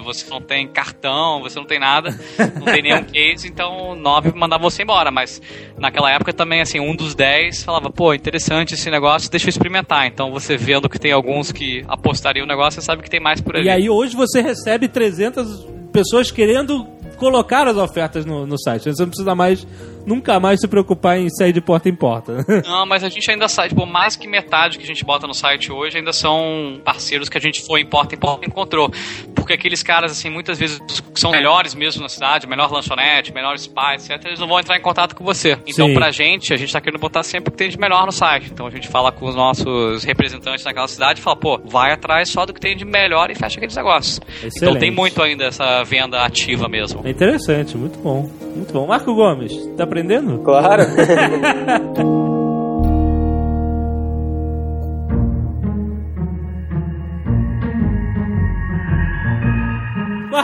Você 0.03 0.29
não 0.29 0.41
tem 0.41 0.67
cartão, 0.67 1.41
você 1.41 1.59
não 1.59 1.65
tem 1.65 1.79
nada, 1.79 2.17
não 2.55 2.65
tem 2.65 2.81
nenhum 2.81 3.03
case, 3.05 3.47
então 3.47 3.95
9 3.95 4.31
mandavam 4.35 4.69
você 4.69 4.83
embora. 4.83 5.11
Mas 5.11 5.41
naquela 5.77 6.09
época 6.11 6.31
também, 6.31 6.61
assim, 6.61 6.79
um 6.79 6.95
dos 6.95 7.13
10 7.13 7.63
falava, 7.63 7.89
pô, 7.89 8.13
interessante 8.13 8.73
esse 8.73 8.89
negócio, 8.89 9.29
deixa 9.29 9.47
eu 9.47 9.49
experimentar. 9.49 10.07
Então 10.07 10.31
você 10.31 10.55
vendo 10.55 10.87
que 10.89 10.97
tem 10.99 11.11
alguns 11.11 11.51
que 11.51 11.83
apostariam 11.87 12.45
no 12.45 12.49
negócio, 12.49 12.79
você 12.79 12.85
sabe 12.85 13.03
que 13.03 13.09
tem 13.09 13.19
mais 13.19 13.41
por 13.41 13.55
ali. 13.55 13.65
E 13.65 13.69
aí 13.69 13.89
hoje 13.89 14.15
você 14.15 14.41
recebe 14.41 14.87
300 14.87 15.67
pessoas 15.91 16.31
querendo 16.31 16.85
colocar 17.17 17.67
as 17.67 17.75
ofertas 17.77 18.25
no, 18.25 18.45
no 18.45 18.57
site. 18.59 18.83
Você 18.83 19.01
não 19.01 19.09
precisa 19.09 19.33
mais, 19.35 19.65
nunca 20.07 20.39
mais 20.39 20.61
se 20.61 20.67
preocupar 20.67 21.19
em 21.19 21.29
sair 21.29 21.51
de 21.51 21.59
porta 21.59 21.89
em 21.89 21.95
porta. 21.95 22.45
Não, 22.65 22.85
mas 22.85 23.03
a 23.03 23.09
gente 23.09 23.29
ainda 23.29 23.47
sai, 23.49 23.67
tipo, 23.67 23.85
mais 23.85 24.15
que 24.15 24.27
metade 24.27 24.77
que 24.77 24.83
a 24.83 24.87
gente 24.87 25.03
bota 25.03 25.27
no 25.27 25.33
site 25.33 25.71
hoje 25.71 25.97
ainda 25.97 26.13
são 26.13 26.79
parceiros 26.83 27.27
que 27.27 27.37
a 27.37 27.41
gente 27.41 27.65
foi 27.65 27.81
em 27.81 27.85
porta 27.85 28.15
em 28.15 28.17
porta 28.17 28.45
e 28.45 28.47
encontrou. 28.47 28.89
Porque 29.35 29.53
aqueles 29.53 29.83
caras, 29.83 30.11
assim, 30.11 30.29
muitas 30.29 30.57
vezes 30.57 30.79
são 31.13 31.31
melhores 31.31 31.75
mesmo 31.75 32.01
na 32.01 32.09
cidade, 32.09 32.47
melhor 32.47 32.71
lanchonete, 32.71 33.33
melhor 33.33 33.57
spa, 33.57 33.95
etc., 33.95 34.23
eles 34.25 34.39
não 34.39 34.47
vão 34.47 34.59
entrar 34.59 34.77
em 34.77 34.81
contato 34.81 35.15
com 35.15 35.23
você. 35.23 35.57
Então, 35.65 35.87
Sim. 35.87 35.93
pra 35.93 36.09
gente, 36.11 36.53
a 36.53 36.57
gente 36.57 36.71
tá 36.71 36.79
querendo 36.79 36.99
botar 36.99 37.23
sempre 37.23 37.49
o 37.49 37.51
que 37.51 37.57
tem 37.57 37.69
de 37.69 37.77
melhor 37.77 38.05
no 38.05 38.11
site. 38.11 38.49
Então, 38.51 38.65
a 38.65 38.69
gente 38.69 38.87
fala 38.87 39.11
com 39.11 39.27
os 39.27 39.35
nossos 39.35 40.03
representantes 40.03 40.63
naquela 40.63 40.87
cidade 40.87 41.19
e 41.19 41.23
fala, 41.23 41.35
pô, 41.35 41.59
vai 41.65 41.91
atrás 41.91 42.29
só 42.29 42.45
do 42.45 42.53
que 42.53 42.59
tem 42.59 42.75
de 42.75 42.85
melhor 42.85 43.29
e 43.29 43.35
fecha 43.35 43.57
aqueles 43.57 43.75
negócios. 43.75 44.19
Então, 44.37 44.47
Excelente. 44.47 44.79
tem 44.79 44.91
muito 44.91 45.21
ainda 45.21 45.45
essa 45.45 45.83
venda 45.83 46.21
ativa 46.21 46.69
mesmo. 46.69 47.01
É 47.05 47.09
interessante, 47.09 47.75
muito 47.75 47.99
bom. 47.99 48.29
Muito 48.55 48.73
bom. 48.73 48.87
Marco 48.87 49.13
Gomes, 49.13 49.53
tá 49.77 49.85
aprendendo? 49.97 50.39
Claro. 50.43 50.83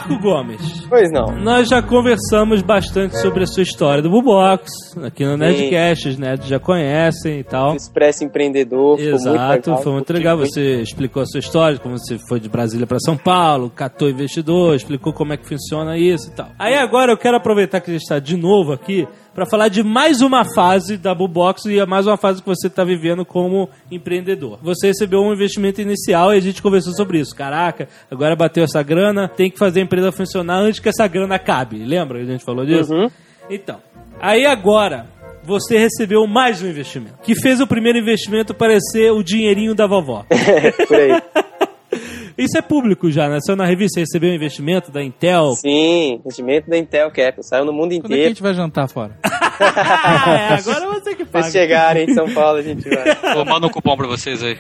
Marco 0.04 0.20
Gomes. 0.20 0.86
Pois 0.90 1.10
não. 1.12 1.28
Nós 1.42 1.70
já 1.70 1.82
conversamos 1.82 2.62
bastante 2.62 3.18
sobre 3.20 3.44
a 3.44 3.48
sua 3.48 3.64
história 3.64 4.02
do 4.02 4.10
Bubox, 4.10 4.70
aqui 5.02 5.24
no 5.24 5.38
Nerdcast, 5.38 6.10
os 6.10 6.18
nerds 6.18 6.48
já 6.48 6.60
conhecem 6.60 7.40
e 7.40 7.44
tal. 7.44 7.76
Expresso 7.76 8.24
empreendedor. 8.24 8.98
ficou 8.98 9.12
muito 9.12 9.28
Exato, 9.28 9.70
legal, 9.70 9.84
foi 9.84 9.94
muito 9.94 10.14
legal. 10.14 10.38
Você 10.38 10.82
explicou 10.82 11.24
a 11.24 11.26
sua 11.26 11.40
história, 11.40 11.80
como 11.80 11.98
você 11.98 12.18
foi 12.28 12.40
de 12.40 12.50
Brasília 12.50 12.86
para 12.86 13.00
São 13.00 13.16
Paulo, 13.16 13.70
catou 13.70 14.10
investidor, 14.10 14.76
explicou 14.76 15.14
como 15.14 15.34
é 15.34 15.38
que 15.38 15.48
funciona 15.48 15.98
isso 15.98 16.30
e 16.30 16.32
tal. 16.34 16.50
Aí 16.60 16.76
agora 16.76 17.14
eu 17.14 17.18
quero 17.18 17.38
aproveitar 17.38 17.80
que 17.80 17.90
a 17.90 17.94
gente 17.94 18.04
está 18.04 18.20
de 18.20 18.36
novo 18.36 18.74
aqui 18.74 19.08
para 19.34 19.46
falar 19.46 19.68
de 19.68 19.84
mais 19.84 20.22
uma 20.22 20.46
fase 20.46 20.96
da 20.96 21.14
Bubox 21.16 21.66
e 21.66 21.80
é 21.80 21.86
mais 21.86 22.06
uma 22.06 22.18
fase 22.18 22.42
que 22.42 22.48
você 22.48 22.68
está 22.68 22.84
vivendo 22.84 23.26
como 23.26 23.68
empreendedor. 23.90 24.60
Você 24.62 24.88
recebeu 24.88 25.22
um 25.22 25.34
investimento 25.34 25.82
inicial 25.82 26.34
e 26.34 26.38
a 26.38 26.40
gente 26.40 26.62
conversou 26.62 26.94
sobre 26.94 27.20
isso. 27.20 27.36
Caraca, 27.36 27.88
agora 28.12 28.36
bateu 28.36 28.64
essa 28.64 28.84
grana, 28.84 29.28
tem 29.28 29.50
que 29.50 29.58
fazer 29.58 29.82
empresa 29.94 30.12
funcionar 30.12 30.58
antes 30.58 30.80
que 30.80 30.90
essa 30.90 31.08
grana 31.08 31.36
acabe. 31.36 31.78
Lembra 31.78 32.18
que 32.18 32.24
a 32.24 32.32
gente 32.32 32.44
falou 32.44 32.66
disso? 32.66 32.92
Uhum. 32.92 33.10
Então, 33.50 33.80
aí 34.20 34.46
agora 34.46 35.06
você 35.44 35.78
recebeu 35.78 36.26
mais 36.26 36.64
um 36.64 36.68
investimento, 36.68 37.18
que 37.22 37.36
fez 37.36 37.60
o 37.62 37.68
primeiro 37.68 38.00
investimento 38.00 38.54
parecer 38.56 39.12
o 39.12 39.22
dinheirinho 39.22 39.76
da 39.76 39.86
vovó. 39.86 40.26
Por 40.88 40.98
aí. 40.98 41.22
Isso 42.36 42.58
é 42.58 42.64
público 42.64 43.12
já, 43.12 43.30
né? 43.30 43.38
Saiu 43.46 43.56
na 43.56 43.66
revista, 43.66 43.94
você 43.94 44.00
recebeu 44.00 44.32
um 44.32 44.34
investimento 44.34 44.92
da 44.92 45.04
Intel. 45.04 45.52
Sim, 45.52 46.16
investimento 46.16 46.68
da 46.68 46.76
Intel 46.76 47.12
Capital. 47.12 47.44
Saiu 47.44 47.64
no 47.64 47.72
mundo 47.72 47.90
Quando 47.90 47.98
é 47.98 48.00
que 48.00 48.06
a 48.06 48.08
inteiro. 48.08 48.30
gente 48.30 48.42
vai 48.42 48.56
jantar 48.56 48.90
fora? 48.90 49.16
é, 49.24 50.56
agora 50.56 51.00
você 51.00 51.14
que 51.14 51.26
paga. 51.26 51.46
Se 51.46 51.52
chegarem 51.52 52.10
em 52.10 52.14
São 52.16 52.34
Paulo, 52.34 52.58
a 52.58 52.64
gente 52.64 52.90
vai. 52.90 53.36
Vou 53.36 53.46
mandar 53.46 53.68
um 53.68 53.70
cupom 53.70 53.96
pra 53.96 54.08
vocês 54.08 54.42
aí. 54.42 54.58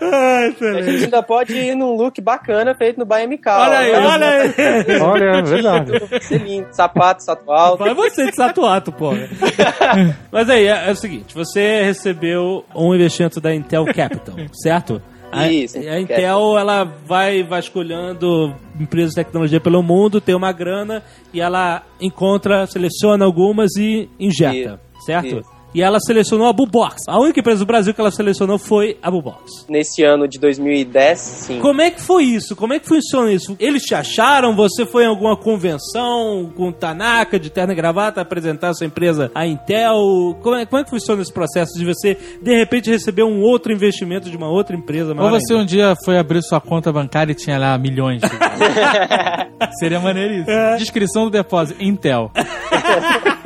Ah, 0.00 0.48
A 0.78 0.82
gente 0.82 1.04
ainda 1.04 1.22
pode 1.22 1.54
ir 1.54 1.74
num 1.74 1.94
look 1.94 2.20
bacana 2.20 2.74
feito 2.74 2.98
no 2.98 3.04
BMK. 3.04 3.48
Olha 3.48 3.78
aí, 3.78 3.92
olha 3.92 4.28
aí. 4.28 5.00
Olha, 5.00 5.24
é 5.24 5.42
verdade. 5.42 5.92
Lindo. 6.30 6.68
Sapato, 6.72 7.22
salto 7.22 7.50
alto. 7.50 7.84
Vai 7.84 7.94
você 7.94 8.26
de 8.26 8.34
satuato, 8.34 8.92
pô. 8.92 9.10
Mas 10.30 10.48
aí, 10.48 10.66
é, 10.66 10.88
é 10.88 10.90
o 10.90 10.96
seguinte, 10.96 11.34
você 11.34 11.82
recebeu 11.82 12.64
um 12.74 12.94
investimento 12.94 13.40
da 13.40 13.54
Intel 13.54 13.84
Capital, 13.86 14.36
certo? 14.52 15.02
A, 15.32 15.48
Isso, 15.48 15.78
a 15.78 16.00
Intel, 16.00 16.58
ela 16.58 16.84
vai 16.84 17.42
vasculhando 17.42 18.54
empresas 18.78 19.10
de 19.10 19.16
tecnologia 19.16 19.60
pelo 19.60 19.82
mundo, 19.82 20.20
tem 20.20 20.34
uma 20.34 20.50
grana 20.50 21.02
e 21.32 21.40
ela 21.40 21.82
encontra, 22.00 22.66
seleciona 22.66 23.24
algumas 23.24 23.76
e 23.76 24.08
injeta, 24.18 24.80
certo? 25.06 25.38
Isso. 25.38 25.59
E 25.74 25.82
ela 25.82 25.98
selecionou 26.00 26.46
a 26.48 26.52
Bubox. 26.52 27.02
A 27.06 27.18
única 27.18 27.40
empresa 27.40 27.60
do 27.60 27.66
Brasil 27.66 27.94
que 27.94 28.00
ela 28.00 28.10
selecionou 28.10 28.58
foi 28.58 28.98
a 29.02 29.10
Bubox. 29.10 29.66
Nesse 29.68 30.02
ano 30.02 30.26
de 30.26 30.38
2010, 30.38 31.18
sim. 31.18 31.58
Como 31.60 31.80
é 31.80 31.90
que 31.90 32.00
foi 32.00 32.24
isso? 32.24 32.56
Como 32.56 32.72
é 32.74 32.78
que 32.80 32.88
funciona 32.88 33.32
isso? 33.32 33.56
Eles 33.58 33.82
te 33.82 33.94
acharam? 33.94 34.54
Você 34.56 34.84
foi 34.84 35.04
em 35.04 35.06
alguma 35.06 35.36
convenção 35.36 36.50
com 36.56 36.72
Tanaka 36.72 37.38
de 37.38 37.50
terno 37.50 37.72
e 37.72 37.76
gravata 37.76 38.20
apresentar 38.20 38.70
a 38.70 38.74
sua 38.74 38.86
empresa 38.86 39.30
à 39.34 39.46
Intel? 39.46 40.36
Como 40.42 40.56
é, 40.56 40.66
como 40.66 40.80
é 40.80 40.84
que 40.84 40.90
funciona 40.90 41.22
esse 41.22 41.32
processo 41.32 41.78
de 41.78 41.84
você, 41.84 42.16
de 42.42 42.56
repente, 42.56 42.90
receber 42.90 43.22
um 43.22 43.40
outro 43.40 43.72
investimento 43.72 44.28
de 44.30 44.36
uma 44.36 44.48
outra 44.48 44.74
empresa? 44.74 45.14
Ou 45.16 45.30
você 45.30 45.52
ainda? 45.52 45.62
um 45.62 45.66
dia 45.66 45.94
foi 46.04 46.18
abrir 46.18 46.42
sua 46.42 46.60
conta 46.60 46.92
bancária 46.92 47.32
e 47.32 47.34
tinha 47.34 47.58
lá 47.58 47.78
milhões. 47.78 48.20
de- 48.22 48.28
Seria 49.78 50.00
maneiríssimo. 50.00 50.46
Descrição 50.78 51.24
do 51.24 51.30
depósito. 51.30 51.82
Intel. 51.82 52.30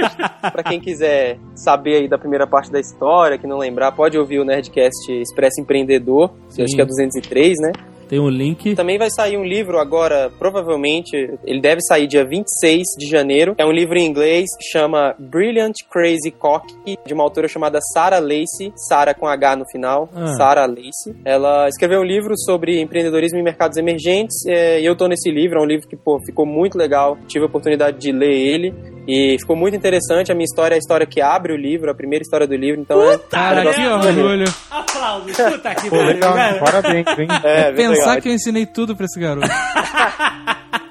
Pra 0.53 0.63
quem 0.63 0.81
quiser 0.81 1.39
saber 1.55 1.97
aí 2.03 2.09
da 2.09 2.19
primeira 2.19 2.47
parte 2.47 2.71
da 2.71 2.81
história, 2.81 3.39
que 3.39 3.47
não 3.47 3.59
lembrar, 3.59 3.93
pode 3.93 4.19
ouvir 4.19 4.39
o 4.39 4.45
Nerdcast 4.45 5.11
Expresso 5.13 5.61
Empreendedor, 5.61 6.31
eu 6.57 6.65
acho 6.65 6.75
que 6.75 6.83
é 6.83 6.85
203, 6.85 7.55
né? 7.61 7.73
Tem 8.07 8.21
um 8.21 8.29
link. 8.29 8.75
Também 8.75 8.99
vai 8.99 9.09
sair 9.11 9.39
um 9.39 9.45
livro 9.45 9.79
agora, 9.79 10.31
provavelmente, 10.39 11.17
ele 11.43 11.61
deve 11.61 11.81
sair 11.81 12.07
dia 12.07 12.23
26 12.23 12.83
de 12.99 13.07
janeiro. 13.09 13.55
É 13.57 13.65
um 13.65 13.73
livro 13.73 13.97
em 13.99 14.07
inglês, 14.07 14.45
chama 14.71 15.15
Brilliant 15.19 15.73
Crazy 15.91 16.31
Cock, 16.31 16.67
de 17.07 17.15
uma 17.15 17.25
autora 17.25 17.49
chamada 17.49 17.79
Sarah 17.95 18.19
Lacey, 18.19 18.73
Sarah 18.77 19.15
com 19.15 19.27
H 19.27 19.57
no 19.57 19.65
final, 19.71 20.09
Ah. 20.15 20.27
Sarah 20.37 20.67
Lacey. 20.67 21.17
Ela 21.25 21.67
escreveu 21.69 22.01
um 22.01 22.05
livro 22.05 22.35
sobre 22.37 22.79
empreendedorismo 22.79 23.39
em 23.39 23.43
mercados 23.43 23.79
emergentes, 23.79 24.37
é, 24.47 24.81
e 24.81 24.85
eu 24.85 24.95
tô 24.95 25.09
nesse 25.09 25.31
livro, 25.31 25.59
é 25.59 25.63
um 25.63 25.67
livro 25.67 25.89
que, 25.89 25.97
pô, 25.97 26.21
ficou 26.27 26.45
muito 26.45 26.77
legal, 26.77 27.17
tive 27.27 27.45
a 27.45 27.49
oportunidade 27.49 27.99
de 27.99 28.13
ler 28.13 28.33
ele, 28.35 28.75
e 29.07 29.37
ficou 29.39 29.57
muito 29.57 29.77
interessante. 29.77 30.33
A 30.33 30.35
minha 30.35 30.45
história 30.45 30.75
é 30.75 30.77
a 30.77 30.79
história 30.79 31.07
que 31.07 31.21
abre 31.21 31.53
o 31.53 31.57
livro, 31.57 31.91
a 31.91 31.95
primeira 31.95 32.23
história 32.23 32.47
do 32.47 32.55
livro, 32.57 32.81
então 32.81 33.01
é... 33.11 33.19
Cara, 33.19 33.63
é 33.65 33.69
um 33.69 34.01
que 34.01 34.09
orgulho. 34.09 34.45
Aplausos. 34.71 35.37
Puta 35.37 35.75
que 35.75 35.91
pariu, 35.91 36.07
legal, 36.07 36.35
cara. 36.35 36.59
parabéns, 36.59 37.07
hein? 37.19 37.29
É, 37.43 37.73
Pensar 37.73 38.07
legal. 38.07 38.23
que 38.23 38.29
eu 38.29 38.33
ensinei 38.33 38.67
tudo 38.67 38.97
pra 38.97 39.07
esse 39.07 39.19
garoto. 39.21 39.49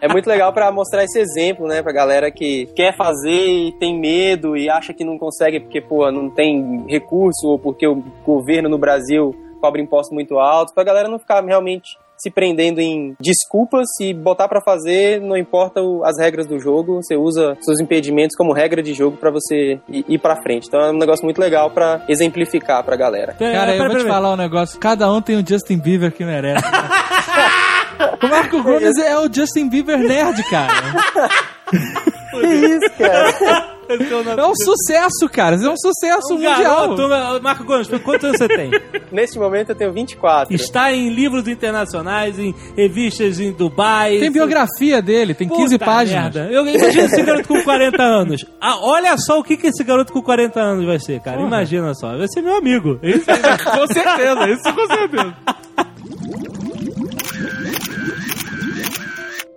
É 0.02 0.08
muito 0.10 0.28
legal 0.28 0.52
pra 0.52 0.70
mostrar 0.70 1.04
esse 1.06 1.18
exemplo, 1.18 1.66
né, 1.66 1.82
pra 1.82 1.94
galera 1.94 2.30
que 2.30 2.66
quer 2.76 2.96
fazer 2.96 3.48
e 3.48 3.72
tem 3.80 3.98
medo 3.98 4.58
e 4.58 4.70
acha 4.70 4.94
que 4.94 5.04
não 5.04 5.18
consegue 5.18 5.62
porque, 5.62 5.80
pô, 5.80 6.12
não 6.12 6.30
tem 6.30 6.86
recurso 6.90 7.48
ou 7.48 7.58
porque 7.58 7.88
o 7.88 8.04
governo 8.26 8.68
no 8.68 8.78
Brasil 8.78 9.34
cobra 9.64 9.80
impostos 9.82 10.14
muito 10.14 10.38
altos, 10.38 10.74
pra 10.74 10.84
galera 10.84 11.08
não 11.08 11.18
ficar 11.18 11.42
realmente 11.42 11.98
se 12.18 12.30
prendendo 12.30 12.80
em 12.80 13.16
desculpas 13.20 13.88
e 14.02 14.14
botar 14.14 14.48
pra 14.50 14.62
fazer, 14.62 15.20
não 15.22 15.36
importa 15.38 15.82
o- 15.82 16.04
as 16.06 16.18
regras 16.20 16.46
do 16.48 16.60
jogo, 16.60 17.02
você 17.02 17.16
usa 17.16 17.58
seus 17.62 17.80
impedimentos 17.82 18.36
como 18.38 18.54
regra 18.54 18.82
de 18.84 18.94
jogo 18.94 19.16
pra 19.18 19.30
você 19.32 19.80
ir, 19.90 20.06
ir 20.08 20.18
pra 20.20 20.42
frente. 20.42 20.68
Então 20.68 20.80
é 20.82 20.90
um 20.92 20.98
negócio 20.98 21.24
muito 21.26 21.40
legal 21.40 21.70
pra 21.72 22.02
exemplificar 22.10 22.84
pra 22.84 22.96
galera. 22.98 23.34
Cara, 23.40 23.76
eu 23.76 23.88
vou 23.88 23.98
te 23.98 24.06
falar 24.08 24.34
um 24.34 24.38
negócio. 24.38 24.80
Cada 24.80 25.12
um 25.12 25.22
tem 25.22 25.38
o 25.42 25.46
Justin 25.48 25.78
Bieber 25.80 26.12
que 26.14 26.24
merece. 26.26 26.64
o 28.24 28.28
Marco 28.28 28.62
Gomes 28.64 28.98
é 29.00 29.18
o 29.18 29.34
Justin 29.34 29.68
Bieber 29.70 29.98
nerd, 29.98 30.44
cara. 30.50 30.72
Que 32.34 32.48
isso, 32.48 32.90
cara? 32.98 33.68
É 33.90 34.46
um 34.46 34.56
sucesso, 34.56 35.30
cara. 35.32 35.56
É 35.56 35.70
um 35.70 35.76
sucesso 35.78 36.32
Um 36.34 36.36
mundial. 36.36 36.96
garoto, 36.98 37.42
Marco 37.44 37.64
Gomes, 37.64 37.88
quantos 38.04 38.24
anos 38.26 38.38
você 38.38 38.48
tem? 38.48 38.72
Neste 39.12 39.38
momento 39.38 39.70
eu 39.70 39.76
tenho 39.76 39.92
24. 39.94 40.54
Está 40.54 40.92
em 40.92 41.10
livros 41.10 41.48
internacionais, 41.48 42.40
em 42.40 42.54
revistas 42.76 43.40
em 43.40 43.52
Dubai. 43.52 44.20
Tem 44.20 44.32
biografia 44.32 45.02
dele, 45.02 45.34
tem 45.34 45.48
15 45.48 45.78
Puta 45.78 45.86
páginas. 45.86 46.34
merda. 46.36 46.52
Eu 46.52 46.66
imagino 46.68 47.06
esse 47.06 47.22
garoto 47.24 47.48
com 47.48 47.64
40 47.64 48.02
anos. 48.04 48.46
Ah, 48.60 48.78
olha 48.82 49.16
só 49.18 49.40
o 49.40 49.44
que, 49.44 49.56
que 49.58 49.68
esse 49.68 49.84
garoto 49.84 50.12
com 50.12 50.22
40 50.22 50.60
anos 50.60 50.86
vai 50.86 51.00
ser, 51.00 51.20
cara. 51.22 51.42
Imagina 51.42 51.94
só. 51.94 52.18
Vai 52.18 52.28
ser 52.28 52.42
meu 52.42 52.56
amigo. 52.58 53.00
Isso 53.04 53.26
com 53.72 53.88
certeza, 53.88 54.50
isso 54.50 54.74
com 54.76 54.88
certeza. 54.88 55.36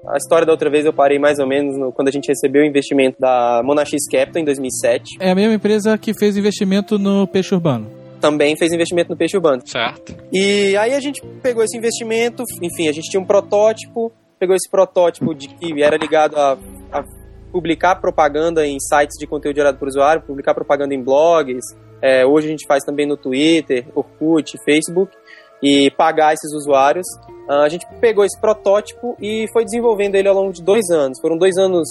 A 0.08 0.16
história 0.16 0.46
da 0.46 0.52
outra 0.52 0.70
vez 0.70 0.84
eu 0.86 0.92
parei 0.92 1.18
mais 1.18 1.38
ou 1.38 1.46
menos 1.46 1.76
no- 1.76 1.92
quando 1.92 2.08
a 2.08 2.10
gente 2.10 2.28
recebeu 2.28 2.62
o 2.62 2.66
investimento 2.66 3.18
da 3.20 3.60
Monax 3.64 3.90
Capital 4.10 4.40
em 4.42 4.44
2007. 4.44 5.16
É 5.20 5.30
a 5.30 5.34
mesma 5.34 5.54
empresa 5.54 5.96
que 5.98 6.14
fez 6.14 6.36
investimento 6.36 6.98
no 6.98 7.26
peixe 7.26 7.54
urbano. 7.54 7.90
Também 8.20 8.56
fez 8.56 8.72
investimento 8.72 9.10
no 9.10 9.16
peixe 9.16 9.36
urbano. 9.36 9.62
Certo. 9.66 10.14
E 10.32 10.76
aí 10.76 10.94
a 10.94 11.00
gente 11.00 11.20
pegou 11.42 11.62
esse 11.62 11.76
investimento, 11.76 12.42
enfim, 12.62 12.88
a 12.88 12.92
gente 12.92 13.10
tinha 13.10 13.20
um 13.20 13.24
protótipo, 13.26 14.12
pegou 14.38 14.54
esse 14.54 14.70
protótipo 14.70 15.34
de 15.34 15.48
que 15.48 15.82
era 15.82 15.96
ligado 15.96 16.36
a, 16.36 16.56
a 16.92 17.04
publicar 17.52 17.96
propaganda 17.96 18.66
em 18.66 18.78
sites 18.78 19.16
de 19.18 19.26
conteúdo 19.26 19.56
gerado 19.56 19.78
por 19.78 19.88
usuário, 19.88 20.22
publicar 20.22 20.54
propaganda 20.54 20.94
em 20.94 21.02
blogs. 21.02 21.64
É, 22.02 22.24
hoje 22.26 22.46
a 22.46 22.50
gente 22.50 22.66
faz 22.66 22.84
também 22.84 23.06
no 23.06 23.16
Twitter, 23.16 23.86
Orkut, 23.94 24.52
Facebook 24.64 25.10
e 25.62 25.90
pagar 25.90 26.34
esses 26.34 26.52
usuários. 26.52 27.06
Ah, 27.48 27.62
a 27.62 27.68
gente 27.68 27.86
pegou 28.00 28.24
esse 28.24 28.38
protótipo 28.40 29.16
e 29.20 29.46
foi 29.52 29.64
desenvolvendo 29.64 30.14
ele 30.14 30.28
ao 30.28 30.34
longo 30.34 30.52
de 30.52 30.62
dois 30.62 30.88
anos. 30.90 31.20
Foram 31.20 31.36
dois 31.36 31.56
anos 31.56 31.88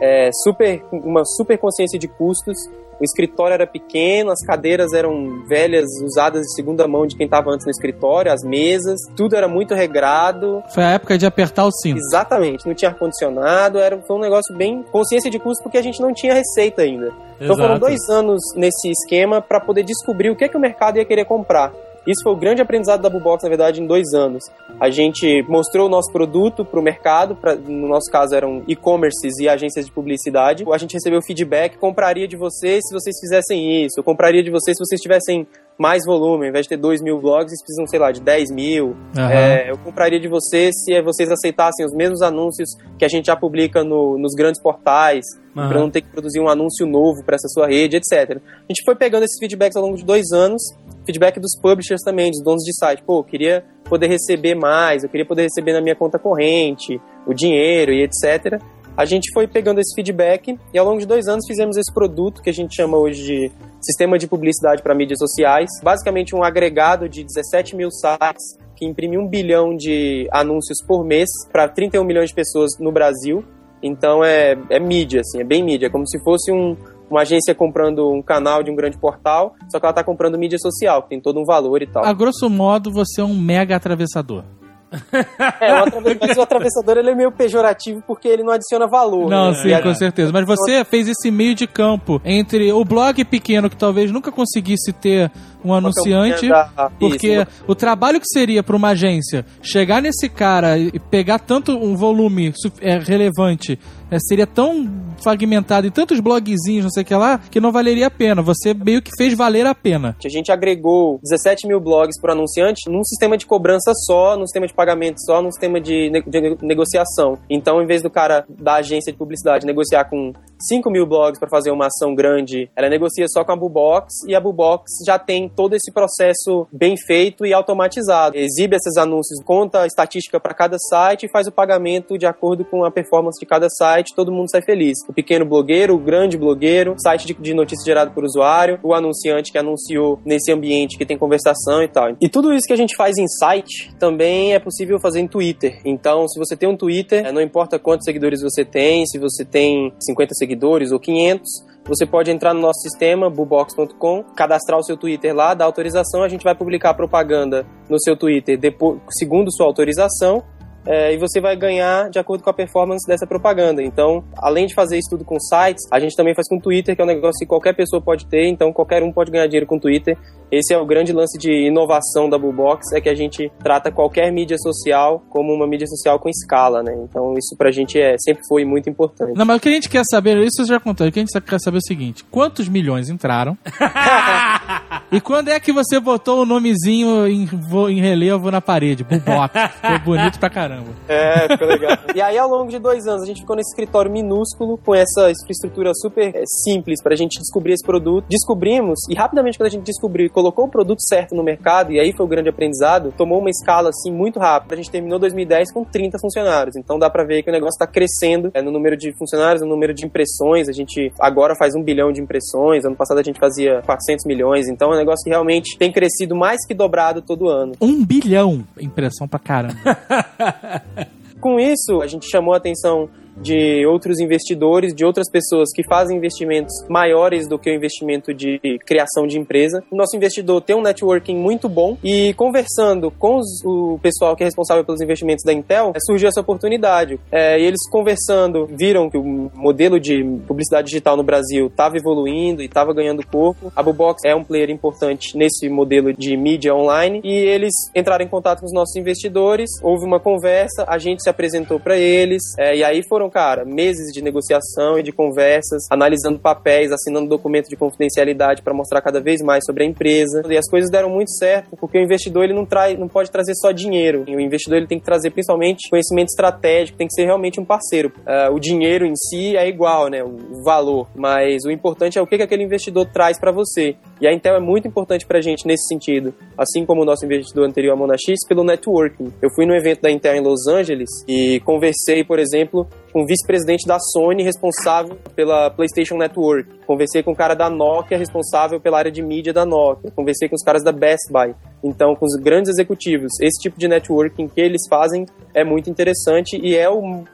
é, 0.00 0.30
super, 0.44 0.82
uma 0.92 1.24
super 1.24 1.58
consciência 1.58 1.98
de 1.98 2.08
custos. 2.08 2.56
O 3.00 3.04
escritório 3.04 3.54
era 3.54 3.66
pequeno, 3.66 4.32
as 4.32 4.44
cadeiras 4.44 4.92
eram 4.92 5.46
velhas, 5.46 5.86
usadas 6.02 6.42
de 6.42 6.54
segunda 6.56 6.88
mão 6.88 7.06
de 7.06 7.16
quem 7.16 7.26
estava 7.26 7.48
antes 7.50 7.64
no 7.64 7.70
escritório, 7.70 8.32
as 8.32 8.42
mesas, 8.42 8.98
tudo 9.16 9.36
era 9.36 9.46
muito 9.46 9.72
regrado. 9.72 10.64
Foi 10.74 10.82
a 10.82 10.90
época 10.90 11.16
de 11.16 11.24
apertar 11.24 11.64
o 11.64 11.70
cinto. 11.70 11.98
Exatamente, 11.98 12.66
não 12.66 12.74
tinha 12.74 12.90
ar-condicionado, 12.90 13.78
era, 13.78 14.02
foi 14.02 14.16
um 14.16 14.20
negócio 14.20 14.52
bem 14.56 14.82
consciência 14.90 15.30
de 15.30 15.38
custo 15.38 15.62
porque 15.62 15.78
a 15.78 15.82
gente 15.82 16.02
não 16.02 16.12
tinha 16.12 16.34
receita 16.34 16.82
ainda. 16.82 17.12
Então 17.40 17.54
foram 17.54 17.76
Exato. 17.76 17.80
dois 17.80 18.08
anos 18.10 18.40
nesse 18.56 18.90
esquema 18.90 19.40
para 19.40 19.60
poder 19.60 19.84
descobrir 19.84 20.30
o 20.30 20.36
que, 20.36 20.44
é 20.44 20.48
que 20.48 20.56
o 20.56 20.60
mercado 20.60 20.98
ia 20.98 21.04
querer 21.04 21.24
comprar. 21.24 21.72
Isso 22.08 22.22
foi 22.22 22.32
o 22.32 22.36
grande 22.36 22.62
aprendizado 22.62 23.02
da 23.02 23.10
Bubox, 23.10 23.42
na 23.42 23.50
verdade, 23.50 23.82
em 23.82 23.86
dois 23.86 24.14
anos. 24.14 24.42
A 24.80 24.88
gente 24.88 25.42
mostrou 25.46 25.88
o 25.88 25.90
nosso 25.90 26.10
produto 26.10 26.64
para 26.64 26.80
o 26.80 26.82
mercado, 26.82 27.36
pra, 27.36 27.54
no 27.54 27.86
nosso 27.86 28.10
caso 28.10 28.34
eram 28.34 28.62
e-commerces 28.66 29.38
e 29.38 29.46
agências 29.46 29.84
de 29.84 29.92
publicidade. 29.92 30.64
A 30.72 30.78
gente 30.78 30.94
recebeu 30.94 31.20
feedback, 31.20 31.76
compraria 31.76 32.26
de 32.26 32.34
vocês 32.34 32.80
se 32.88 32.94
vocês 32.94 33.14
fizessem 33.20 33.84
isso, 33.84 34.02
compraria 34.02 34.42
de 34.42 34.50
vocês 34.50 34.74
se 34.74 34.82
vocês 34.82 35.02
tivessem 35.02 35.46
mais 35.78 36.02
volume, 36.04 36.44
ao 36.46 36.50
invés 36.50 36.64
de 36.64 36.70
ter 36.70 36.76
2 36.76 37.00
mil 37.00 37.20
blogs, 37.20 37.50
vocês 37.50 37.62
precisam, 37.62 37.86
sei 37.86 37.98
lá, 38.00 38.10
de 38.10 38.20
10 38.20 38.50
mil. 38.50 38.96
Aham. 39.16 39.30
É, 39.30 39.70
eu 39.70 39.78
compraria 39.78 40.18
de 40.18 40.26
vocês 40.28 40.74
se 40.84 41.00
vocês 41.02 41.30
aceitassem 41.30 41.86
os 41.86 41.92
mesmos 41.94 42.20
anúncios 42.20 42.68
que 42.98 43.04
a 43.04 43.08
gente 43.08 43.26
já 43.26 43.36
publica 43.36 43.84
no- 43.84 44.18
nos 44.18 44.34
grandes 44.34 44.60
portais, 44.60 45.24
Aham. 45.56 45.68
para 45.68 45.80
não 45.80 45.88
ter 45.90 46.00
que 46.02 46.08
produzir 46.08 46.40
um 46.40 46.48
anúncio 46.48 46.84
novo 46.86 47.22
para 47.24 47.36
essa 47.36 47.46
sua 47.48 47.68
rede, 47.68 47.96
etc. 47.96 48.38
A 48.40 48.72
gente 48.72 48.82
foi 48.84 48.96
pegando 48.96 49.22
esses 49.24 49.38
feedbacks 49.38 49.76
ao 49.76 49.82
longo 49.84 49.96
de 49.96 50.04
dois 50.04 50.32
anos, 50.32 50.60
feedback 51.06 51.38
dos 51.38 51.52
publishers 51.62 52.02
também, 52.02 52.30
dos 52.30 52.42
donos 52.42 52.64
de 52.64 52.74
site. 52.76 53.02
Pô, 53.04 53.20
eu 53.20 53.24
queria 53.24 53.64
poder 53.84 54.08
receber 54.08 54.54
mais, 54.56 55.04
eu 55.04 55.08
queria 55.08 55.24
poder 55.24 55.42
receber 55.44 55.72
na 55.72 55.80
minha 55.80 55.94
conta 55.94 56.18
corrente, 56.18 57.00
o 57.26 57.32
dinheiro 57.32 57.92
e 57.92 58.02
etc. 58.02 58.60
A 58.98 59.04
gente 59.04 59.30
foi 59.32 59.46
pegando 59.46 59.78
esse 59.78 59.94
feedback 59.94 60.58
e 60.74 60.76
ao 60.76 60.84
longo 60.84 60.98
de 60.98 61.06
dois 61.06 61.28
anos 61.28 61.46
fizemos 61.46 61.76
esse 61.76 61.94
produto 61.94 62.42
que 62.42 62.50
a 62.50 62.52
gente 62.52 62.74
chama 62.74 62.98
hoje 62.98 63.22
de 63.22 63.52
Sistema 63.80 64.18
de 64.18 64.26
Publicidade 64.26 64.82
para 64.82 64.92
Mídias 64.92 65.20
Sociais. 65.20 65.70
Basicamente 65.84 66.34
um 66.34 66.42
agregado 66.42 67.08
de 67.08 67.22
17 67.22 67.76
mil 67.76 67.92
sites 67.92 68.58
que 68.74 68.84
imprime 68.84 69.16
um 69.16 69.28
bilhão 69.28 69.76
de 69.76 70.28
anúncios 70.32 70.84
por 70.84 71.04
mês 71.04 71.28
para 71.52 71.68
31 71.68 72.02
milhões 72.02 72.30
de 72.30 72.34
pessoas 72.34 72.72
no 72.80 72.90
Brasil. 72.90 73.44
Então 73.80 74.24
é, 74.24 74.58
é 74.68 74.80
mídia, 74.80 75.20
assim, 75.20 75.40
é 75.40 75.44
bem 75.44 75.62
mídia. 75.62 75.86
É 75.86 75.90
como 75.90 76.04
se 76.04 76.18
fosse 76.24 76.50
um, 76.50 76.76
uma 77.08 77.20
agência 77.20 77.54
comprando 77.54 78.10
um 78.10 78.20
canal 78.20 78.64
de 78.64 78.70
um 78.72 78.74
grande 78.74 78.98
portal, 78.98 79.54
só 79.70 79.78
que 79.78 79.86
ela 79.86 79.92
está 79.92 80.02
comprando 80.02 80.36
mídia 80.36 80.58
social, 80.58 81.04
que 81.04 81.10
tem 81.10 81.20
todo 81.20 81.38
um 81.38 81.44
valor 81.44 81.80
e 81.82 81.86
tal. 81.86 82.04
A 82.04 82.12
grosso 82.12 82.50
modo, 82.50 82.90
você 82.90 83.20
é 83.20 83.24
um 83.24 83.36
mega 83.36 83.76
atravessador. 83.76 84.42
É, 85.60 85.82
o 85.82 85.86
mas 86.20 86.36
o 86.36 86.40
atravessador 86.40 86.98
ele 86.98 87.10
é 87.10 87.14
meio 87.14 87.30
pejorativo 87.30 88.02
porque 88.06 88.28
ele 88.28 88.42
não 88.42 88.52
adiciona 88.52 88.86
valor. 88.86 89.28
Não, 89.28 89.50
né? 89.50 89.54
sim, 89.54 89.82
com 89.82 89.94
certeza. 89.94 90.32
Mas 90.32 90.46
você 90.46 90.84
fez 90.84 91.08
esse 91.08 91.30
meio 91.30 91.54
de 91.54 91.66
campo 91.66 92.20
entre 92.24 92.72
o 92.72 92.84
blog 92.84 93.24
pequeno, 93.24 93.68
que 93.68 93.76
talvez 93.76 94.10
nunca 94.10 94.30
conseguisse 94.30 94.92
ter 94.92 95.30
um 95.64 95.72
anunciante, 95.74 96.48
da- 96.48 96.90
porque 96.98 97.40
isso, 97.40 97.46
o 97.66 97.74
trabalho 97.74 98.20
que 98.20 98.26
seria 98.28 98.62
para 98.62 98.76
uma 98.76 98.88
agência 98.90 99.44
chegar 99.62 100.00
nesse 100.00 100.28
cara 100.28 100.78
e 100.78 100.98
pegar 100.98 101.38
tanto 101.38 101.72
um 101.72 101.96
volume 101.96 102.52
é, 102.80 102.98
relevante, 102.98 103.78
é, 104.10 104.18
seria 104.20 104.46
tão 104.46 104.88
fragmentado 105.22 105.86
em 105.86 105.90
tantos 105.90 106.20
blogzinhos, 106.20 106.84
não 106.84 106.90
sei 106.90 107.02
o 107.02 107.06
que 107.06 107.14
lá, 107.14 107.38
que 107.50 107.60
não 107.60 107.72
valeria 107.72 108.06
a 108.06 108.10
pena. 108.10 108.40
Você 108.42 108.72
meio 108.72 109.02
que 109.02 109.10
fez 109.18 109.34
valer 109.34 109.66
a 109.66 109.74
pena. 109.74 110.16
A 110.24 110.28
gente 110.28 110.50
agregou 110.52 111.18
17 111.22 111.66
mil 111.66 111.80
blogs 111.80 112.18
para 112.20 112.32
anunciante 112.32 112.88
num 112.90 113.02
sistema 113.04 113.36
de 113.36 113.44
cobrança 113.44 113.92
só, 114.06 114.36
num 114.36 114.46
sistema 114.46 114.66
de 114.66 114.72
pagamento 114.72 115.16
só, 115.24 115.42
num 115.42 115.50
sistema 115.50 115.80
de, 115.80 116.08
ne- 116.10 116.22
de 116.22 116.56
negociação. 116.62 117.36
Então, 117.50 117.82
em 117.82 117.86
vez 117.86 118.02
do 118.02 118.08
cara 118.08 118.44
da 118.48 118.74
agência 118.76 119.12
de 119.12 119.18
publicidade 119.18 119.66
negociar 119.66 120.04
com 120.04 120.32
5 120.60 120.90
mil 120.90 121.06
blogs 121.06 121.38
para 121.38 121.48
fazer 121.48 121.70
uma 121.70 121.86
ação 121.86 122.14
grande, 122.14 122.70
ela 122.76 122.88
negocia 122.88 123.26
só 123.28 123.44
com 123.44 123.52
a 123.52 123.56
Bubox 123.56 124.14
e 124.26 124.34
a 124.34 124.40
Bubox 124.40 124.84
já 125.06 125.18
tem 125.18 125.47
todo 125.48 125.74
esse 125.74 125.92
processo 125.92 126.66
bem 126.72 126.96
feito 126.96 127.46
e 127.46 127.52
automatizado. 127.52 128.36
Exibe 128.36 128.76
esses 128.76 128.96
anúncios, 128.96 129.42
conta 129.44 129.82
a 129.82 129.86
estatística 129.86 130.38
para 130.40 130.54
cada 130.54 130.76
site 130.78 131.26
e 131.26 131.30
faz 131.30 131.46
o 131.46 131.52
pagamento 131.52 132.18
de 132.18 132.26
acordo 132.26 132.64
com 132.64 132.84
a 132.84 132.90
performance 132.90 133.38
de 133.40 133.46
cada 133.46 133.68
site, 133.68 134.14
todo 134.14 134.32
mundo 134.32 134.50
sai 134.50 134.62
feliz. 134.62 134.98
O 135.08 135.12
pequeno 135.12 135.44
blogueiro, 135.44 135.94
o 135.94 135.98
grande 135.98 136.36
blogueiro, 136.36 136.94
site 136.98 137.26
de, 137.26 137.34
de 137.34 137.54
notícia 137.54 137.84
gerado 137.84 138.12
por 138.12 138.24
usuário, 138.24 138.78
o 138.82 138.94
anunciante 138.94 139.52
que 139.52 139.58
anunciou 139.58 140.20
nesse 140.24 140.52
ambiente 140.52 140.98
que 140.98 141.06
tem 141.06 141.18
conversação 141.18 141.82
e 141.82 141.88
tal. 141.88 142.16
E 142.20 142.28
tudo 142.28 142.52
isso 142.52 142.66
que 142.66 142.72
a 142.72 142.76
gente 142.76 142.96
faz 142.96 143.16
em 143.16 143.26
site 143.26 143.94
também 143.98 144.54
é 144.54 144.58
possível 144.58 144.98
fazer 145.00 145.20
em 145.20 145.28
Twitter. 145.28 145.80
Então, 145.84 146.28
se 146.28 146.38
você 146.38 146.56
tem 146.56 146.68
um 146.68 146.76
Twitter, 146.76 147.26
é, 147.26 147.32
não 147.32 147.40
importa 147.40 147.78
quantos 147.78 148.04
seguidores 148.04 148.42
você 148.42 148.64
tem, 148.64 149.06
se 149.06 149.18
você 149.18 149.44
tem 149.44 149.92
50 150.00 150.34
seguidores 150.34 150.92
ou 150.92 150.98
500, 150.98 151.42
você 151.88 152.04
pode 152.04 152.30
entrar 152.30 152.52
no 152.52 152.60
nosso 152.60 152.80
sistema, 152.82 153.30
bubox.com, 153.30 154.22
cadastrar 154.36 154.78
o 154.78 154.82
seu 154.82 154.96
Twitter 154.96 155.34
lá, 155.34 155.54
dar 155.54 155.64
autorização, 155.64 156.22
a 156.22 156.28
gente 156.28 156.44
vai 156.44 156.54
publicar 156.54 156.92
propaganda 156.92 157.66
no 157.88 157.98
seu 157.98 158.14
Twitter 158.14 158.58
depois, 158.58 159.00
segundo 159.10 159.50
sua 159.50 159.64
autorização, 159.66 160.44
é, 160.86 161.12
e 161.14 161.18
você 161.18 161.40
vai 161.40 161.56
ganhar 161.56 162.10
de 162.10 162.18
acordo 162.18 162.42
com 162.42 162.50
a 162.50 162.54
performance 162.54 163.06
dessa 163.06 163.26
propaganda. 163.26 163.82
Então, 163.82 164.24
além 164.36 164.66
de 164.66 164.74
fazer 164.74 164.98
isso 164.98 165.10
tudo 165.10 165.24
com 165.24 165.38
sites, 165.38 165.84
a 165.90 166.00
gente 166.00 166.16
também 166.16 166.34
faz 166.34 166.48
com 166.48 166.58
Twitter, 166.58 166.94
que 166.94 167.02
é 167.02 167.04
um 167.04 167.08
negócio 167.08 167.38
que 167.38 167.46
qualquer 167.46 167.74
pessoa 167.74 168.00
pode 168.00 168.26
ter, 168.26 168.46
então 168.48 168.72
qualquer 168.72 169.02
um 169.02 169.12
pode 169.12 169.30
ganhar 169.30 169.46
dinheiro 169.46 169.66
com 169.66 169.78
Twitter. 169.78 170.16
Esse 170.50 170.72
é 170.72 170.78
o 170.78 170.86
grande 170.86 171.12
lance 171.12 171.38
de 171.38 171.66
inovação 171.66 172.28
da 172.28 172.38
Bullbox, 172.38 172.92
é 172.94 173.00
que 173.00 173.08
a 173.08 173.14
gente 173.14 173.52
trata 173.62 173.92
qualquer 173.92 174.32
mídia 174.32 174.56
social 174.58 175.22
como 175.28 175.52
uma 175.52 175.66
mídia 175.66 175.86
social 175.86 176.18
com 176.18 176.28
escala, 176.28 176.82
né? 176.82 176.94
Então 177.04 177.34
isso 177.36 177.54
pra 177.56 177.70
gente 177.70 178.00
é, 178.00 178.16
sempre 178.18 178.42
foi 178.48 178.64
muito 178.64 178.88
importante. 178.88 179.36
Não, 179.36 179.44
mas 179.44 179.58
o 179.58 179.60
que 179.60 179.68
a 179.68 179.72
gente 179.72 179.90
quer 179.90 180.04
saber, 180.10 180.38
isso 180.38 180.62
eu 180.62 180.66
já 180.66 180.80
contei, 180.80 181.08
o 181.08 181.12
que 181.12 181.18
a 181.18 181.22
gente 181.22 181.40
quer 181.40 181.60
saber 181.60 181.76
é 181.76 181.80
o 181.80 181.86
seguinte: 181.86 182.24
quantos 182.30 182.68
milhões 182.68 183.10
entraram? 183.10 183.58
e 185.10 185.20
quando 185.20 185.48
é 185.48 185.58
que 185.60 185.72
você 185.72 185.98
botou 186.00 186.42
o 186.42 186.46
nomezinho 186.46 187.26
em, 187.26 187.48
em 187.90 188.00
relevo 188.00 188.50
na 188.50 188.60
parede? 188.60 189.04
Bubox. 189.04 189.52
Ficou 189.80 189.98
bonito 190.16 190.38
pra 190.38 190.50
caramba. 190.50 190.88
É, 191.08 191.48
ficou 191.48 191.68
legal. 191.68 191.96
e 192.14 192.20
aí, 192.20 192.38
ao 192.38 192.48
longo 192.48 192.70
de 192.70 192.78
dois 192.78 193.06
anos, 193.06 193.22
a 193.22 193.26
gente 193.26 193.40
ficou 193.40 193.56
nesse 193.56 193.70
escritório 193.70 194.10
minúsculo, 194.10 194.78
com 194.78 194.94
essa 194.94 195.30
infraestrutura 195.30 195.92
super 195.94 196.34
é, 196.34 196.42
simples 196.64 197.02
pra 197.02 197.16
gente 197.16 197.38
descobrir 197.38 197.72
esse 197.72 197.84
produto. 197.84 198.26
Descobrimos, 198.28 198.98
e 199.10 199.14
rapidamente 199.14 199.58
quando 199.58 199.68
a 199.68 199.70
gente 199.70 199.84
descobriu 199.84 200.26
e 200.26 200.28
colocou 200.28 200.66
o 200.66 200.68
produto 200.68 201.00
certo 201.08 201.34
no 201.34 201.42
mercado, 201.42 201.92
e 201.92 202.00
aí 202.00 202.12
foi 202.12 202.24
o 202.24 202.28
grande 202.28 202.48
aprendizado, 202.48 203.12
tomou 203.16 203.38
uma 203.38 203.50
escala, 203.50 203.90
assim, 203.90 204.12
muito 204.12 204.38
rápida. 204.38 204.74
A 204.74 204.76
gente 204.76 204.90
terminou 204.90 205.18
2010 205.18 205.72
com 205.72 205.84
30 205.84 206.18
funcionários. 206.18 206.76
Então 206.76 206.98
dá 206.98 207.08
pra 207.08 207.24
ver 207.24 207.42
que 207.42 207.50
o 207.50 207.52
negócio 207.52 207.78
tá 207.78 207.86
crescendo 207.86 208.50
é, 208.54 208.62
no 208.62 208.70
número 208.70 208.96
de 208.96 209.12
funcionários, 209.16 209.62
no 209.62 209.68
número 209.68 209.94
de 209.94 210.04
impressões. 210.04 210.68
A 210.68 210.72
gente 210.72 211.12
agora 211.20 211.54
faz 211.56 211.74
um 211.74 211.82
bilhão 211.82 212.12
de 212.12 212.20
impressões. 212.20 212.84
Ano 212.84 212.96
passado 212.96 213.18
a 213.18 213.22
gente 213.22 213.38
fazia 213.38 213.82
400 213.84 214.24
milhões. 214.26 214.57
Então 214.66 214.90
é 214.92 214.94
um 214.94 214.98
negócio 214.98 215.22
que 215.22 215.30
realmente 215.30 215.76
tem 215.78 215.92
crescido 215.92 216.34
mais 216.34 216.66
que 216.66 216.74
dobrado 216.74 217.20
todo 217.22 217.48
ano. 217.48 217.72
Um 217.80 218.04
bilhão. 218.04 218.64
Impressão 218.80 219.28
pra 219.28 219.38
caramba. 219.38 219.76
Com 221.40 221.60
isso, 221.60 222.02
a 222.02 222.06
gente 222.06 222.28
chamou 222.28 222.54
a 222.54 222.56
atenção 222.56 223.08
de 223.40 223.86
outros 223.86 224.18
investidores, 224.20 224.94
de 224.94 225.04
outras 225.04 225.30
pessoas 225.30 225.68
que 225.74 225.82
fazem 225.84 226.16
investimentos 226.16 226.72
maiores 226.88 227.48
do 227.48 227.58
que 227.58 227.70
o 227.70 227.74
investimento 227.74 228.32
de 228.34 228.60
criação 228.86 229.26
de 229.26 229.38
empresa. 229.38 229.82
O 229.90 229.96
nosso 229.96 230.16
investidor 230.16 230.60
tem 230.60 230.76
um 230.76 230.82
networking 230.82 231.36
muito 231.36 231.68
bom 231.68 231.96
e 232.02 232.34
conversando 232.34 233.10
com 233.10 233.36
os- 233.36 233.64
o 233.64 233.98
pessoal 234.02 234.36
que 234.36 234.42
é 234.42 234.46
responsável 234.46 234.84
pelos 234.84 235.00
investimentos 235.00 235.44
da 235.44 235.52
Intel, 235.52 235.92
eh, 235.94 235.98
surgiu 236.04 236.28
essa 236.28 236.40
oportunidade. 236.40 237.18
Eh, 237.30 237.60
e 237.60 237.64
eles 237.64 237.80
conversando, 237.90 238.66
viram 238.66 239.08
que 239.10 239.18
o 239.18 239.50
modelo 239.54 240.00
de 240.00 240.22
publicidade 240.46 240.86
digital 240.88 241.16
no 241.16 241.22
Brasil 241.22 241.66
estava 241.66 241.96
evoluindo 241.96 242.62
e 242.62 242.66
estava 242.66 242.92
ganhando 242.92 243.26
corpo. 243.26 243.72
A 243.74 243.82
Bubox 243.82 244.22
é 244.24 244.34
um 244.34 244.44
player 244.44 244.70
importante 244.70 245.36
nesse 245.36 245.68
modelo 245.68 246.12
de 246.12 246.36
mídia 246.36 246.74
online 246.74 247.20
e 247.24 247.32
eles 247.32 247.72
entraram 247.94 248.24
em 248.24 248.28
contato 248.28 248.60
com 248.60 248.66
os 248.66 248.72
nossos 248.72 248.96
investidores, 248.96 249.70
houve 249.82 250.04
uma 250.04 250.20
conversa, 250.20 250.84
a 250.86 250.98
gente 250.98 251.22
se 251.22 251.30
apresentou 251.30 251.78
para 251.78 251.96
eles 251.96 252.42
eh, 252.58 252.76
e 252.76 252.84
aí 252.84 253.02
foram, 253.08 253.27
cara, 253.30 253.64
meses 253.64 254.12
de 254.12 254.22
negociação 254.22 254.98
e 254.98 255.02
de 255.02 255.12
conversas, 255.12 255.84
analisando 255.90 256.38
papéis, 256.38 256.92
assinando 256.92 257.28
documento 257.28 257.68
de 257.68 257.76
confidencialidade 257.76 258.62
para 258.62 258.74
mostrar 258.74 259.00
cada 259.00 259.20
vez 259.20 259.40
mais 259.40 259.64
sobre 259.64 259.84
a 259.84 259.86
empresa. 259.86 260.42
E 260.48 260.56
as 260.56 260.68
coisas 260.68 260.90
deram 260.90 261.10
muito 261.10 261.30
certo, 261.36 261.76
porque 261.76 261.98
o 261.98 262.02
investidor 262.02 262.44
ele 262.44 262.54
não 262.54 262.64
traz, 262.64 262.98
não 262.98 263.08
pode 263.08 263.30
trazer 263.30 263.54
só 263.54 263.72
dinheiro. 263.72 264.24
O 264.28 264.40
investidor 264.40 264.78
ele 264.78 264.86
tem 264.86 264.98
que 264.98 265.04
trazer 265.04 265.30
principalmente 265.30 265.88
conhecimento 265.90 266.28
estratégico, 266.28 266.98
tem 266.98 267.06
que 267.06 267.14
ser 267.14 267.24
realmente 267.24 267.60
um 267.60 267.64
parceiro. 267.64 268.12
Ah, 268.26 268.50
o 268.52 268.58
dinheiro 268.58 269.06
em 269.06 269.14
si 269.16 269.56
é 269.56 269.68
igual, 269.68 270.08
né, 270.08 270.22
o 270.22 270.62
valor, 270.64 271.08
mas 271.14 271.64
o 271.64 271.70
importante 271.70 272.18
é 272.18 272.22
o 272.22 272.26
que, 272.26 272.36
que 272.36 272.42
aquele 272.42 272.62
investidor 272.62 273.06
traz 273.06 273.38
para 273.38 273.52
você. 273.52 273.96
E 274.20 274.26
a 274.26 274.32
Intel 274.32 274.56
é 274.56 274.60
muito 274.60 274.88
importante 274.88 275.26
pra 275.26 275.40
gente 275.40 275.66
nesse 275.66 275.86
sentido, 275.86 276.34
assim 276.56 276.84
como 276.84 277.02
o 277.02 277.04
nosso 277.04 277.24
investidor 277.24 277.66
anterior, 277.66 277.92
a 277.92 277.96
Monax, 277.96 278.22
pelo 278.48 278.64
networking. 278.64 279.32
Eu 279.40 279.50
fui 279.54 279.64
no 279.64 279.74
evento 279.74 280.02
da 280.02 280.10
Intel 280.10 280.34
em 280.34 280.40
Los 280.40 280.66
Angeles 280.66 281.08
e 281.26 281.60
conversei, 281.60 282.24
por 282.24 282.38
exemplo, 282.38 282.86
com 283.18 283.24
o 283.24 283.26
vice-presidente 283.26 283.84
da 283.84 283.98
Sony 283.98 284.44
responsável 284.44 285.18
pela 285.34 285.70
PlayStation 285.70 286.16
Network. 286.16 286.78
Conversei 286.86 287.20
com 287.20 287.32
o 287.32 287.34
cara 287.34 287.52
da 287.52 287.68
Nokia 287.68 288.16
responsável 288.16 288.80
pela 288.80 288.96
área 288.96 289.10
de 289.10 289.20
mídia 289.20 289.52
da 289.52 289.66
Nokia. 289.66 290.08
Conversei 290.12 290.48
com 290.48 290.54
os 290.54 290.62
caras 290.62 290.84
da 290.84 290.92
Best 290.92 291.32
Buy. 291.32 291.52
Então, 291.82 292.14
com 292.14 292.24
os 292.24 292.40
grandes 292.40 292.70
executivos, 292.70 293.32
esse 293.40 293.60
tipo 293.60 293.76
de 293.76 293.88
networking 293.88 294.46
que 294.46 294.60
eles 294.60 294.82
fazem 294.88 295.26
é 295.52 295.64
muito 295.64 295.90
interessante 295.90 296.60
e 296.62 296.76
é 296.76 296.88
o- 296.88 297.24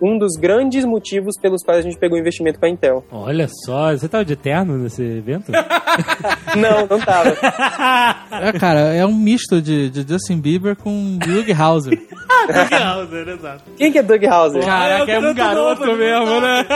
um 0.00 0.18
dos 0.18 0.34
grandes 0.38 0.84
motivos 0.84 1.34
pelos 1.40 1.62
quais 1.62 1.80
a 1.80 1.82
gente 1.82 1.98
pegou 1.98 2.18
investimento 2.18 2.58
com 2.58 2.66
a 2.66 2.68
Intel. 2.68 3.04
Olha 3.10 3.48
só, 3.64 3.92
você 3.92 4.08
tava 4.08 4.24
de 4.24 4.36
terno 4.36 4.76
nesse 4.78 5.02
evento? 5.02 5.52
Não, 6.56 6.86
não 6.86 7.00
tava. 7.00 7.36
É, 8.40 8.52
cara, 8.52 8.94
é 8.94 9.04
um 9.04 9.14
misto 9.14 9.60
de, 9.60 9.90
de 9.90 10.06
Justin 10.06 10.40
Bieber 10.40 10.76
com 10.76 11.18
Doug 11.18 11.50
Hauser. 11.50 11.98
Doug 12.46 12.72
Hauser, 12.72 13.28
exato. 13.28 13.64
Quem 13.76 13.90
que 13.92 13.98
é 13.98 14.02
Doug 14.02 14.24
Hauser? 14.24 14.64
Caraca, 14.64 15.10
é 15.10 15.18
um 15.18 15.34
garoto 15.34 15.96
mesmo, 15.96 16.40
né? 16.40 16.66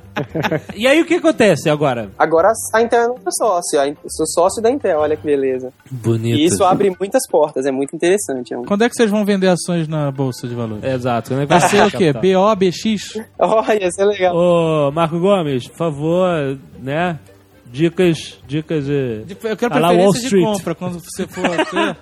E 0.74 0.86
aí 0.86 1.00
o 1.00 1.04
que 1.06 1.14
acontece 1.14 1.68
agora? 1.70 2.10
Agora 2.18 2.52
a 2.72 2.82
Intel 2.82 3.00
é 3.00 3.06
nosso 3.08 3.38
sócio. 3.38 3.80
a 3.80 3.86
Sou 4.08 4.26
sócio 4.26 4.62
da 4.62 4.70
Intel, 4.70 4.98
olha 4.98 5.16
que 5.16 5.24
beleza. 5.24 5.72
Bonito. 5.90 6.36
E 6.36 6.44
isso 6.44 6.64
abre 6.64 6.94
muitas 6.98 7.22
portas, 7.28 7.66
é 7.66 7.70
muito 7.70 7.94
interessante. 7.94 8.52
É 8.52 8.58
um... 8.58 8.64
Quando 8.64 8.82
é 8.82 8.88
que 8.88 8.94
vocês 8.94 9.10
vão 9.10 9.24
vender 9.24 9.48
ações 9.48 9.88
na 9.88 10.10
Bolsa 10.10 10.46
de 10.48 10.54
Valores? 10.54 10.84
Exato. 10.84 11.34
É 11.34 11.40
que 11.40 11.46
Vai 11.46 11.60
ser 11.60 11.82
o 11.82 11.90
quê? 11.90 12.12
capital? 12.12 12.56
BO, 12.56 12.56
BX? 12.56 13.20
Olha, 13.38 13.82
ia 13.84 13.90
ser 13.90 14.04
legal. 14.04 14.34
Ô, 14.36 14.90
Marco 14.92 15.18
Gomes, 15.18 15.68
por 15.68 15.76
favor, 15.76 16.58
né? 16.80 17.18
Dicas, 17.66 18.38
dicas 18.46 18.86
de. 18.86 19.24
Eu 19.42 19.56
quero 19.56 19.74
a 19.74 19.78
la 19.80 19.88
Wall 19.88 20.12
preferência 20.12 20.20
de 20.20 20.26
Street. 20.26 20.44
compra 20.44 20.74
quando 20.76 21.00
você 21.00 21.26
for 21.26 21.42
ter. 21.48 21.96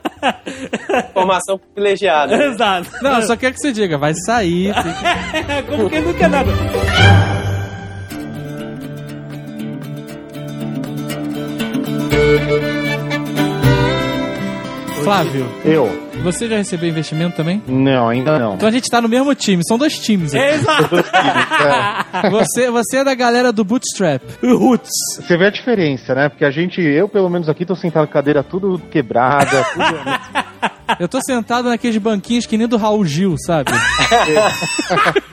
Informação 1.09 1.59
privilegiada. 1.59 2.45
Exato. 2.45 2.91
Não, 3.01 3.15
eu 3.17 3.23
só 3.23 3.37
quero 3.37 3.55
que 3.55 3.61
você 3.61 3.73
diga, 3.73 3.97
vai 3.97 4.13
sair. 4.15 4.75
Como 5.71 5.89
quem 5.89 6.03
não 6.03 6.13
quer 6.13 6.29
nada. 6.29 6.51
Flávio, 15.05 15.49
Eu? 15.65 15.89
você 16.23 16.49
já 16.49 16.57
recebeu 16.57 16.89
investimento 16.89 17.37
também? 17.37 17.63
Não, 17.67 18.09
ainda 18.09 18.39
não. 18.39 18.55
Então 18.55 18.69
a 18.69 18.73
gente 18.73 18.89
tá 18.91 19.01
no 19.01 19.09
mesmo 19.09 19.35
time, 19.35 19.63
são 19.67 19.77
dois 19.79 19.99
times. 19.99 20.35
aqui. 20.35 20.45
Exato. 20.45 20.97
Você, 22.31 22.71
você 22.71 22.99
é 22.99 23.05
da 23.05 23.15
galera 23.15 23.53
do 23.53 23.65
Bootstrap. 23.65 24.23
Roots. 24.43 24.91
Você 25.17 25.37
vê 25.37 25.47
a 25.47 25.51
diferença, 25.51 26.15
né? 26.15 26.29
Porque 26.29 26.45
a 26.45 26.51
gente, 26.51 26.81
eu 26.81 27.09
pelo 27.09 27.29
menos 27.31 27.49
aqui, 27.49 27.65
tô 27.65 27.75
sentado 27.75 28.05
com 28.05 28.11
a 28.11 28.13
cadeira 28.13 28.43
tudo 28.43 28.79
quebrada, 28.91 29.65
tudo... 29.73 30.63
Eu 31.01 31.09
tô 31.09 31.19
sentado 31.25 31.69
naqueles 31.69 31.97
banquinhos 31.97 32.45
que 32.45 32.59
nem 32.59 32.69
do 32.69 32.77
Raul 32.77 33.05
Gil, 33.05 33.37
sabe? 33.39 33.73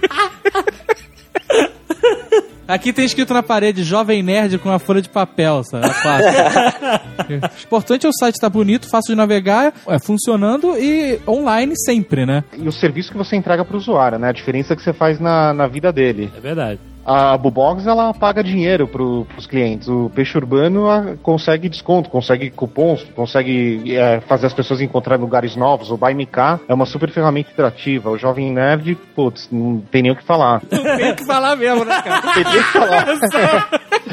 Aqui 2.70 2.94
tem 2.94 3.04
escrito 3.04 3.34
na 3.34 3.42
parede 3.42 3.84
Jovem 3.84 4.22
Nerd 4.22 4.60
com 4.60 4.70
uma 4.70 4.78
folha 4.78 5.02
de 5.02 5.10
papel, 5.10 5.64
sabe? 5.64 5.90
Clássica. 6.02 7.10
O 7.30 7.66
importante 7.66 8.06
é 8.06 8.10
o 8.10 8.14
site 8.14 8.40
tá 8.40 8.50
bonito, 8.50 8.90
fácil 8.90 9.14
de 9.14 9.16
navegar, 9.16 9.74
é 9.88 10.00
funcionando 10.00 10.76
e 10.78 11.20
online 11.28 11.74
sempre, 11.76 12.26
né? 12.26 12.44
E 12.58 12.68
o 12.68 12.72
serviço 12.72 13.12
que 13.12 13.18
você 13.18 13.36
entrega 13.36 13.64
pro 13.64 13.78
usuário, 13.78 14.18
né? 14.18 14.30
A 14.30 14.32
diferença 14.32 14.76
que 14.76 14.82
você 14.82 14.94
faz 14.94 15.20
na, 15.20 15.54
na 15.54 15.68
vida 15.68 15.92
dele. 15.92 16.32
É 16.36 16.40
verdade. 16.40 16.80
A 17.10 17.36
Bubox, 17.40 17.88
ela 17.88 18.14
paga 18.14 18.44
dinheiro 18.44 18.88
pro, 18.88 19.26
pros 19.26 19.48
clientes. 19.48 19.88
O 19.88 20.12
Peixe 20.14 20.38
Urbano 20.38 20.88
ah, 20.88 21.16
consegue 21.24 21.68
desconto, 21.68 22.08
consegue 22.08 22.52
cupons, 22.52 23.04
consegue 23.16 23.96
é, 23.98 24.22
fazer 24.22 24.46
as 24.46 24.54
pessoas 24.54 24.80
encontrarem 24.80 25.20
lugares 25.20 25.56
novos. 25.56 25.90
O 25.90 25.98
Buy 25.98 26.14
Me 26.14 26.28
Car 26.28 26.60
é 26.68 26.74
uma 26.74 26.86
super 26.86 27.10
ferramenta 27.10 27.50
interativa. 27.50 28.12
O 28.12 28.18
Jovem 28.18 28.54
Nerd, 28.54 28.94
putz, 29.16 29.50
não 29.52 29.82
tem 29.92 30.04
nem 30.04 30.12
o 30.12 30.16
que 30.16 30.24
falar. 30.24 30.62
Tem 30.62 31.16
que 31.16 31.26
falar 31.26 31.56
mesmo, 31.56 31.84
né, 31.84 32.00
cara? 32.00 32.32
Tem 32.32 32.44
nem 32.44 32.60
o 32.60 32.64
que 32.64 32.74
falar. 32.74 33.06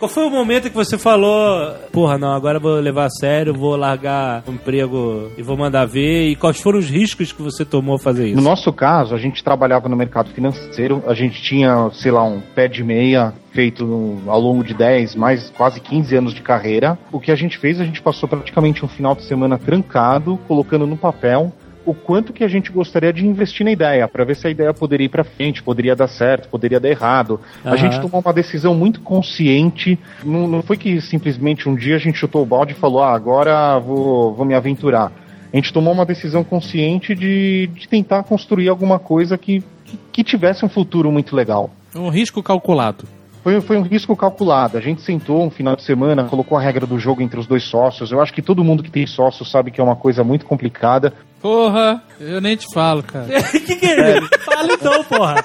Qual 0.00 0.08
foi 0.08 0.24
o 0.24 0.30
momento 0.30 0.70
que 0.70 0.74
você 0.74 0.96
falou, 0.96 1.74
porra, 1.92 2.16
não, 2.16 2.32
agora 2.32 2.58
vou 2.58 2.80
levar 2.80 3.04
a 3.04 3.10
sério, 3.10 3.52
vou 3.52 3.76
largar 3.76 4.42
o 4.46 4.50
emprego 4.50 5.30
e 5.36 5.42
vou 5.42 5.58
mandar 5.58 5.84
ver? 5.84 6.30
E 6.30 6.36
quais 6.36 6.58
foram 6.58 6.78
os 6.78 6.88
riscos 6.88 7.32
que 7.32 7.42
você 7.42 7.66
tomou 7.66 7.98
fazer 7.98 8.28
isso? 8.28 8.36
No 8.36 8.42
nosso 8.42 8.72
caso, 8.72 9.14
a 9.14 9.18
gente 9.18 9.44
trabalhava 9.44 9.90
no 9.90 9.96
mercado 9.96 10.30
financeiro, 10.30 11.04
a 11.06 11.12
gente 11.12 11.42
tinha, 11.42 11.90
sei 11.92 12.10
lá, 12.10 12.24
um 12.24 12.40
pé 12.40 12.66
de 12.66 12.82
meia 12.82 13.34
feito 13.52 14.16
ao 14.26 14.40
longo 14.40 14.64
de 14.64 14.72
10, 14.72 15.16
mais 15.16 15.50
quase 15.50 15.80
15 15.80 16.16
anos 16.16 16.32
de 16.32 16.40
carreira. 16.40 16.98
O 17.12 17.20
que 17.20 17.30
a 17.30 17.36
gente 17.36 17.58
fez, 17.58 17.78
a 17.78 17.84
gente 17.84 18.00
passou 18.00 18.26
praticamente 18.26 18.82
um 18.82 18.88
final 18.88 19.14
de 19.14 19.24
semana 19.24 19.58
trancado, 19.58 20.38
colocando 20.48 20.86
no 20.86 20.96
papel 20.96 21.52
o 21.90 21.94
quanto 21.94 22.32
que 22.32 22.44
a 22.44 22.48
gente 22.48 22.70
gostaria 22.70 23.12
de 23.12 23.26
investir 23.26 23.64
na 23.64 23.72
ideia, 23.72 24.06
para 24.06 24.24
ver 24.24 24.36
se 24.36 24.46
a 24.46 24.50
ideia 24.50 24.72
poderia 24.72 25.06
ir 25.06 25.08
para 25.08 25.24
frente, 25.24 25.62
poderia 25.62 25.96
dar 25.96 26.06
certo, 26.06 26.48
poderia 26.48 26.78
dar 26.78 26.88
errado. 26.88 27.40
A 27.64 27.70
Aham. 27.70 27.76
gente 27.76 28.00
tomou 28.00 28.20
uma 28.24 28.32
decisão 28.32 28.74
muito 28.74 29.00
consciente, 29.00 29.98
não, 30.24 30.46
não 30.46 30.62
foi 30.62 30.76
que 30.76 31.00
simplesmente 31.00 31.68
um 31.68 31.74
dia 31.74 31.96
a 31.96 31.98
gente 31.98 32.16
chutou 32.16 32.42
o 32.42 32.46
balde 32.46 32.72
e 32.72 32.76
falou, 32.76 33.02
ah, 33.02 33.12
agora 33.12 33.78
vou, 33.80 34.32
vou 34.34 34.46
me 34.46 34.54
aventurar. 34.54 35.10
A 35.52 35.56
gente 35.56 35.72
tomou 35.72 35.92
uma 35.92 36.06
decisão 36.06 36.44
consciente 36.44 37.12
de, 37.12 37.68
de 37.74 37.88
tentar 37.88 38.22
construir 38.22 38.68
alguma 38.68 39.00
coisa 39.00 39.36
que, 39.36 39.64
que, 39.84 39.98
que 40.12 40.24
tivesse 40.24 40.64
um 40.64 40.68
futuro 40.68 41.10
muito 41.10 41.34
legal. 41.34 41.70
Um 41.94 42.08
risco 42.08 42.40
calculado. 42.40 43.04
Foi, 43.42 43.60
foi 43.60 43.78
um 43.78 43.82
risco 43.82 44.14
calculado. 44.14 44.76
A 44.76 44.80
gente 44.80 45.00
sentou 45.00 45.42
um 45.42 45.50
final 45.50 45.74
de 45.74 45.82
semana, 45.82 46.24
colocou 46.24 46.58
a 46.58 46.60
regra 46.60 46.86
do 46.86 46.98
jogo 46.98 47.22
entre 47.22 47.40
os 47.40 47.46
dois 47.46 47.64
sócios. 47.64 48.12
Eu 48.12 48.20
acho 48.20 48.32
que 48.32 48.42
todo 48.42 48.62
mundo 48.62 48.82
que 48.82 48.90
tem 48.90 49.06
sócio 49.06 49.44
sabe 49.44 49.70
que 49.70 49.80
é 49.80 49.84
uma 49.84 49.96
coisa 49.96 50.22
muito 50.22 50.44
complicada. 50.44 51.12
Porra, 51.40 52.02
eu 52.20 52.40
nem 52.40 52.54
te 52.54 52.66
falo, 52.72 53.02
cara. 53.02 53.26
que 53.50 53.76
que 53.76 53.86
é 53.86 54.18
isso? 54.18 54.28
Fala 54.44 54.72
então, 54.72 55.04
porra. 55.04 55.44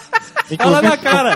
Fala 0.57 0.81
na 0.81 0.97
cara. 0.97 1.35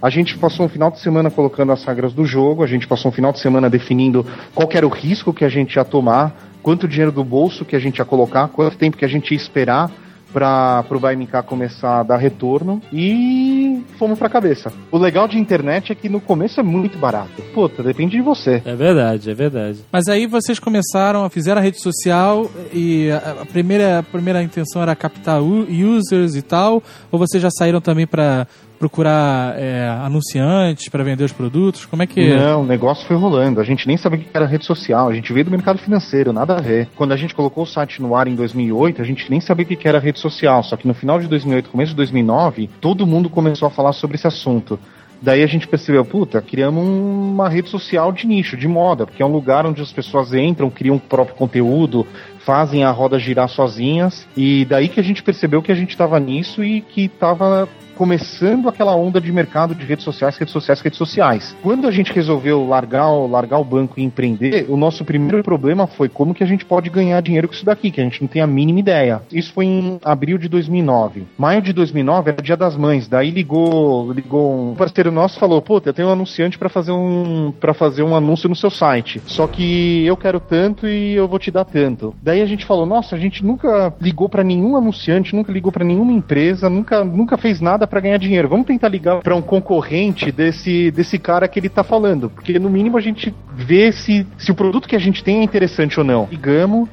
A 0.00 0.10
gente 0.10 0.36
passou 0.36 0.66
um 0.66 0.68
final 0.68 0.90
de 0.90 1.00
semana 1.00 1.30
colocando 1.30 1.72
as 1.72 1.82
regras 1.84 2.12
do 2.12 2.24
jogo, 2.26 2.62
a 2.62 2.66
gente 2.66 2.86
passou 2.86 3.10
um 3.10 3.14
final 3.14 3.32
de 3.32 3.40
semana 3.40 3.70
definindo 3.70 4.26
qual 4.54 4.68
que 4.68 4.76
era 4.76 4.86
o 4.86 4.90
risco 4.90 5.32
que 5.32 5.44
a 5.44 5.48
gente 5.48 5.76
ia 5.76 5.84
tomar, 5.84 6.36
quanto 6.62 6.86
dinheiro 6.86 7.10
do 7.10 7.24
bolso 7.24 7.64
que 7.64 7.74
a 7.74 7.78
gente 7.78 7.98
ia 7.98 8.04
colocar, 8.04 8.48
quanto 8.48 8.76
tempo 8.76 8.96
que 8.96 9.04
a 9.04 9.08
gente 9.08 9.30
ia 9.30 9.36
esperar 9.36 9.90
para 10.36 10.84
o 10.90 11.00
BMK 11.00 11.42
começar 11.46 12.00
a 12.00 12.02
dar 12.02 12.18
retorno 12.18 12.82
e 12.92 13.82
fomos 13.98 14.18
pra 14.18 14.28
cabeça. 14.28 14.70
O 14.92 14.98
legal 14.98 15.26
de 15.26 15.38
internet 15.38 15.92
é 15.92 15.94
que 15.94 16.10
no 16.10 16.20
começo 16.20 16.60
é 16.60 16.62
muito 16.62 16.98
barato. 16.98 17.40
Puta, 17.54 17.82
depende 17.82 18.18
de 18.18 18.22
você. 18.22 18.60
É 18.66 18.74
verdade, 18.74 19.30
é 19.30 19.34
verdade. 19.34 19.78
Mas 19.90 20.08
aí 20.08 20.26
vocês 20.26 20.58
começaram, 20.58 21.26
fizeram 21.30 21.58
a 21.58 21.64
rede 21.64 21.80
social 21.80 22.50
e 22.70 23.10
a, 23.10 23.46
primeira, 23.46 24.00
a 24.00 24.02
primeira 24.02 24.42
intenção 24.42 24.82
era 24.82 24.94
captar 24.94 25.40
users 25.40 26.34
e 26.34 26.42
tal? 26.42 26.82
Ou 27.10 27.18
vocês 27.18 27.42
já 27.42 27.48
saíram 27.50 27.80
também 27.80 28.06
para 28.06 28.46
procurar 28.78 29.58
é, 29.58 29.88
anunciantes 30.02 30.88
para 30.88 31.02
vender 31.02 31.24
os 31.24 31.32
produtos? 31.32 31.84
Como 31.84 32.02
é 32.02 32.06
que. 32.06 32.34
Não, 32.34 32.62
o 32.62 32.66
negócio 32.66 33.06
foi 33.06 33.16
rolando. 33.16 33.60
A 33.60 33.64
gente 33.64 33.86
nem 33.86 33.96
sabia 33.96 34.18
o 34.18 34.22
que 34.22 34.28
era 34.32 34.46
rede 34.46 34.64
social. 34.64 35.08
A 35.08 35.14
gente 35.14 35.32
veio 35.32 35.44
do 35.44 35.50
mercado 35.50 35.78
financeiro, 35.78 36.32
nada 36.32 36.56
a 36.56 36.60
ver. 36.60 36.88
Quando 36.96 37.12
a 37.12 37.16
gente 37.16 37.34
colocou 37.34 37.64
o 37.64 37.66
site 37.66 38.00
no 38.00 38.14
ar 38.14 38.28
em 38.28 38.34
2008, 38.34 39.02
a 39.02 39.04
gente 39.04 39.30
nem 39.30 39.40
sabia 39.40 39.64
o 39.64 39.68
que 39.68 39.88
era 39.88 39.98
rede 39.98 40.20
social. 40.20 40.62
Só 40.62 40.76
que 40.76 40.86
no 40.86 40.94
final 40.94 41.18
de 41.18 41.26
2008, 41.26 41.70
começo 41.70 41.90
de 41.90 41.96
2009, 41.96 42.70
todo 42.80 43.06
mundo 43.06 43.28
começou 43.28 43.68
a 43.68 43.70
falar 43.70 43.92
sobre 43.92 44.16
esse 44.16 44.26
assunto. 44.26 44.78
Daí 45.20 45.42
a 45.42 45.46
gente 45.46 45.66
percebeu, 45.66 46.04
puta, 46.04 46.42
criamos 46.42 46.86
uma 46.86 47.48
rede 47.48 47.70
social 47.70 48.12
de 48.12 48.26
nicho, 48.26 48.56
de 48.56 48.68
moda, 48.68 49.06
porque 49.06 49.22
é 49.22 49.26
um 49.26 49.32
lugar 49.32 49.64
onde 49.64 49.80
as 49.80 49.92
pessoas 49.92 50.34
entram, 50.34 50.68
criam 50.68 50.96
o 50.96 51.00
próprio 51.00 51.36
conteúdo, 51.36 52.06
fazem 52.40 52.84
a 52.84 52.90
roda 52.90 53.18
girar 53.18 53.48
sozinhas. 53.48 54.26
E 54.36 54.64
daí 54.66 54.88
que 54.88 55.00
a 55.00 55.02
gente 55.02 55.22
percebeu 55.22 55.62
que 55.62 55.72
a 55.72 55.74
gente 55.74 55.90
estava 55.90 56.20
nisso 56.20 56.62
e 56.62 56.82
que 56.82 57.06
estava 57.06 57.68
começando 57.96 58.68
aquela 58.68 58.94
onda 58.94 59.20
de 59.20 59.32
mercado 59.32 59.74
de 59.74 59.84
redes 59.84 60.04
sociais, 60.04 60.36
redes 60.36 60.52
sociais, 60.52 60.80
redes 60.80 60.98
sociais. 60.98 61.56
Quando 61.62 61.88
a 61.88 61.90
gente 61.90 62.12
resolveu 62.12 62.66
largar, 62.66 63.08
o- 63.10 63.26
largar 63.26 63.58
o 63.58 63.64
banco 63.64 63.98
e 63.98 64.02
empreender, 64.04 64.66
o 64.68 64.76
nosso 64.76 65.04
primeiro 65.04 65.42
problema 65.42 65.86
foi 65.86 66.08
como 66.08 66.34
que 66.34 66.44
a 66.44 66.46
gente 66.46 66.64
pode 66.64 66.90
ganhar 66.90 67.20
dinheiro 67.20 67.48
com 67.48 67.54
isso 67.54 67.64
daqui, 67.64 67.90
que 67.90 68.00
a 68.00 68.04
gente 68.04 68.20
não 68.20 68.28
tem 68.28 68.42
a 68.42 68.46
mínima 68.46 68.78
ideia. 68.80 69.22
Isso 69.32 69.52
foi 69.52 69.64
em 69.64 69.98
abril 70.04 70.38
de 70.38 70.48
2009. 70.48 71.26
Maio 71.38 71.60
de 71.62 71.72
2009 71.72 72.30
era 72.30 72.42
dia 72.42 72.56
das 72.56 72.76
mães, 72.76 73.08
daí 73.08 73.30
ligou, 73.30 74.12
ligou 74.12 74.70
um 74.70 74.74
parceiro 74.74 75.10
nosso 75.10 75.36
e 75.36 75.40
falou: 75.40 75.60
"Pô, 75.62 75.80
eu 75.84 75.92
tenho 75.94 76.08
um 76.08 76.12
anunciante 76.12 76.58
para 76.58 76.68
fazer 76.68 76.92
um 76.92 77.52
para 77.58 77.72
fazer 77.74 78.02
um 78.02 78.14
anúncio 78.14 78.48
no 78.48 78.54
seu 78.56 78.70
site. 78.70 79.22
Só 79.26 79.46
que 79.46 80.04
eu 80.04 80.16
quero 80.16 80.38
tanto 80.38 80.86
e 80.86 81.14
eu 81.14 81.26
vou 81.26 81.38
te 81.38 81.50
dar 81.50 81.64
tanto". 81.64 82.14
Daí 82.22 82.40
a 82.42 82.46
gente 82.46 82.64
falou: 82.64 82.84
"Nossa, 82.86 83.16
a 83.16 83.18
gente 83.18 83.44
nunca 83.44 83.92
ligou 84.00 84.28
para 84.28 84.44
nenhum 84.44 84.76
anunciante, 84.76 85.34
nunca 85.34 85.50
ligou 85.52 85.72
para 85.72 85.84
nenhuma 85.84 86.12
empresa, 86.12 86.68
nunca 86.68 87.04
nunca 87.04 87.36
fez 87.36 87.60
nada 87.60 87.85
para 87.86 88.00
ganhar 88.00 88.18
dinheiro. 88.18 88.48
Vamos 88.48 88.66
tentar 88.66 88.88
ligar 88.88 89.20
para 89.20 89.34
um 89.34 89.42
concorrente 89.42 90.30
desse 90.32 90.90
desse 90.90 91.18
cara 91.18 91.48
que 91.48 91.58
ele 91.58 91.68
tá 91.68 91.82
falando, 91.82 92.30
porque 92.30 92.58
no 92.58 92.70
mínimo 92.70 92.96
a 92.96 93.00
gente 93.00 93.34
vê 93.54 93.92
se 93.92 94.26
se 94.38 94.50
o 94.50 94.54
produto 94.54 94.88
que 94.88 94.96
a 94.96 95.00
gente 95.00 95.22
tem 95.22 95.40
é 95.40 95.42
interessante 95.42 95.98
ou 95.98 96.04
não". 96.04 96.28
Ligamos 96.30 96.88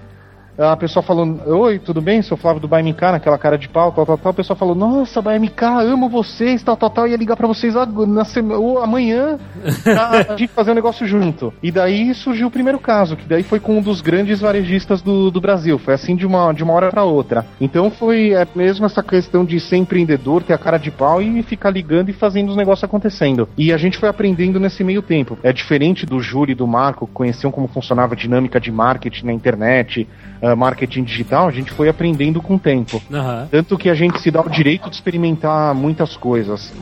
a 0.58 0.78
pessoa 0.78 1.02
falou, 1.02 1.40
oi, 1.48 1.80
tudo 1.80 2.00
bem? 2.00 2.22
Sou 2.22 2.38
Flávio 2.38 2.62
do 2.62 2.68
BMK, 2.68 3.02
naquela 3.12 3.38
cara 3.38 3.58
de 3.58 3.68
pau, 3.68 3.92
tal, 3.92 4.06
tal, 4.06 4.18
tal. 4.18 4.32
A 4.32 4.36
pessoa 4.36 4.56
falou, 4.56 4.76
nossa, 4.76 5.22
BMK, 5.22 5.64
amo 5.64 6.08
vocês, 6.10 6.62
tal, 6.62 6.78
tal, 6.78 6.90
tal. 6.90 7.08
Ia 7.08 7.18
ligar 7.18 7.36
pra 7.36 7.48
vocês 7.48 7.74
na 8.08 8.24
sema, 8.24 8.56
ou 8.56 8.80
amanhã 8.80 9.40
pra 9.84 10.36
gente 10.38 10.52
fazer 10.52 10.72
um 10.72 10.76
negócio 10.76 11.08
junto. 11.08 11.52
E 11.62 11.72
daí 11.72 12.14
surgiu 12.14 12.48
o 12.48 12.52
primeiro 12.52 12.80
caso, 12.80 13.16
que 13.16 13.28
daí 13.28 13.42
foi 13.42 13.60
com 13.60 13.78
um 13.78 13.82
dos 13.82 14.02
grandes 14.02 14.42
varejistas 14.42 15.02
do, 15.02 15.32
do 15.32 15.42
Brasil. 15.42 15.80
Foi 15.80 15.96
assim 15.96 16.16
de 16.16 16.26
uma, 16.26 16.54
de 16.54 16.64
uma 16.64 16.74
hora 16.74 16.92
pra 16.92 17.04
outra. 17.04 17.46
Então 17.60 17.90
foi 17.90 18.34
é, 18.34 18.48
mesmo 18.56 18.86
essa 18.86 19.02
questão 19.02 19.44
de 19.44 19.60
ser 19.60 19.78
empreendedor, 19.78 20.44
ter 20.44 20.54
a 20.54 20.58
cara 20.58 20.78
de 20.78 20.92
pau 20.92 21.22
e 21.22 21.42
ficar 21.42 21.72
ligando 21.72 22.10
e 22.10 22.14
fazendo 22.14 22.50
os 22.50 22.56
negócios 22.56 22.84
acontecendo. 22.84 23.50
E 23.58 23.74
a 23.74 23.78
gente 23.78 23.98
foi 23.98 24.08
aprendendo 24.08 24.60
nesse 24.60 24.84
meio 24.84 25.02
tempo. 25.02 25.38
É 25.42 25.52
diferente 25.52 26.06
do 26.06 26.20
Júlio 26.20 26.52
e 26.52 26.56
do 26.56 26.68
Marco, 26.68 27.08
que 27.08 27.14
conheciam 27.14 27.52
como 27.52 27.68
funcionava 27.68 28.14
a 28.14 28.18
dinâmica 28.18 28.60
de 28.60 28.72
marketing 28.72 29.26
na 29.26 29.34
internet, 29.34 30.08
ah, 30.44 30.58
marketing 30.58 31.06
digital, 31.06 31.48
a 31.48 31.52
gente 31.52 31.72
foi 31.72 31.88
aprendendo 31.88 32.42
com 32.42 32.56
o 32.56 32.60
tempo. 32.60 33.02
Aham. 33.10 33.48
Tanto 33.50 33.78
que 33.78 33.90
a 33.90 33.96
gente 33.96 34.20
se 34.20 34.30
dá 34.30 34.42
o 34.42 34.50
direito 34.50 34.90
de 34.90 34.96
experimentar 34.96 35.74
muitas 35.74 36.18
coisas. 36.18 36.74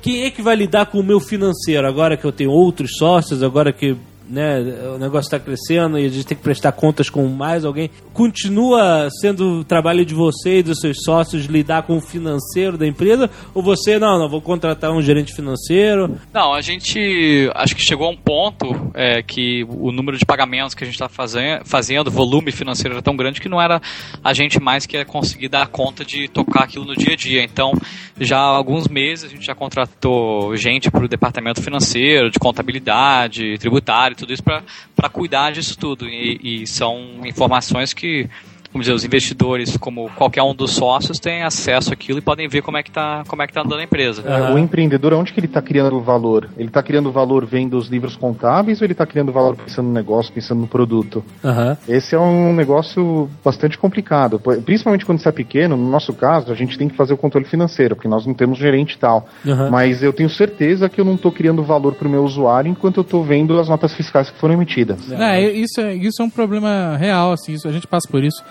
Quem 0.00 0.22
é 0.24 0.30
que 0.30 0.40
vai 0.40 0.54
lidar 0.54 0.86
com 0.86 0.98
o 0.98 1.02
meu 1.02 1.18
financeiro 1.18 1.86
agora 1.86 2.16
que 2.16 2.24
eu 2.24 2.30
tenho 2.30 2.50
outros 2.50 2.92
sócios, 2.96 3.42
agora 3.42 3.72
que 3.72 3.96
né, 4.32 4.60
o 4.94 4.98
negócio 4.98 5.28
está 5.28 5.38
crescendo 5.38 5.98
e 5.98 6.06
a 6.06 6.08
gente 6.08 6.24
tem 6.24 6.36
que 6.36 6.42
prestar 6.42 6.72
contas 6.72 7.10
com 7.10 7.26
mais 7.28 7.64
alguém? 7.64 7.90
Continua 8.14 9.08
sendo 9.20 9.60
o 9.60 9.64
trabalho 9.64 10.06
de 10.06 10.14
você 10.14 10.58
e 10.58 10.62
dos 10.62 10.80
seus 10.80 11.02
sócios 11.04 11.44
lidar 11.44 11.82
com 11.82 11.98
o 11.98 12.00
financeiro 12.00 12.78
da 12.78 12.86
empresa? 12.86 13.28
Ou 13.54 13.62
você, 13.62 13.98
não, 13.98 14.18
não, 14.18 14.28
vou 14.28 14.40
contratar 14.40 14.90
um 14.90 15.02
gerente 15.02 15.34
financeiro? 15.34 16.18
Não, 16.32 16.54
a 16.54 16.62
gente 16.62 17.50
acho 17.54 17.76
que 17.76 17.82
chegou 17.82 18.06
a 18.06 18.10
um 18.10 18.16
ponto 18.16 18.90
é, 18.94 19.22
que 19.22 19.64
o 19.68 19.92
número 19.92 20.16
de 20.16 20.24
pagamentos 20.24 20.74
que 20.74 20.82
a 20.82 20.86
gente 20.86 20.94
está 20.94 21.08
fazendo, 21.08 22.08
o 22.08 22.10
volume 22.10 22.50
financeiro 22.50 22.94
era 22.94 23.02
tão 23.02 23.14
grande 23.14 23.40
que 23.40 23.48
não 23.48 23.60
era 23.60 23.80
a 24.24 24.32
gente 24.32 24.58
mais 24.58 24.86
que 24.86 24.96
ia 24.96 25.04
conseguir 25.04 25.48
dar 25.48 25.66
conta 25.66 26.04
de 26.04 26.26
tocar 26.28 26.64
aquilo 26.64 26.86
no 26.86 26.96
dia 26.96 27.12
a 27.12 27.16
dia. 27.16 27.42
Então, 27.42 27.72
já 28.18 28.38
há 28.38 28.56
alguns 28.56 28.88
meses 28.88 29.24
a 29.24 29.28
gente 29.28 29.44
já 29.44 29.54
contratou 29.54 30.56
gente 30.56 30.90
para 30.90 31.04
o 31.04 31.08
departamento 31.08 31.62
financeiro, 31.62 32.30
de 32.30 32.38
contabilidade, 32.38 33.58
tributário, 33.58 34.16
tudo 34.22 34.32
isso 34.32 34.42
para 34.42 35.08
cuidar 35.10 35.52
disso 35.52 35.76
tudo. 35.76 36.08
E, 36.08 36.62
e 36.62 36.66
são 36.66 37.20
informações 37.26 37.92
que 37.92 38.28
vamos 38.72 38.86
dizer, 38.86 38.94
os 38.94 39.04
investidores, 39.04 39.76
como 39.76 40.10
qualquer 40.10 40.42
um 40.42 40.54
dos 40.54 40.72
sócios, 40.72 41.18
têm 41.18 41.42
acesso 41.42 41.92
àquilo 41.92 42.18
e 42.18 42.22
podem 42.22 42.48
ver 42.48 42.62
como 42.62 42.76
é 42.76 42.82
que 42.82 42.90
está 42.90 43.22
como 43.28 43.42
é 43.42 43.46
que 43.46 43.52
tá 43.52 43.60
andando 43.60 43.80
a 43.80 43.84
empresa. 43.84 44.22
O 44.52 44.58
empreendedor, 44.58 45.12
onde 45.14 45.32
que 45.32 45.40
ele 45.40 45.46
está 45.46 45.60
criando 45.60 46.00
valor? 46.00 46.48
Ele 46.56 46.68
está 46.68 46.82
criando 46.82 47.12
valor 47.12 47.44
vendo 47.44 47.76
os 47.76 47.88
livros 47.88 48.16
contábeis 48.16 48.80
ou 48.80 48.86
ele 48.86 48.92
está 48.92 49.06
criando 49.06 49.32
valor 49.32 49.56
pensando 49.56 49.86
no 49.86 49.92
negócio, 49.92 50.32
pensando 50.32 50.60
no 50.60 50.66
produto? 50.66 51.24
Aham. 51.44 51.76
Esse 51.88 52.14
é 52.14 52.18
um 52.18 52.52
negócio 52.52 53.28
bastante 53.44 53.76
complicado, 53.76 54.40
principalmente 54.64 55.04
quando 55.04 55.18
você 55.18 55.28
é 55.28 55.32
pequeno. 55.32 55.76
No 55.76 55.90
nosso 55.90 56.12
caso, 56.12 56.50
a 56.50 56.54
gente 56.54 56.78
tem 56.78 56.88
que 56.88 56.96
fazer 56.96 57.12
o 57.12 57.16
controle 57.16 57.46
financeiro, 57.46 57.94
porque 57.94 58.08
nós 58.08 58.26
não 58.26 58.34
temos 58.34 58.58
gerente 58.58 58.94
e 58.94 58.98
tal. 58.98 59.28
Aham. 59.46 59.70
Mas 59.70 60.02
eu 60.02 60.12
tenho 60.12 60.30
certeza 60.30 60.88
que 60.88 61.00
eu 61.00 61.04
não 61.04 61.14
estou 61.14 61.30
criando 61.30 61.62
valor 61.62 61.94
para 61.94 62.08
o 62.08 62.10
meu 62.10 62.24
usuário 62.24 62.70
enquanto 62.70 62.98
eu 62.98 63.02
estou 63.02 63.22
vendo 63.22 63.58
as 63.58 63.68
notas 63.68 63.94
fiscais 63.94 64.30
que 64.30 64.38
foram 64.38 64.54
emitidas. 64.54 65.10
É, 65.12 65.40
isso, 65.50 65.80
é, 65.80 65.94
isso 65.94 66.22
é 66.22 66.24
um 66.24 66.30
problema 66.30 66.96
real, 66.96 67.32
assim, 67.32 67.52
isso, 67.52 67.68
a 67.68 67.72
gente 67.72 67.86
passa 67.86 68.08
por 68.08 68.22
isso. 68.24 68.42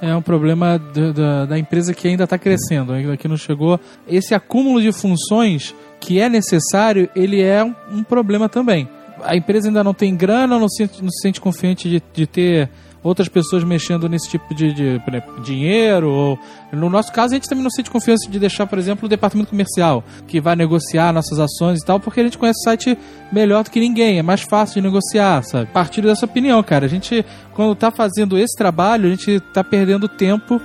É 0.00 0.14
um 0.16 0.22
problema 0.22 0.78
da- 0.78 1.44
da, 1.44 1.58
empresa 1.58 1.92
que 1.92 2.08
ainda 2.08 2.24
está 2.24 2.38
crescendo, 2.38 2.92
ainda 2.92 3.16
que 3.16 3.28
não 3.28 3.36
chegou. 3.36 3.78
Esse 4.08 4.34
acúmulo 4.34 4.80
de 4.80 4.92
funções 4.92 5.74
que 6.00 6.18
é 6.18 6.28
necessário, 6.28 7.08
ele 7.14 7.42
é 7.42 7.62
um, 7.62 7.74
um 7.92 8.02
problema 8.02 8.48
também. 8.48 8.88
A 9.22 9.36
empresa 9.36 9.68
ainda 9.68 9.84
não 9.84 9.92
tem 9.92 10.16
grana, 10.16 10.58
não 10.58 10.68
se, 10.68 10.84
não 11.02 11.10
se 11.10 11.20
sente 11.20 11.40
confiante 11.40 11.88
de, 11.90 12.02
de 12.14 12.26
ter 12.26 12.70
outras 13.02 13.28
pessoas 13.28 13.64
mexendo 13.64 14.08
nesse 14.08 14.28
tipo 14.28 14.54
de, 14.54 14.72
de, 14.72 15.02
exemplo, 15.08 15.40
dinheiro. 15.40 16.10
Ou, 16.10 16.38
no 16.72 16.90
nosso 16.90 17.12
caso, 17.12 17.34
a 17.34 17.36
gente 17.36 17.48
também 17.48 17.64
não 17.64 17.70
sente 17.70 17.90
confiança 17.90 18.30
de 18.30 18.38
deixar, 18.38 18.66
por 18.66 18.78
exemplo, 18.78 19.06
o 19.06 19.08
departamento 19.08 19.50
comercial, 19.50 20.04
que 20.26 20.40
vai 20.40 20.54
negociar 20.56 21.12
nossas 21.12 21.38
ações 21.38 21.80
e 21.80 21.84
tal, 21.84 21.98
porque 21.98 22.20
a 22.20 22.24
gente 22.24 22.38
conhece 22.38 22.60
o 22.60 22.64
site 22.64 22.98
melhor 23.32 23.64
do 23.64 23.70
que 23.70 23.80
ninguém, 23.80 24.18
é 24.18 24.22
mais 24.22 24.42
fácil 24.42 24.80
de 24.80 24.88
negociar, 24.88 25.42
sabe? 25.42 25.66
Partilho 25.72 26.08
dessa 26.08 26.26
opinião, 26.26 26.62
cara. 26.62 26.86
A 26.86 26.88
gente, 26.88 27.24
quando 27.54 27.74
tá 27.74 27.90
fazendo 27.90 28.38
esse 28.38 28.56
trabalho, 28.56 29.06
a 29.06 29.10
gente 29.10 29.40
tá 29.52 29.62
perdendo 29.64 30.08
tempo 30.08 30.60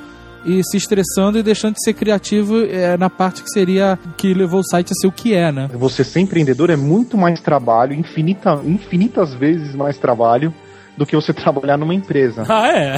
e 0.45 0.63
se 0.63 0.77
estressando 0.77 1.39
e 1.39 1.43
deixando 1.43 1.73
de 1.73 1.83
ser 1.83 1.93
criativo 1.93 2.63
é, 2.65 2.95
na 2.97 3.09
parte 3.09 3.41
que 3.41 3.49
seria 3.49 3.97
que 4.15 4.31
levou 4.31 4.59
o 4.59 4.63
site 4.63 4.91
a 4.91 4.93
ser 4.93 5.07
o 5.07 5.11
que 5.11 5.33
é, 5.33 5.51
né? 5.51 5.67
Você 5.73 6.03
ser 6.03 6.19
empreendedor 6.19 6.69
é 6.69 6.75
muito 6.75 7.17
mais 7.17 7.41
trabalho, 7.41 7.93
infinita, 7.93 8.61
infinitas 8.63 9.33
vezes 9.33 9.73
mais 9.73 9.97
trabalho 9.97 10.53
do 10.97 11.05
que 11.05 11.15
você 11.15 11.31
trabalhar 11.33 11.77
numa 11.77 11.93
empresa. 11.93 12.43
Ah, 12.49 12.67
é? 12.71 12.97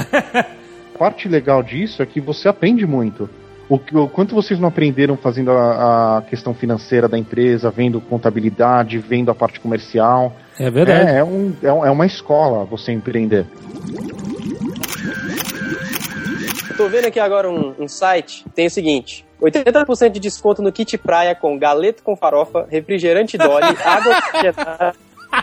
A 0.94 0.98
parte 0.98 1.28
legal 1.28 1.62
disso 1.62 2.02
é 2.02 2.06
que 2.06 2.20
você 2.20 2.48
aprende 2.48 2.86
muito. 2.86 3.28
O, 3.68 3.78
que- 3.78 3.94
o 3.96 4.08
quanto 4.08 4.34
vocês 4.34 4.58
não 4.58 4.68
aprenderam 4.68 5.16
fazendo 5.16 5.50
a, 5.52 6.18
a 6.18 6.22
questão 6.22 6.54
financeira 6.54 7.06
da 7.06 7.18
empresa, 7.18 7.70
vendo 7.70 8.00
contabilidade, 8.00 8.98
vendo 8.98 9.30
a 9.30 9.34
parte 9.34 9.60
comercial. 9.60 10.34
É 10.58 10.70
verdade. 10.70 11.10
É, 11.10 11.18
é, 11.18 11.24
um, 11.24 11.52
é, 11.62 11.66
é 11.68 11.90
uma 11.90 12.06
escola 12.06 12.64
você 12.64 12.92
empreender. 12.92 13.44
Eu 16.70 16.76
tô 16.76 16.88
vendo 16.88 17.06
aqui 17.06 17.20
agora 17.20 17.50
um, 17.50 17.74
um 17.78 17.88
site, 17.88 18.44
tem 18.54 18.66
o 18.66 18.70
seguinte. 18.70 19.24
80% 19.40 20.10
de 20.10 20.20
desconto 20.20 20.62
no 20.62 20.72
kit 20.72 20.96
praia 20.98 21.34
com 21.34 21.56
galeto 21.58 22.02
com 22.02 22.16
farofa, 22.16 22.66
refrigerante 22.70 23.36
Dolly, 23.38 23.76
água 23.84 24.16
oxigenada, 24.18 24.94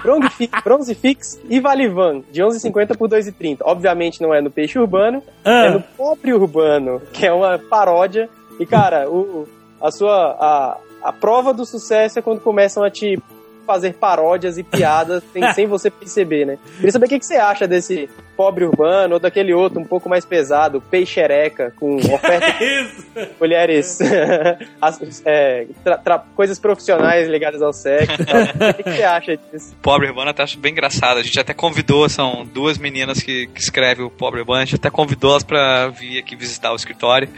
bronze 0.02 0.30
fi- 0.30 0.50
bronze 0.64 0.96
fix 0.96 1.40
e 1.50 1.60
valivan, 1.60 2.22
de 2.32 2.42
11,50 2.42 2.98
por 2.98 3.10
2,30. 3.10 3.60
Obviamente 3.64 4.22
não 4.22 4.34
é 4.34 4.42
no 4.42 4.50
peixe 4.52 4.78
urbano, 4.80 5.22
Ah. 5.44 5.66
é 5.66 5.70
no 5.72 5.82
pobre 5.82 6.34
urbano, 6.34 7.02
que 7.14 7.26
é 7.26 7.32
uma 7.34 7.58
paródia. 7.60 8.30
E 8.60 8.66
cara, 8.66 9.10
o, 9.10 9.48
a 9.82 9.92
sua 9.92 10.36
a, 10.40 10.78
a 11.10 11.14
prova 11.14 11.54
do 11.54 11.66
sucesso 11.66 12.20
é 12.20 12.22
quando 12.22 12.40
começam 12.40 12.84
a 12.84 12.90
te 12.90 13.20
fazer 13.66 13.94
paródias 13.96 14.58
e 14.58 14.64
piadas 14.64 15.24
sem, 15.34 15.50
sem 15.54 15.68
você 15.68 15.90
perceber, 15.90 16.46
né? 16.46 16.58
Queria 16.78 16.92
saber 16.92 17.06
o 17.08 17.10
que, 17.10 17.20
que 17.20 17.26
você 17.26 17.36
acha 17.36 17.68
desse 17.68 18.08
pobre 18.36 18.66
urbano 18.66 19.16
ou 19.16 19.20
daquele 19.20 19.54
outro 19.54 19.80
um 19.80 19.86
pouco 19.86 20.10
mais 20.10 20.26
pesado, 20.26 20.82
peixereca, 20.82 21.74
com 21.78 21.96
oferta 21.96 22.52
de 22.60 23.28
mulheres, 23.40 24.00
as- 24.82 25.22
é, 25.26 25.66
tra- 25.84 25.98
tra- 25.98 26.24
coisas 26.36 26.60
profissionais 26.60 27.28
ligadas 27.28 27.62
ao 27.62 27.74
sexo. 27.74 28.16
O 28.66 28.74
que, 28.76 28.84
que 28.84 28.92
você 28.92 29.04
acha 29.04 29.38
disso? 29.38 29.76
Pobre 29.82 30.08
Urbano 30.08 30.30
até 30.30 30.44
acho 30.44 30.58
bem 30.60 30.72
engraçado. 30.72 31.18
A 31.20 31.24
gente 31.24 31.40
até 31.40 31.54
convidou, 31.54 32.08
são 32.10 32.46
duas 32.46 32.78
meninas 32.78 33.22
que, 33.22 33.48
que 33.48 33.60
escrevem 33.62 34.06
o 34.06 34.10
Pobre 34.10 34.40
Urbano, 34.42 34.62
a 34.62 34.66
gente 34.66 34.76
até 34.76 34.90
convidou 34.90 35.32
elas 35.32 35.44
pra 35.44 35.88
vir 35.90 36.20
aqui 36.20 36.36
visitar 36.36 36.72
o 36.72 36.76
escritório. 36.76 37.30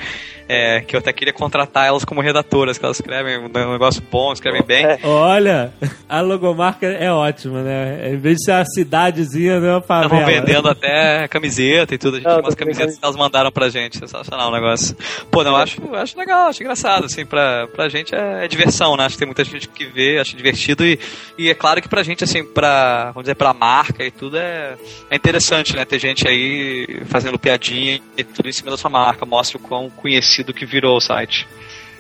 É, 0.47 0.81
que 0.81 0.95
eu 0.95 0.99
até 0.99 1.11
queria 1.11 1.33
contratar 1.33 1.87
elas 1.87 2.05
como 2.05 2.21
redatoras, 2.21 2.77
que 2.77 2.85
elas 2.85 2.97
escrevem 2.97 3.37
um 3.37 3.71
negócio 3.71 4.01
bom, 4.09 4.31
escrevem 4.31 4.63
bem. 4.63 4.85
Olha, 5.03 5.73
a 6.07 6.21
logomarca 6.21 6.87
é 6.87 7.11
ótima, 7.11 7.61
né? 7.61 8.11
Em 8.13 8.17
vez 8.17 8.37
de 8.37 8.45
ser 8.45 8.51
uma 8.51 8.65
cidadezinha, 8.65 9.59
né? 9.59 9.77
Estavam 9.77 10.25
vendendo 10.25 10.69
até 10.69 11.27
camiseta 11.27 11.93
e 11.93 11.97
tudo. 11.97 12.15
A 12.15 12.19
gente 12.19 12.29
tinha 12.29 12.39
umas 12.39 12.55
camisetas 12.55 12.97
que 12.97 13.03
elas 13.03 13.15
mandaram 13.15 13.51
pra 13.51 13.69
gente. 13.69 13.97
Sensacional 13.97 14.49
o 14.49 14.53
negócio. 14.53 14.95
Pô, 15.29 15.43
não, 15.43 15.51
eu 15.51 15.57
acho, 15.57 15.81
eu 15.81 15.95
acho 15.95 16.17
legal, 16.17 16.47
acho 16.47 16.63
engraçado. 16.63 17.05
Assim, 17.05 17.25
pra, 17.25 17.67
pra 17.67 17.89
gente 17.89 18.15
é, 18.15 18.45
é 18.45 18.47
diversão, 18.47 18.95
né? 18.95 19.05
Acho 19.05 19.15
que 19.15 19.19
tem 19.19 19.27
muita 19.27 19.43
gente 19.43 19.67
que 19.67 19.85
vê, 19.85 20.19
acha 20.19 20.35
divertido. 20.35 20.85
E, 20.85 20.97
e 21.37 21.49
é 21.49 21.53
claro 21.53 21.81
que 21.81 21.89
pra 21.89 22.03
gente, 22.03 22.23
assim, 22.23 22.43
pra, 22.43 23.11
vamos 23.11 23.23
dizer, 23.23 23.35
pra 23.35 23.53
marca 23.53 24.05
e 24.05 24.11
tudo, 24.11 24.37
é, 24.37 24.75
é 25.09 25.15
interessante, 25.15 25.75
né? 25.75 25.83
Ter 25.83 25.99
gente 25.99 26.27
aí 26.27 27.01
fazendo 27.07 27.37
piadinha 27.37 27.99
e 28.15 28.23
tudo 28.23 28.47
em 28.47 28.53
cima 28.53 28.71
da 28.71 28.77
sua 28.77 28.89
marca. 28.89 29.25
Mostra 29.25 29.57
o 29.57 29.61
quão 29.61 29.89
conhecido 29.89 30.36
que 30.53 30.65
virou 30.65 30.97
o 30.97 31.01
site. 31.01 31.47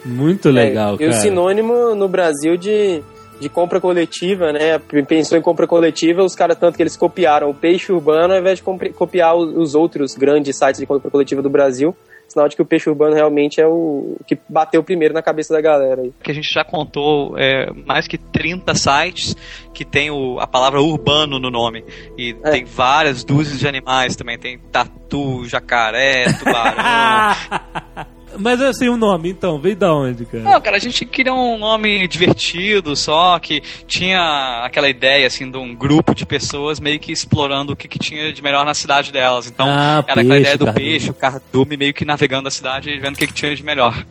Muito 0.05 0.49
legal, 0.49 0.91
É, 0.99 1.03
e 1.03 1.07
o 1.07 1.09
cara. 1.09 1.13
sinônimo 1.13 1.93
no 1.95 2.07
Brasil 2.07 2.55
de, 2.55 3.01
de 3.41 3.49
compra 3.49 3.79
coletiva, 3.81 4.53
né? 4.53 4.79
Pensou 5.07 5.37
em 5.37 5.41
compra 5.41 5.67
coletiva, 5.67 6.23
os 6.23 6.35
caras 6.35 6.57
tanto 6.57 6.75
que 6.77 6.83
eles 6.83 6.95
copiaram 6.95 7.49
o 7.49 7.53
peixe 7.53 7.91
urbano 7.91 8.33
ao 8.33 8.39
invés 8.39 8.59
de 8.59 8.63
copiar 8.93 9.35
os, 9.35 9.55
os 9.55 9.75
outros 9.75 10.15
grandes 10.15 10.55
sites 10.57 10.79
de 10.79 10.85
compra 10.85 11.09
coletiva 11.11 11.41
do 11.41 11.49
Brasil. 11.49 11.95
Sinal 12.29 12.49
de 12.49 12.57
que 12.57 12.61
o 12.61 12.65
peixe 12.65 12.89
urbano 12.89 13.15
realmente 13.15 13.61
é 13.61 13.65
o 13.65 14.17
que 14.27 14.37
bateu 14.49 14.83
primeiro 14.83 15.13
na 15.13 15.21
cabeça 15.21 15.53
da 15.53 15.61
galera 15.61 16.01
aí. 16.01 16.11
que 16.21 16.29
a 16.29 16.33
gente 16.33 16.53
já 16.53 16.61
contou 16.61 17.37
é, 17.37 17.71
mais 17.85 18.05
que 18.05 18.17
30 18.17 18.75
sites 18.75 19.33
que 19.73 19.85
tem 19.85 20.11
o, 20.11 20.37
a 20.37 20.45
palavra 20.45 20.81
urbano 20.81 21.39
no 21.39 21.49
nome. 21.49 21.85
E 22.17 22.33
tem 22.33 22.65
várias 22.65 23.23
dúzias 23.23 23.59
de 23.59 23.65
animais 23.67 24.17
também. 24.17 24.37
Tem 24.37 24.59
tatu, 24.59 25.45
jacaré, 25.45 26.25
tubarão. 26.37 28.05
Mas 28.39 28.61
assim, 28.61 28.87
o 28.87 28.97
nome, 28.97 29.29
então, 29.29 29.59
veio 29.59 29.75
da 29.75 29.93
onde, 29.93 30.25
cara? 30.25 30.43
Não, 30.43 30.61
cara, 30.61 30.77
a 30.77 30.79
gente 30.79 31.05
queria 31.05 31.33
um 31.33 31.57
nome 31.57 32.07
divertido, 32.07 32.95
só 32.95 33.37
que 33.39 33.61
tinha 33.87 34.61
aquela 34.63 34.89
ideia, 34.89 35.27
assim, 35.27 35.49
de 35.49 35.57
um 35.57 35.75
grupo 35.75 36.13
de 36.13 36.25
pessoas 36.25 36.79
meio 36.79 36.99
que 36.99 37.11
explorando 37.11 37.73
o 37.73 37.75
que, 37.75 37.87
que 37.87 37.99
tinha 37.99 38.31
de 38.31 38.41
melhor 38.43 38.65
na 38.65 38.73
cidade 38.73 39.11
delas. 39.11 39.47
Então, 39.47 39.67
Ah, 39.67 40.03
era 40.07 40.09
aquela 40.21 40.21
peixe, 40.23 40.39
ideia 40.41 40.57
do 40.57 40.65
cardume. 40.65 40.85
peixe, 40.85 41.09
o 41.09 41.13
cardume, 41.13 41.77
meio 41.77 41.93
que 41.93 42.05
navegando 42.05 42.47
a 42.47 42.51
cidade 42.51 42.89
e 42.89 42.99
vendo 42.99 43.15
o 43.15 43.17
que, 43.17 43.27
que 43.27 43.33
tinha 43.33 43.55
de 43.55 43.63
melhor. 43.63 44.05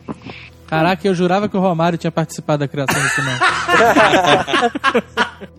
Caraca, 0.67 1.07
eu 1.07 1.15
jurava 1.15 1.47
que 1.47 1.55
o 1.55 1.61
Romário 1.61 1.97
tinha 1.97 2.11
participado 2.11 2.59
da 2.59 2.67
criação 2.67 3.01
desse 3.01 3.21
nome. 3.21 3.39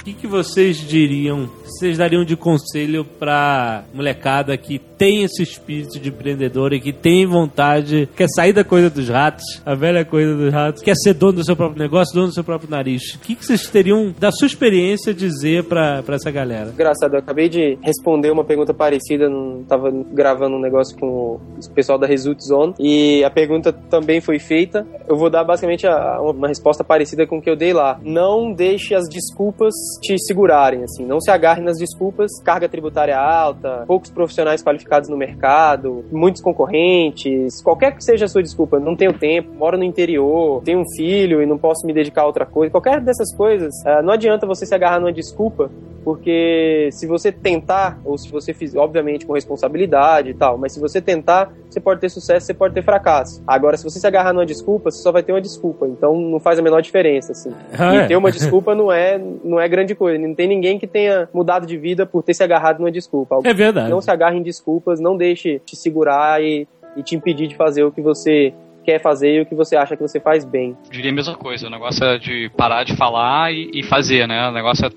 O 0.00 0.04
que, 0.06 0.12
que 0.12 0.26
vocês 0.26 0.76
diriam, 0.78 1.50
vocês 1.66 1.98
dariam 1.98 2.24
de 2.24 2.36
conselho 2.36 3.04
pra 3.04 3.84
molecada 3.92 4.56
que 4.56 4.78
tem 4.78 5.24
esse 5.24 5.42
espírito 5.42 5.98
de 5.98 6.08
empreendedor 6.08 6.72
e 6.72 6.80
que 6.80 6.92
tem 6.92 7.26
vontade, 7.26 8.08
quer 8.16 8.28
sair 8.34 8.52
da 8.52 8.64
coisa 8.64 8.88
dos 8.88 9.08
ratos, 9.08 9.44
a 9.64 9.74
velha 9.74 10.04
coisa 10.04 10.34
dos 10.34 10.52
ratos, 10.52 10.82
quer 10.82 10.94
ser 10.96 11.14
dono 11.14 11.34
do 11.34 11.44
seu 11.44 11.56
próprio 11.56 11.82
negócio, 11.82 12.14
dono 12.14 12.28
do 12.28 12.34
seu 12.34 12.44
próprio 12.44 12.70
nariz? 12.70 13.14
O 13.14 13.18
que, 13.18 13.34
que 13.34 13.44
vocês 13.44 13.68
teriam, 13.68 14.14
da 14.18 14.30
sua 14.30 14.46
experiência, 14.46 15.12
dizer 15.12 15.64
pra, 15.64 16.02
pra 16.02 16.16
essa 16.16 16.30
galera? 16.30 16.70
Engraçado, 16.70 17.14
eu 17.14 17.18
acabei 17.18 17.48
de 17.48 17.78
responder 17.82 18.30
uma 18.30 18.44
pergunta 18.44 18.72
parecida, 18.72 19.28
não 19.28 19.64
tava 19.64 19.90
gravando 20.12 20.56
um 20.56 20.60
negócio 20.60 20.96
com 20.98 21.06
o 21.06 21.40
pessoal 21.74 21.98
da 21.98 22.06
Result 22.06 22.40
Zone 22.40 22.74
e 22.78 23.24
a 23.24 23.30
pergunta 23.30 23.72
também 23.72 24.20
foi 24.20 24.38
feita. 24.38 24.86
Eu 25.08 25.16
vou 25.16 25.28
dar 25.28 25.44
basicamente 25.44 25.86
uma 25.86 26.48
resposta 26.48 26.82
parecida 26.82 27.26
com 27.26 27.38
o 27.38 27.42
que 27.42 27.50
eu 27.50 27.56
dei 27.56 27.72
lá. 27.72 27.98
Não 28.02 28.52
deixe 28.52 28.94
as 28.94 29.08
desculpas 29.08 29.74
te 30.00 30.16
segurarem, 30.18 30.82
assim, 30.84 31.04
não 31.04 31.20
se 31.20 31.30
agarre 31.30 31.55
nas 31.62 31.78
desculpas. 31.78 32.40
Carga 32.42 32.68
tributária 32.68 33.18
alta, 33.18 33.84
poucos 33.86 34.10
profissionais 34.10 34.62
qualificados 34.62 35.08
no 35.08 35.16
mercado, 35.16 36.04
muitos 36.10 36.42
concorrentes, 36.42 37.62
qualquer 37.62 37.94
que 37.94 38.04
seja 38.04 38.24
a 38.24 38.28
sua 38.28 38.42
desculpa, 38.42 38.78
não 38.78 38.96
tenho 38.96 39.12
tempo, 39.12 39.52
moro 39.54 39.76
no 39.76 39.84
interior, 39.84 40.62
tenho 40.62 40.80
um 40.80 40.96
filho 40.96 41.42
e 41.42 41.46
não 41.46 41.58
posso 41.58 41.86
me 41.86 41.92
dedicar 41.92 42.22
a 42.22 42.26
outra 42.26 42.46
coisa, 42.46 42.70
qualquer 42.70 43.00
dessas 43.00 43.34
coisas, 43.34 43.74
ah, 43.86 44.02
não 44.02 44.12
adianta 44.12 44.46
você 44.46 44.66
se 44.66 44.74
agarrar 44.74 45.00
numa 45.00 45.12
desculpa 45.12 45.70
porque 46.06 46.88
se 46.92 47.04
você 47.04 47.32
tentar, 47.32 47.98
ou 48.04 48.16
se 48.16 48.30
você 48.30 48.54
fizer, 48.54 48.78
obviamente 48.78 49.26
com 49.26 49.32
responsabilidade 49.32 50.30
e 50.30 50.34
tal, 50.34 50.56
mas 50.56 50.70
se 50.70 50.78
você 50.78 51.00
tentar, 51.00 51.52
você 51.68 51.80
pode 51.80 52.00
ter 52.00 52.08
sucesso, 52.08 52.46
você 52.46 52.54
pode 52.54 52.74
ter 52.74 52.82
fracasso. 52.84 53.42
Agora, 53.44 53.76
se 53.76 53.82
você 53.82 53.98
se 53.98 54.06
agarrar 54.06 54.32
numa 54.32 54.46
desculpa, 54.46 54.88
você 54.88 55.02
só 55.02 55.10
vai 55.10 55.24
ter 55.24 55.32
uma 55.32 55.40
desculpa, 55.40 55.84
então 55.84 56.16
não 56.16 56.38
faz 56.38 56.60
a 56.60 56.62
menor 56.62 56.80
diferença, 56.80 57.32
assim. 57.32 57.50
Ah, 57.76 57.92
e 57.92 57.98
é? 57.98 58.06
ter 58.06 58.16
uma 58.16 58.30
desculpa 58.30 58.72
não 58.72 58.92
é, 58.92 59.20
não 59.42 59.58
é 59.58 59.68
grande 59.68 59.96
coisa, 59.96 60.16
não 60.24 60.32
tem 60.32 60.46
ninguém 60.46 60.78
que 60.78 60.86
tenha 60.86 61.28
mudado 61.34 61.66
de 61.66 61.76
vida 61.76 62.06
por 62.06 62.22
ter 62.22 62.34
se 62.34 62.44
agarrado 62.44 62.78
numa 62.78 62.92
desculpa. 62.92 63.40
É 63.42 63.52
verdade. 63.52 63.90
Não 63.90 64.00
se 64.00 64.08
agarre 64.08 64.38
em 64.38 64.44
desculpas, 64.44 65.00
não 65.00 65.16
deixe 65.16 65.60
te 65.66 65.74
segurar 65.74 66.40
e, 66.40 66.68
e 66.96 67.02
te 67.02 67.16
impedir 67.16 67.48
de 67.48 67.56
fazer 67.56 67.82
o 67.82 67.90
que 67.90 68.00
você 68.00 68.54
quer 68.86 69.02
fazer 69.02 69.34
e 69.34 69.40
o 69.40 69.46
que 69.46 69.54
você 69.54 69.76
acha 69.76 69.96
que 69.96 70.02
você 70.02 70.20
faz 70.20 70.44
bem. 70.44 70.76
Diria 70.88 71.10
a 71.10 71.14
mesma 71.14 71.34
coisa, 71.34 71.66
o 71.66 71.70
negócio 71.70 72.04
é 72.04 72.18
de 72.18 72.48
parar 72.56 72.84
de 72.84 72.96
falar 72.96 73.52
e, 73.52 73.70
e 73.74 73.82
fazer, 73.82 74.28
né? 74.28 74.48
O 74.48 74.52
negócio 74.52 74.86
é 74.86 74.90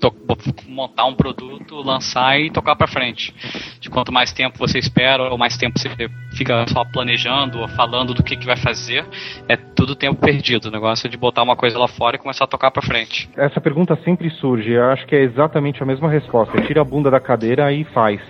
montar 0.68 1.06
um 1.06 1.14
produto, 1.14 1.74
lançar 1.82 2.40
e 2.40 2.50
tocar 2.50 2.76
pra 2.76 2.86
frente. 2.86 3.34
De 3.80 3.90
quanto 3.90 4.12
mais 4.12 4.32
tempo 4.32 4.56
você 4.58 4.78
espera, 4.78 5.24
ou 5.24 5.36
mais 5.36 5.56
tempo 5.56 5.78
você 5.78 5.90
fica 6.36 6.64
só 6.68 6.84
planejando 6.84 7.58
ou 7.58 7.68
falando 7.68 8.14
do 8.14 8.22
que, 8.22 8.36
que 8.36 8.46
vai 8.46 8.56
fazer, 8.56 9.04
é 9.48 9.56
tudo 9.56 9.96
tempo 9.96 10.20
perdido. 10.20 10.66
O 10.66 10.70
negócio 10.70 11.08
é 11.08 11.10
de 11.10 11.16
botar 11.16 11.42
uma 11.42 11.56
coisa 11.56 11.76
lá 11.76 11.88
fora 11.88 12.16
e 12.16 12.18
começar 12.18 12.44
a 12.44 12.48
tocar 12.48 12.70
pra 12.70 12.82
frente. 12.82 13.28
Essa 13.36 13.60
pergunta 13.60 13.98
sempre 14.04 14.30
surge, 14.30 14.70
eu 14.70 14.84
acho 14.84 15.04
que 15.06 15.16
é 15.16 15.22
exatamente 15.22 15.82
a 15.82 15.86
mesma 15.86 16.08
resposta. 16.08 16.60
Tira 16.62 16.82
a 16.82 16.84
bunda 16.84 17.10
da 17.10 17.18
cadeira 17.18 17.72
e 17.72 17.84
faz. 17.84 18.20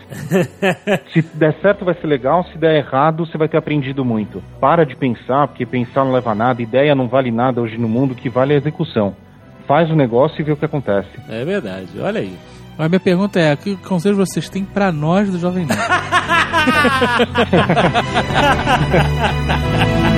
se 1.12 1.22
der 1.34 1.54
certo 1.61 1.84
vai 1.84 1.94
ser 1.94 2.06
legal, 2.06 2.44
se 2.44 2.56
der 2.56 2.76
errado 2.76 3.26
você 3.26 3.36
vai 3.36 3.48
ter 3.48 3.58
aprendido 3.58 4.04
muito. 4.04 4.42
Para 4.61 4.84
de 4.84 4.96
pensar, 4.96 5.48
porque 5.51 5.66
pensar 5.66 6.05
não 6.05 6.12
leva 6.12 6.30
a 6.30 6.34
nada, 6.34 6.62
ideia 6.62 6.94
não 6.94 7.09
vale 7.09 7.30
nada 7.30 7.61
hoje 7.61 7.76
no 7.76 7.88
mundo, 7.88 8.14
que 8.14 8.30
vale 8.30 8.53
é 8.53 8.57
a 8.57 8.59
execução. 8.59 9.14
Faz 9.66 9.90
o 9.90 9.94
negócio 9.94 10.40
e 10.40 10.44
vê 10.44 10.53
o 10.53 10.57
que 10.57 10.64
acontece. 10.64 11.09
É 11.28 11.44
verdade, 11.44 11.88
olha 12.01 12.20
aí. 12.20 12.34
Mas 12.78 12.88
minha 12.88 13.01
pergunta 13.01 13.38
é, 13.38 13.55
que 13.55 13.76
conselho 13.76 14.16
vocês 14.16 14.48
têm 14.48 14.64
pra 14.64 14.90
nós 14.90 15.30
do 15.30 15.38
Jovem 15.38 15.66
Nerd? 15.66 15.80